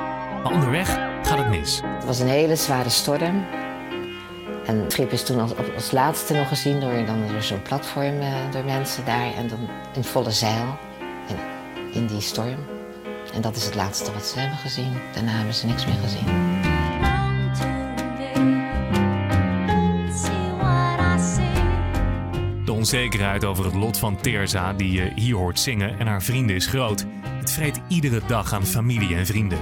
Maar 0.44 0.52
onderweg 0.52 0.88
gaat 1.24 1.38
het 1.38 1.50
mis. 1.50 1.82
Het 1.84 2.06
was 2.06 2.20
een 2.20 2.28
hele 2.28 2.56
zware 2.56 2.90
storm. 2.90 3.46
En 4.66 4.80
het 4.80 4.92
schip 4.92 5.12
is 5.12 5.24
toen 5.24 5.40
als, 5.76 5.92
laatste 5.92 6.34
nog 6.34 6.48
gezien 6.48 6.80
door, 6.80 7.06
dan 7.06 7.28
door 7.28 7.42
zo'n 7.42 7.62
platform 7.62 8.22
eh, 8.22 8.34
door 8.52 8.64
mensen 8.64 9.06
daar. 9.06 9.34
En 9.34 9.48
dan 9.48 9.60
in 9.94 10.04
volle 10.04 10.32
zeil. 10.32 10.78
In 11.94 12.08
die 12.08 12.22
storm. 12.22 12.66
En 13.34 13.42
dat 13.42 13.56
is 13.56 13.66
het 13.66 13.76
laatste 13.76 14.14
wat 14.14 14.26
ze 14.26 14.40
hebben 14.40 14.58
gezien. 14.58 14.94
Daarna 15.14 15.32
hebben 15.32 15.54
ze 15.54 15.66
niks 15.66 15.86
meer 15.86 16.00
gezien. 16.04 16.49
Onzekerheid 22.80 23.46
over 23.46 23.66
het 23.66 23.74
lot 23.74 23.98
van 23.98 24.22
Terza, 24.22 24.74
die 24.74 24.92
je 24.92 25.12
hier 25.16 25.36
hoort 25.36 25.60
zingen, 25.60 26.00
en 26.00 26.08
haar 26.08 26.22
vrienden 26.22 26.56
is 26.56 26.66
groot. 26.66 27.06
Het 27.40 27.52
vreet 27.52 27.80
iedere 27.88 28.22
dag 28.28 28.54
aan 28.54 28.66
familie 28.66 29.16
en 29.16 29.26
vrienden. 29.26 29.58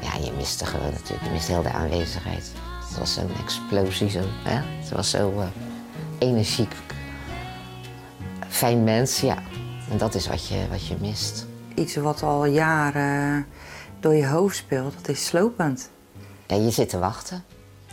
Ja, 0.00 0.24
je 0.24 0.32
miste 0.36 0.66
gewoon 0.66 0.90
natuurlijk. 0.90 1.24
Je 1.24 1.30
miste 1.30 1.52
heel 1.52 1.62
de 1.62 1.72
aanwezigheid. 1.72 2.52
Het 2.88 2.98
was 2.98 3.14
zo'n 3.14 3.30
explosie. 3.42 4.10
Zo, 4.10 4.20
hè? 4.42 4.60
Het 4.80 4.90
was 4.90 5.10
zo 5.10 5.40
eh, 5.40 5.46
energiek. 6.18 6.74
Fijn 8.48 8.84
mens, 8.84 9.20
ja. 9.20 9.42
En 9.90 9.98
dat 9.98 10.14
is 10.14 10.28
wat 10.28 10.48
je, 10.48 10.66
wat 10.70 10.86
je 10.86 10.96
mist. 11.00 11.46
Iets 11.74 11.96
wat 11.96 12.22
al 12.22 12.44
jaren 12.44 13.46
door 14.00 14.14
je 14.14 14.26
hoofd 14.26 14.56
speelt, 14.56 14.94
dat 14.94 15.08
is 15.08 15.26
slopend. 15.26 15.90
Ja, 16.46 16.56
je 16.56 16.70
zit 16.70 16.88
te 16.88 16.98
wachten. 16.98 17.44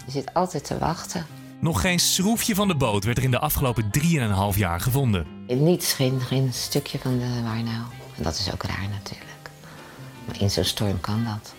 Je 0.06 0.12
zit 0.12 0.34
altijd 0.34 0.66
te 0.66 0.78
wachten. 0.78 1.26
Nog 1.60 1.82
geen 1.82 2.00
schroefje 2.00 2.56
van 2.56 2.68
de 2.68 2.76
boot 2.76 3.04
werd 3.04 3.18
er 3.18 3.24
in 3.24 3.32
de 3.32 3.40
afgelopen 3.40 3.92
3,5 4.54 4.58
jaar 4.58 4.80
gevonden. 4.80 5.28
Niets, 5.48 5.94
geen, 5.94 6.22
geen 6.22 6.54
stukje 6.54 7.00
van 7.00 7.18
de 7.18 7.42
Warnau. 7.44 7.84
En 8.18 8.24
dat 8.24 8.38
is 8.38 8.54
ook 8.54 8.64
raar 8.64 8.88
natuurlijk. 8.92 9.50
Maar 10.26 10.42
in 10.42 10.50
zo'n 10.50 10.64
storm 10.64 11.00
kan 11.00 11.24
dat. 11.24 11.54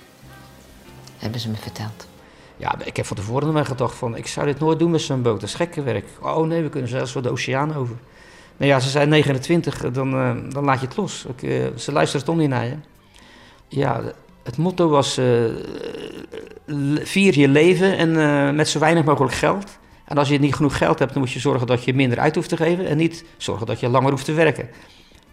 Hebben 1.18 1.40
ze 1.40 1.48
me 1.48 1.56
verteld. 1.56 2.08
Ja, 2.56 2.74
ik 2.84 2.96
heb 2.96 3.06
van 3.06 3.16
tevoren 3.16 3.44
nog 3.44 3.54
wel 3.54 3.64
gedacht 3.64 3.96
van, 3.96 4.16
ik 4.16 4.26
zou 4.26 4.46
dit 4.46 4.58
nooit 4.58 4.78
doen 4.78 4.90
met 4.90 5.00
zo'n 5.00 5.22
boot. 5.22 5.40
Dat 5.40 5.48
is 5.48 5.54
gekke 5.54 5.82
werk. 5.82 6.06
Oh 6.20 6.46
nee, 6.46 6.62
we 6.62 6.68
kunnen 6.68 6.90
zelfs 6.90 7.12
voor 7.12 7.22
de 7.22 7.30
oceaan 7.30 7.74
over. 7.74 7.96
Nou 8.56 8.70
ja, 8.70 8.80
ze 8.80 8.88
zijn 8.88 9.08
29, 9.08 9.90
dan, 9.90 10.14
eh, 10.14 10.52
dan 10.52 10.64
laat 10.64 10.80
je 10.80 10.86
het 10.86 10.96
los. 10.96 11.24
Ik, 11.24 11.42
eh, 11.42 11.66
ze 11.76 11.92
luisteren 11.92 12.26
toch 12.26 12.36
niet 12.36 12.48
naar 12.48 12.66
je. 12.66 12.76
Ja, 13.68 14.02
het 14.42 14.56
motto 14.56 14.88
was, 14.88 15.16
eh, 15.16 15.26
vier 17.02 17.38
je 17.38 17.48
leven 17.48 17.96
en 17.96 18.20
eh, 18.20 18.54
met 18.54 18.68
zo 18.68 18.78
weinig 18.78 19.04
mogelijk 19.04 19.34
geld. 19.34 19.78
En 20.10 20.18
als 20.18 20.28
je 20.28 20.38
niet 20.38 20.54
genoeg 20.54 20.76
geld 20.76 20.98
hebt, 20.98 21.12
dan 21.12 21.22
moet 21.22 21.32
je 21.32 21.38
zorgen 21.38 21.66
dat 21.66 21.84
je 21.84 21.94
minder 21.94 22.18
uit 22.18 22.34
hoeft 22.34 22.48
te 22.48 22.56
geven. 22.56 22.86
En 22.86 22.96
niet 22.96 23.24
zorgen 23.36 23.66
dat 23.66 23.80
je 23.80 23.88
langer 23.88 24.10
hoeft 24.10 24.24
te 24.24 24.32
werken. 24.32 24.68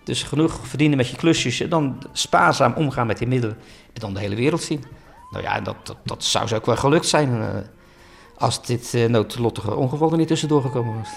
Dus 0.03 0.23
genoeg 0.23 0.67
verdienen 0.67 0.97
met 0.97 1.09
je 1.09 1.15
klusjes. 1.15 1.59
en 1.59 1.69
Dan 1.69 2.03
spaarzaam 2.11 2.73
omgaan 2.73 3.07
met 3.07 3.17
die 3.17 3.27
middelen. 3.27 3.57
En 3.93 4.01
dan 4.01 4.13
de 4.13 4.19
hele 4.19 4.35
wereld 4.35 4.61
zien. 4.61 4.83
Nou 5.31 5.43
ja, 5.43 5.61
dat, 5.61 5.75
dat, 5.83 5.97
dat 6.03 6.23
zou 6.23 6.47
ze 6.47 6.55
ook 6.55 6.65
wel 6.65 6.75
gelukt 6.75 7.05
zijn. 7.05 7.41
eh, 7.41 7.47
als 8.37 8.65
dit 8.65 8.93
eh, 8.93 9.05
noodlottige 9.05 9.75
ongeval 9.75 10.11
er 10.11 10.17
niet 10.17 10.27
tussendoor 10.27 10.61
gekomen 10.61 10.97
was. 10.97 11.09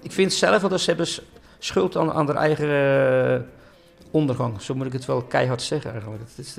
Ik 0.00 0.12
vind 0.12 0.32
zelf 0.32 0.62
dat 0.62 0.80
ze 0.80 0.88
hebben 0.88 1.08
schuld 1.58 1.96
aan, 1.96 2.12
aan 2.12 2.26
haar 2.26 2.36
eigen 2.36 2.68
eh, 3.34 3.40
ondergang. 4.10 4.60
Zo 4.60 4.74
moet 4.74 4.86
ik 4.86 4.92
het 4.92 5.04
wel 5.04 5.22
keihard 5.22 5.62
zeggen 5.62 5.90
eigenlijk. 5.90 6.22
Het 6.28 6.46
is, 6.46 6.56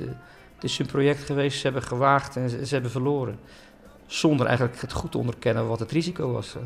het 0.54 0.64
is 0.64 0.78
hun 0.78 0.86
project 0.86 1.24
geweest, 1.24 1.56
ze 1.56 1.62
hebben 1.62 1.82
gewaagd 1.82 2.36
en 2.36 2.66
ze 2.66 2.74
hebben 2.74 2.90
verloren. 2.90 3.38
Zonder 4.06 4.46
eigenlijk 4.46 4.80
het 4.80 4.92
goed 4.92 5.10
te 5.12 5.18
onderkennen 5.18 5.68
wat 5.68 5.78
het 5.78 5.90
risico 5.90 6.32
was. 6.32 6.54
Eh, 6.54 6.62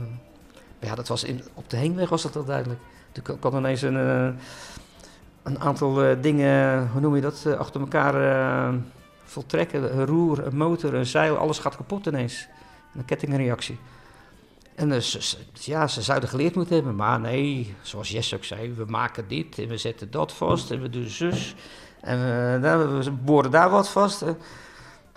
ja, 0.89 0.95
dat 0.95 1.09
was 1.09 1.25
in, 1.25 1.43
op 1.55 1.71
de 1.71 1.77
heenweg 1.77 2.09
was 2.09 2.23
dat 2.23 2.35
wel 2.35 2.45
duidelijk. 2.45 2.81
Kan- 3.23 3.39
kan 3.39 3.57
ineens 3.57 3.83
een, 3.83 3.97
eh, 3.97 4.29
een 5.43 5.61
aantal 5.61 6.03
eh, 6.05 6.17
dingen, 6.21 6.89
hoe 6.93 7.01
noem 7.01 7.15
je 7.15 7.21
dat, 7.21 7.47
achter 7.59 7.81
elkaar 7.81 8.75
voltrekken. 9.25 9.99
Een 9.99 10.07
roer, 10.07 10.47
een 10.47 10.57
motor, 10.57 10.95
een 10.95 11.07
zeil, 11.07 11.37
alles 11.37 11.59
gaat 11.59 11.77
kapot 11.77 12.07
ineens. 12.07 12.47
Een 12.97 13.05
kettingreactie. 13.05 13.79
En 14.75 14.89
dus, 14.89 15.39
ja, 15.53 15.87
ze 15.87 16.03
zouden 16.03 16.29
geleerd 16.29 16.55
moeten 16.55 16.75
hebben, 16.75 16.95
maar 16.95 17.21
nee, 17.21 17.75
zoals 17.83 18.09
Jess 18.11 18.35
ook 18.35 18.45
zei, 18.45 18.73
we 18.73 18.85
maken 18.87 19.29
dit 19.29 19.59
en 19.59 19.69
we 19.69 19.77
zetten 19.77 20.11
dat 20.11 20.33
vast 20.33 20.71
en 20.71 20.83
we 20.83 20.91
doen 20.91 21.09
zus. 21.09 21.55
En 22.01 22.17
eh, 22.19 22.63
daar- 22.63 22.99
we 22.99 23.11
boren 23.11 23.51
daar 23.51 23.71
wat 23.71 23.89
vast. 23.89 24.25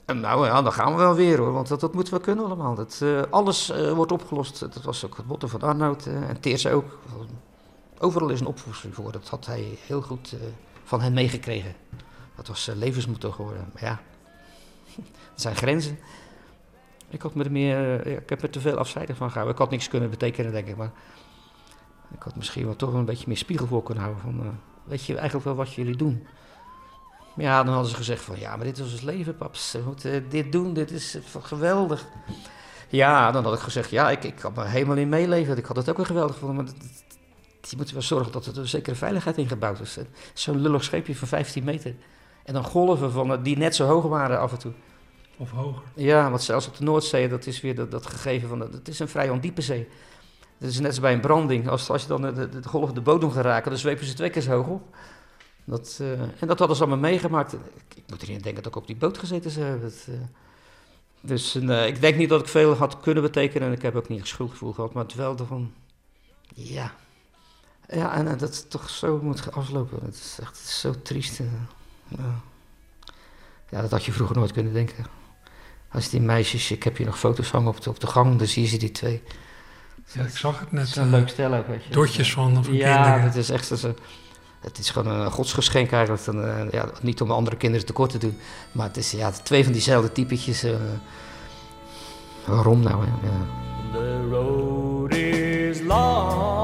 Nou 0.05 0.45
ja, 0.45 0.61
dan 0.61 0.73
gaan 0.73 0.91
we 0.91 0.97
wel 0.97 1.15
weer 1.15 1.37
hoor, 1.37 1.51
want 1.51 1.67
dat, 1.67 1.79
dat 1.79 1.93
moeten 1.93 2.13
we 2.13 2.19
kunnen 2.19 2.45
allemaal. 2.45 2.75
Dat, 2.75 2.99
eh, 3.03 3.21
alles 3.29 3.69
eh, 3.69 3.91
wordt 3.91 4.11
opgelost. 4.11 4.59
Dat 4.59 4.83
was 4.83 5.05
ook 5.05 5.17
het 5.17 5.27
motto 5.27 5.47
van 5.47 5.61
Arnoud 5.61 6.05
eh, 6.05 6.29
en 6.29 6.39
Teers 6.39 6.67
ook. 6.67 6.99
Overal 7.99 8.29
is 8.29 8.39
een 8.39 8.45
oplossing 8.45 8.95
voor. 8.95 9.11
Dat 9.11 9.27
had 9.27 9.45
hij 9.45 9.77
heel 9.85 10.01
goed 10.01 10.35
van 10.83 11.01
hen 11.01 11.13
meegekregen. 11.13 11.75
Dat 12.35 12.47
was 12.47 12.71
levensmotto 12.75 13.31
geworden. 13.31 13.69
Maar 13.73 13.83
ja, 13.83 13.91
er 15.35 15.41
zijn 15.41 15.55
grenzen. 15.55 15.99
Ik, 17.09 17.21
had 17.21 17.35
me 17.35 17.43
er 17.43 17.51
meer, 17.51 18.05
ik 18.07 18.29
heb 18.29 18.41
er 18.41 18.49
te 18.49 18.59
veel 18.59 18.77
afzijdig 18.77 19.17
van 19.17 19.27
gehouden. 19.27 19.53
Ik 19.53 19.61
had 19.61 19.71
niks 19.71 19.87
kunnen 19.87 20.09
betekenen, 20.09 20.51
denk 20.51 20.67
ik. 20.67 20.77
Maar 20.77 20.91
ik 22.13 22.23
had 22.23 22.35
misschien 22.35 22.65
wel 22.65 22.75
toch 22.75 22.93
een 22.93 23.05
beetje 23.05 23.27
meer 23.27 23.37
spiegel 23.37 23.67
voor 23.67 23.83
kunnen 23.83 24.03
houden. 24.03 24.23
Van, 24.23 24.59
weet 24.83 25.05
je 25.05 25.15
eigenlijk 25.15 25.45
wel 25.45 25.55
wat 25.55 25.73
jullie 25.73 25.95
doen? 25.95 26.27
Maar 27.35 27.45
ja, 27.45 27.63
dan 27.63 27.73
hadden 27.73 27.91
ze 27.91 27.97
gezegd 27.97 28.23
van... 28.23 28.39
Ja, 28.39 28.55
maar 28.55 28.65
dit 28.65 28.77
is 28.77 28.91
ons 28.91 29.01
leven, 29.01 29.37
paps. 29.37 29.71
We 29.71 29.81
moeten 29.85 30.29
dit 30.29 30.51
doen. 30.51 30.73
Dit 30.73 30.91
is 30.91 31.17
geweldig. 31.41 32.05
Ja, 32.89 33.31
dan 33.31 33.43
had 33.43 33.53
ik 33.53 33.59
gezegd... 33.59 33.89
Ja, 33.89 34.09
ik, 34.09 34.23
ik 34.23 34.35
kan 34.35 34.53
me 34.55 34.65
helemaal 34.65 34.95
in 34.97 35.09
meeleven. 35.09 35.57
Ik 35.57 35.65
had 35.65 35.75
het 35.75 35.89
ook 35.89 35.97
wel 35.97 36.05
geweldig 36.05 36.33
gevonden. 36.37 36.65
Maar 36.65 36.73
je 37.61 37.77
moet 37.77 37.91
wel 37.91 38.01
zorgen 38.01 38.31
dat 38.31 38.45
er 38.45 38.57
een 38.57 38.67
zekere 38.67 38.95
veiligheid 38.95 39.37
ingebouwd 39.37 39.79
is. 39.79 39.97
Zo'n 40.33 40.61
lullig 40.61 40.83
scheepje 40.83 41.15
van 41.15 41.27
15 41.27 41.63
meter. 41.63 41.95
En 42.43 42.53
dan 42.53 42.63
golven 42.63 43.11
van, 43.11 43.43
die 43.43 43.57
net 43.57 43.75
zo 43.75 43.87
hoog 43.87 44.03
waren 44.05 44.39
af 44.39 44.51
en 44.51 44.57
toe. 44.59 44.71
Of 45.37 45.51
hoger. 45.51 45.81
Ja, 45.95 46.29
want 46.29 46.41
zelfs 46.41 46.67
op 46.67 46.77
de 46.77 46.83
Noordzee, 46.83 47.27
dat 47.29 47.45
is 47.45 47.61
weer 47.61 47.75
dat, 47.75 47.91
dat 47.91 48.05
gegeven 48.07 48.49
van, 48.49 48.59
dat- 48.59 48.73
het 48.73 48.87
is 48.87 48.99
een 48.99 49.07
vrij 49.07 49.29
ondiepe 49.29 49.61
zee. 49.61 49.87
Dat 50.57 50.69
is 50.69 50.79
net 50.79 50.87
als 50.87 50.99
bij 50.99 51.13
een 51.13 51.19
branding. 51.21 51.69
Als, 51.69 51.89
als 51.89 52.01
je 52.01 52.07
dan 52.07 52.21
de, 52.21 52.33
de, 52.33 52.49
de 52.49 52.67
golf 52.67 52.91
de 52.91 53.01
bodem 53.01 53.31
gaat 53.31 53.43
raken, 53.45 53.69
dan 53.71 53.79
zwepen 53.79 54.05
ze 54.05 54.13
twee 54.13 54.29
keer 54.29 54.41
zo 54.41 54.51
hoog 54.51 54.67
op. 54.67 54.95
Dat, 55.71 55.97
uh, 56.01 56.11
en 56.21 56.47
dat 56.47 56.59
hadden 56.59 56.77
ze 56.77 56.83
allemaal 56.83 57.09
meegemaakt. 57.09 57.53
Ik, 57.53 57.59
ik 57.95 58.03
moet 58.07 58.21
erin 58.21 58.37
denken 58.37 58.63
dat 58.63 58.71
ik 58.71 58.81
op 58.81 58.87
die 58.87 58.95
boot 58.95 59.17
gezeten 59.17 59.63
hebben. 59.63 59.81
Dat, 59.81 60.05
uh, 60.09 60.15
dus 61.21 61.55
uh, 61.55 61.87
ik 61.87 62.01
denk 62.01 62.15
niet 62.15 62.29
dat 62.29 62.41
ik 62.41 62.47
veel 62.47 62.73
had 62.73 62.99
kunnen 62.99 63.23
betekenen. 63.23 63.67
En 63.67 63.73
ik 63.73 63.81
heb 63.81 63.95
ook 63.95 64.07
niet 64.07 64.19
een 64.19 64.27
schuldgevoel 64.27 64.73
gehad. 64.73 64.93
Maar 64.93 65.03
het 65.03 65.13
wel 65.15 65.37
van... 65.37 65.73
Ja. 66.53 66.93
Ja, 67.87 68.13
en 68.13 68.25
dat 68.25 68.39
het 68.39 68.69
toch 68.69 68.89
zo 68.89 69.19
moet 69.21 69.51
aflopen. 69.51 69.99
Het 70.05 70.15
is 70.15 70.37
echt 70.41 70.57
het 70.57 70.67
is 70.67 70.79
zo 70.79 71.01
triest. 71.01 71.37
Ja. 72.07 72.41
ja, 73.69 73.81
dat 73.81 73.91
had 73.91 74.05
je 74.05 74.11
vroeger 74.11 74.37
nooit 74.37 74.51
kunnen 74.51 74.73
denken. 74.73 75.05
Als 75.91 76.09
die 76.09 76.21
meisjes, 76.21 76.71
ik 76.71 76.83
heb 76.83 76.97
hier 76.97 77.05
nog 77.05 77.19
foto's 77.19 77.51
hangen 77.51 77.69
op 77.69 77.81
de, 77.81 77.89
op 77.89 77.99
de 77.99 78.07
gang, 78.07 78.37
dan 78.37 78.47
zie 78.47 78.63
je 78.63 78.69
ze 78.69 78.77
die 78.77 78.91
twee. 78.91 79.23
Ja, 80.11 80.23
ik 80.23 80.37
zag 80.37 80.59
het 80.59 80.71
net. 80.71 80.81
Het 80.81 80.89
is 80.89 80.95
een 80.95 81.09
leuk 81.09 81.29
stel 81.29 81.53
ook, 81.53 81.67
weet 81.67 81.83
je. 81.83 81.93
Dotjes 81.93 82.33
van, 82.33 82.63
van 82.63 82.73
ja, 82.73 83.01
kinderen. 83.01 83.21
het 83.23 83.35
is 83.35 83.49
echt 83.49 83.65
zo, 83.65 83.95
het 84.61 84.77
is 84.77 84.89
gewoon 84.89 85.13
een 85.13 85.31
godsgeschenk 85.31 85.91
eigenlijk. 85.91 86.25
Dan, 86.25 86.45
uh, 86.45 86.71
ja, 86.71 86.89
niet 87.01 87.21
om 87.21 87.31
andere 87.31 87.57
kinderen 87.57 87.85
tekort 87.85 88.09
te 88.11 88.17
doen, 88.17 88.37
maar 88.71 88.87
het 88.87 88.97
is 88.97 89.11
ja, 89.11 89.31
twee 89.31 89.63
van 89.63 89.73
diezelfde 89.73 90.11
typetjes. 90.11 90.63
Uh, 90.63 90.75
waarom 92.45 92.79
nou? 92.79 93.05
The 93.93 94.27
road 94.29 95.13
is 95.13 95.81
long. 95.81 96.60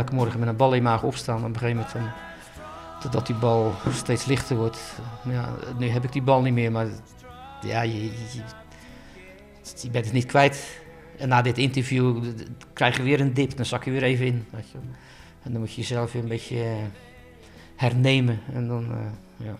Elke 0.00 0.14
morgen 0.14 0.38
met 0.38 0.48
een 0.48 0.56
bal 0.56 0.70
in 0.70 0.76
je 0.76 0.82
maag 0.82 1.02
opstaan. 1.02 1.38
Op 1.38 1.44
een 1.44 1.58
gegeven 1.58 1.76
moment 1.76 2.12
totdat 3.00 3.26
die 3.26 3.36
bal 3.36 3.74
steeds 3.92 4.24
lichter 4.24 4.56
wordt. 4.56 4.78
Ja, 5.24 5.48
nu 5.78 5.88
heb 5.88 6.04
ik 6.04 6.12
die 6.12 6.22
bal 6.22 6.42
niet 6.42 6.52
meer, 6.52 6.72
maar 6.72 6.86
ja, 7.62 7.82
je, 7.82 8.10
bent 9.90 10.04
het 10.04 10.14
niet 10.14 10.26
kwijt. 10.26 10.80
En 11.18 11.28
na 11.28 11.42
dit 11.42 11.58
interview 11.58 12.24
krijg 12.72 12.96
je 12.96 13.02
weer 13.02 13.20
een 13.20 13.34
dip, 13.34 13.56
dan 13.56 13.66
zak 13.66 13.84
je 13.84 13.90
weer 13.90 14.02
even 14.02 14.26
in. 14.26 14.44
Je. 14.72 14.78
En 15.42 15.52
dan 15.52 15.60
moet 15.60 15.72
je 15.72 15.80
jezelf 15.80 16.12
weer 16.12 16.22
een 16.22 16.28
beetje 16.28 16.76
hernemen. 17.76 18.40
En 18.52 18.68
dan, 18.68 18.84
uh, 18.90 19.46
ja. 19.46 19.56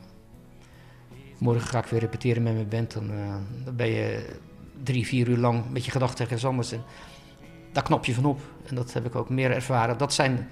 Morgen 1.38 1.68
ga 1.68 1.78
ik 1.78 1.84
weer 1.84 2.01
repeteren 2.01 2.43
met 2.43 2.55
mijn 2.55 2.68
band. 2.68 2.93
Dan, 2.93 3.11
uh, 3.11 3.34
dan 3.64 3.76
ben 3.76 3.88
je 3.88 4.36
drie, 4.82 5.07
vier 5.07 5.28
uur 5.28 5.36
lang 5.36 5.70
met 5.70 5.84
je 5.84 5.91
gedachten 5.91 6.24
ergens 6.24 6.45
anders. 6.45 6.72
En 6.72 6.82
daar 7.72 7.82
knap 7.82 8.05
je 8.05 8.14
van 8.14 8.24
op. 8.24 8.41
En 8.71 8.77
dat 8.77 8.93
heb 8.93 9.07
ik 9.07 9.14
ook 9.14 9.29
meer 9.29 9.51
ervaren. 9.51 9.99
Dat 9.99 10.14
zijn 10.14 10.49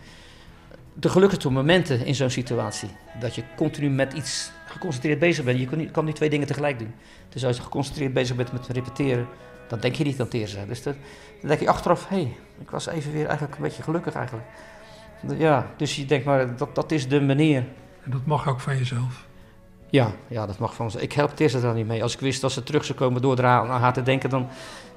de 0.95 1.09
gelukkigste 1.09 1.51
momenten 1.51 2.07
in 2.07 2.15
zo'n 2.15 2.31
situatie. 2.31 2.89
Dat 3.21 3.35
je 3.35 3.43
continu 3.57 3.91
met 3.91 4.13
iets 4.13 4.51
geconcentreerd 4.67 5.19
bezig 5.19 5.45
bent. 5.45 5.59
Je 5.59 5.67
kan 5.67 5.79
niet, 5.79 5.91
kan 5.91 6.05
niet 6.05 6.17
twee 6.17 6.31
dingen 6.31 6.47
tegelijk 6.47 6.79
doen. 6.79 6.95
Dus 7.29 7.45
als 7.45 7.57
je 7.57 7.63
geconcentreerd 7.63 8.13
bezig 8.13 8.37
bent 8.37 8.53
met 8.53 8.67
repeteren, 8.67 9.27
dan 9.69 9.81
denk 9.81 9.95
je 9.95 10.05
niet 10.05 10.21
aan 10.21 10.29
teer 10.29 10.49
zijn. 10.49 10.69
Dus 10.69 10.83
dat, 10.83 10.95
dan 11.41 11.49
denk 11.49 11.61
je 11.61 11.69
achteraf, 11.69 12.09
hé, 12.09 12.17
hey, 12.17 12.37
ik 12.61 12.71
was 12.71 12.87
even 12.87 13.13
weer 13.13 13.27
eigenlijk 13.27 13.57
een 13.57 13.63
beetje 13.63 13.83
gelukkig 13.83 14.15
eigenlijk. 14.15 14.47
Ja, 15.37 15.67
dus 15.77 15.97
je 15.97 16.05
denkt 16.05 16.25
maar, 16.25 16.57
dat, 16.57 16.75
dat 16.75 16.91
is 16.91 17.09
de 17.09 17.21
manier. 17.21 17.65
En 18.05 18.11
dat 18.11 18.27
mag 18.27 18.49
ook 18.49 18.61
van 18.61 18.77
jezelf? 18.77 19.27
Ja, 19.91 20.13
ja 20.29 20.47
dat 20.47 20.59
mag 20.59 20.75
van. 20.75 20.91
Ik 20.99 21.13
help 21.13 21.37
Teerza 21.37 21.61
daar 21.61 21.75
niet 21.75 21.87
mee. 21.87 22.03
Als 22.03 22.15
ik 22.15 22.21
wist 22.21 22.41
dat 22.41 22.53
ze 22.53 22.63
terug 22.63 22.85
zou 22.85 22.99
komen 22.99 23.23
door 23.23 23.45
aan 23.45 23.81
haar 23.81 23.93
te 23.93 24.03
denken, 24.03 24.31
dan, 24.31 24.49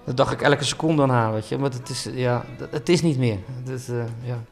dan 0.06 0.16
dacht 0.16 0.32
ik 0.32 0.42
elke 0.42 0.64
seconde 0.64 1.02
aan 1.02 1.10
haar, 1.10 1.34
weet 1.34 1.48
je. 1.48 1.58
Maar 1.58 1.72
het 1.72 1.90
is, 1.90 2.08
ja, 2.14 2.46
het 2.72 2.90
is 2.90 3.02
niet 3.02 3.18
meer. 3.18 3.38
Uh, 3.68 4.04
ja. 4.24 4.44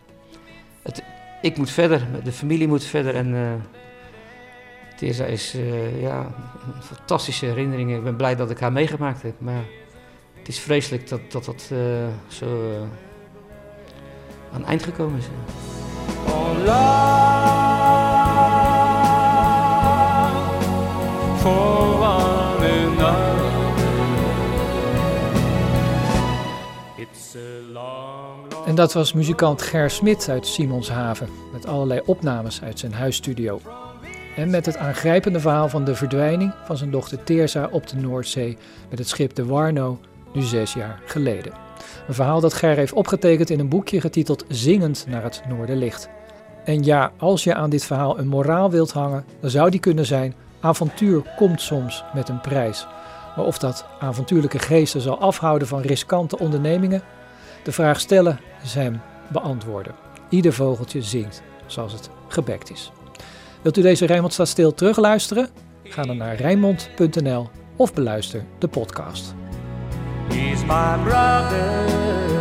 het, 0.81 1.03
ik 1.41 1.57
moet 1.57 1.69
verder, 1.69 2.07
de 2.23 2.31
familie 2.31 2.67
moet 2.67 2.83
verder 2.83 3.15
en... 3.15 3.27
Uh, 3.27 3.51
Teerza 4.99 5.25
is 5.25 5.55
uh, 5.55 6.01
ja, 6.01 6.19
een 6.75 6.83
fantastische 6.83 7.45
herinnering. 7.45 7.95
Ik 7.95 8.03
ben 8.03 8.15
blij 8.15 8.35
dat 8.35 8.49
ik 8.49 8.59
haar 8.59 8.71
meegemaakt 8.71 9.21
heb. 9.21 9.33
Maar 9.37 9.63
het 10.37 10.47
is 10.47 10.59
vreselijk 10.59 11.09
dat 11.09 11.31
dat, 11.31 11.45
dat 11.45 11.71
zo 12.27 12.73
aan 14.53 14.59
het 14.59 14.67
eind 14.67 14.83
gekomen 14.83 15.17
is. 15.17 15.25
En 28.69 28.75
dat 28.75 28.93
was 28.93 29.13
muzikant 29.13 29.61
Ger 29.61 29.89
Smit 29.89 30.29
uit 30.29 30.47
Simonshaven 30.47 31.29
met 31.53 31.67
allerlei 31.67 32.01
opnames 32.05 32.61
uit 32.61 32.79
zijn 32.79 32.93
huisstudio. 32.93 33.61
En 34.35 34.49
met 34.49 34.65
het 34.65 34.77
aangrijpende 34.77 35.39
verhaal 35.39 35.69
van 35.69 35.83
de 35.83 35.95
verdwijning 35.95 36.53
van 36.65 36.77
zijn 36.77 36.91
dochter 36.91 37.23
Teersa 37.23 37.69
op 37.71 37.87
de 37.87 37.95
Noordzee 37.95 38.57
met 38.89 38.99
het 38.99 39.07
schip 39.07 39.35
de 39.35 39.45
Warno, 39.45 39.99
nu 40.33 40.41
zes 40.41 40.73
jaar 40.73 41.01
geleden. 41.05 41.53
Een 42.07 42.13
verhaal 42.13 42.39
dat 42.39 42.53
Ger 42.53 42.75
heeft 42.75 42.93
opgetekend 42.93 43.49
in 43.49 43.59
een 43.59 43.69
boekje 43.69 44.01
getiteld 44.01 44.45
Zingend 44.47 45.05
naar 45.07 45.23
het 45.23 45.41
Noorderlicht. 45.47 46.09
En 46.65 46.83
ja, 46.83 47.11
als 47.17 47.43
je 47.43 47.53
aan 47.53 47.69
dit 47.69 47.85
verhaal 47.85 48.19
een 48.19 48.27
moraal 48.27 48.71
wilt 48.71 48.91
hangen, 48.91 49.25
dan 49.39 49.49
zou 49.49 49.69
die 49.69 49.79
kunnen 49.79 50.05
zijn: 50.05 50.33
avontuur 50.59 51.33
komt 51.37 51.61
soms 51.61 52.03
met 52.13 52.29
een 52.29 52.41
prijs. 52.41 52.87
Maar 53.35 53.45
of 53.45 53.57
dat 53.57 53.85
avontuurlijke 53.99 54.59
geesten 54.59 55.01
zal 55.01 55.19
afhouden 55.19 55.67
van 55.67 55.81
riskante 55.81 56.39
ondernemingen, 56.39 57.03
de 57.69 57.75
vraag 57.75 57.99
stellen 57.99 58.39
is 58.63 58.73
hem 58.73 59.01
beantwoorden. 59.27 59.95
Ieder 60.29 60.53
vogeltje 60.53 61.01
zingt 61.01 61.41
zoals 61.65 61.93
het 61.93 62.09
gebekt 62.27 62.71
is. 62.71 62.91
Wilt 63.61 63.77
u 63.77 63.81
deze 63.81 64.05
Rijnmond 64.05 64.33
staat 64.33 64.47
stil 64.47 64.73
terugluisteren? 64.73 65.49
Ga 65.83 66.01
dan 66.01 66.17
naar 66.17 66.35
rijnmond.nl 66.35 67.49
of 67.75 67.93
beluister 67.93 68.45
de 68.59 68.67
podcast. 68.67 69.33
My 70.67 70.97
brother. 71.03 72.38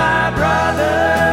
My 0.00 0.30
brother. 0.34 1.29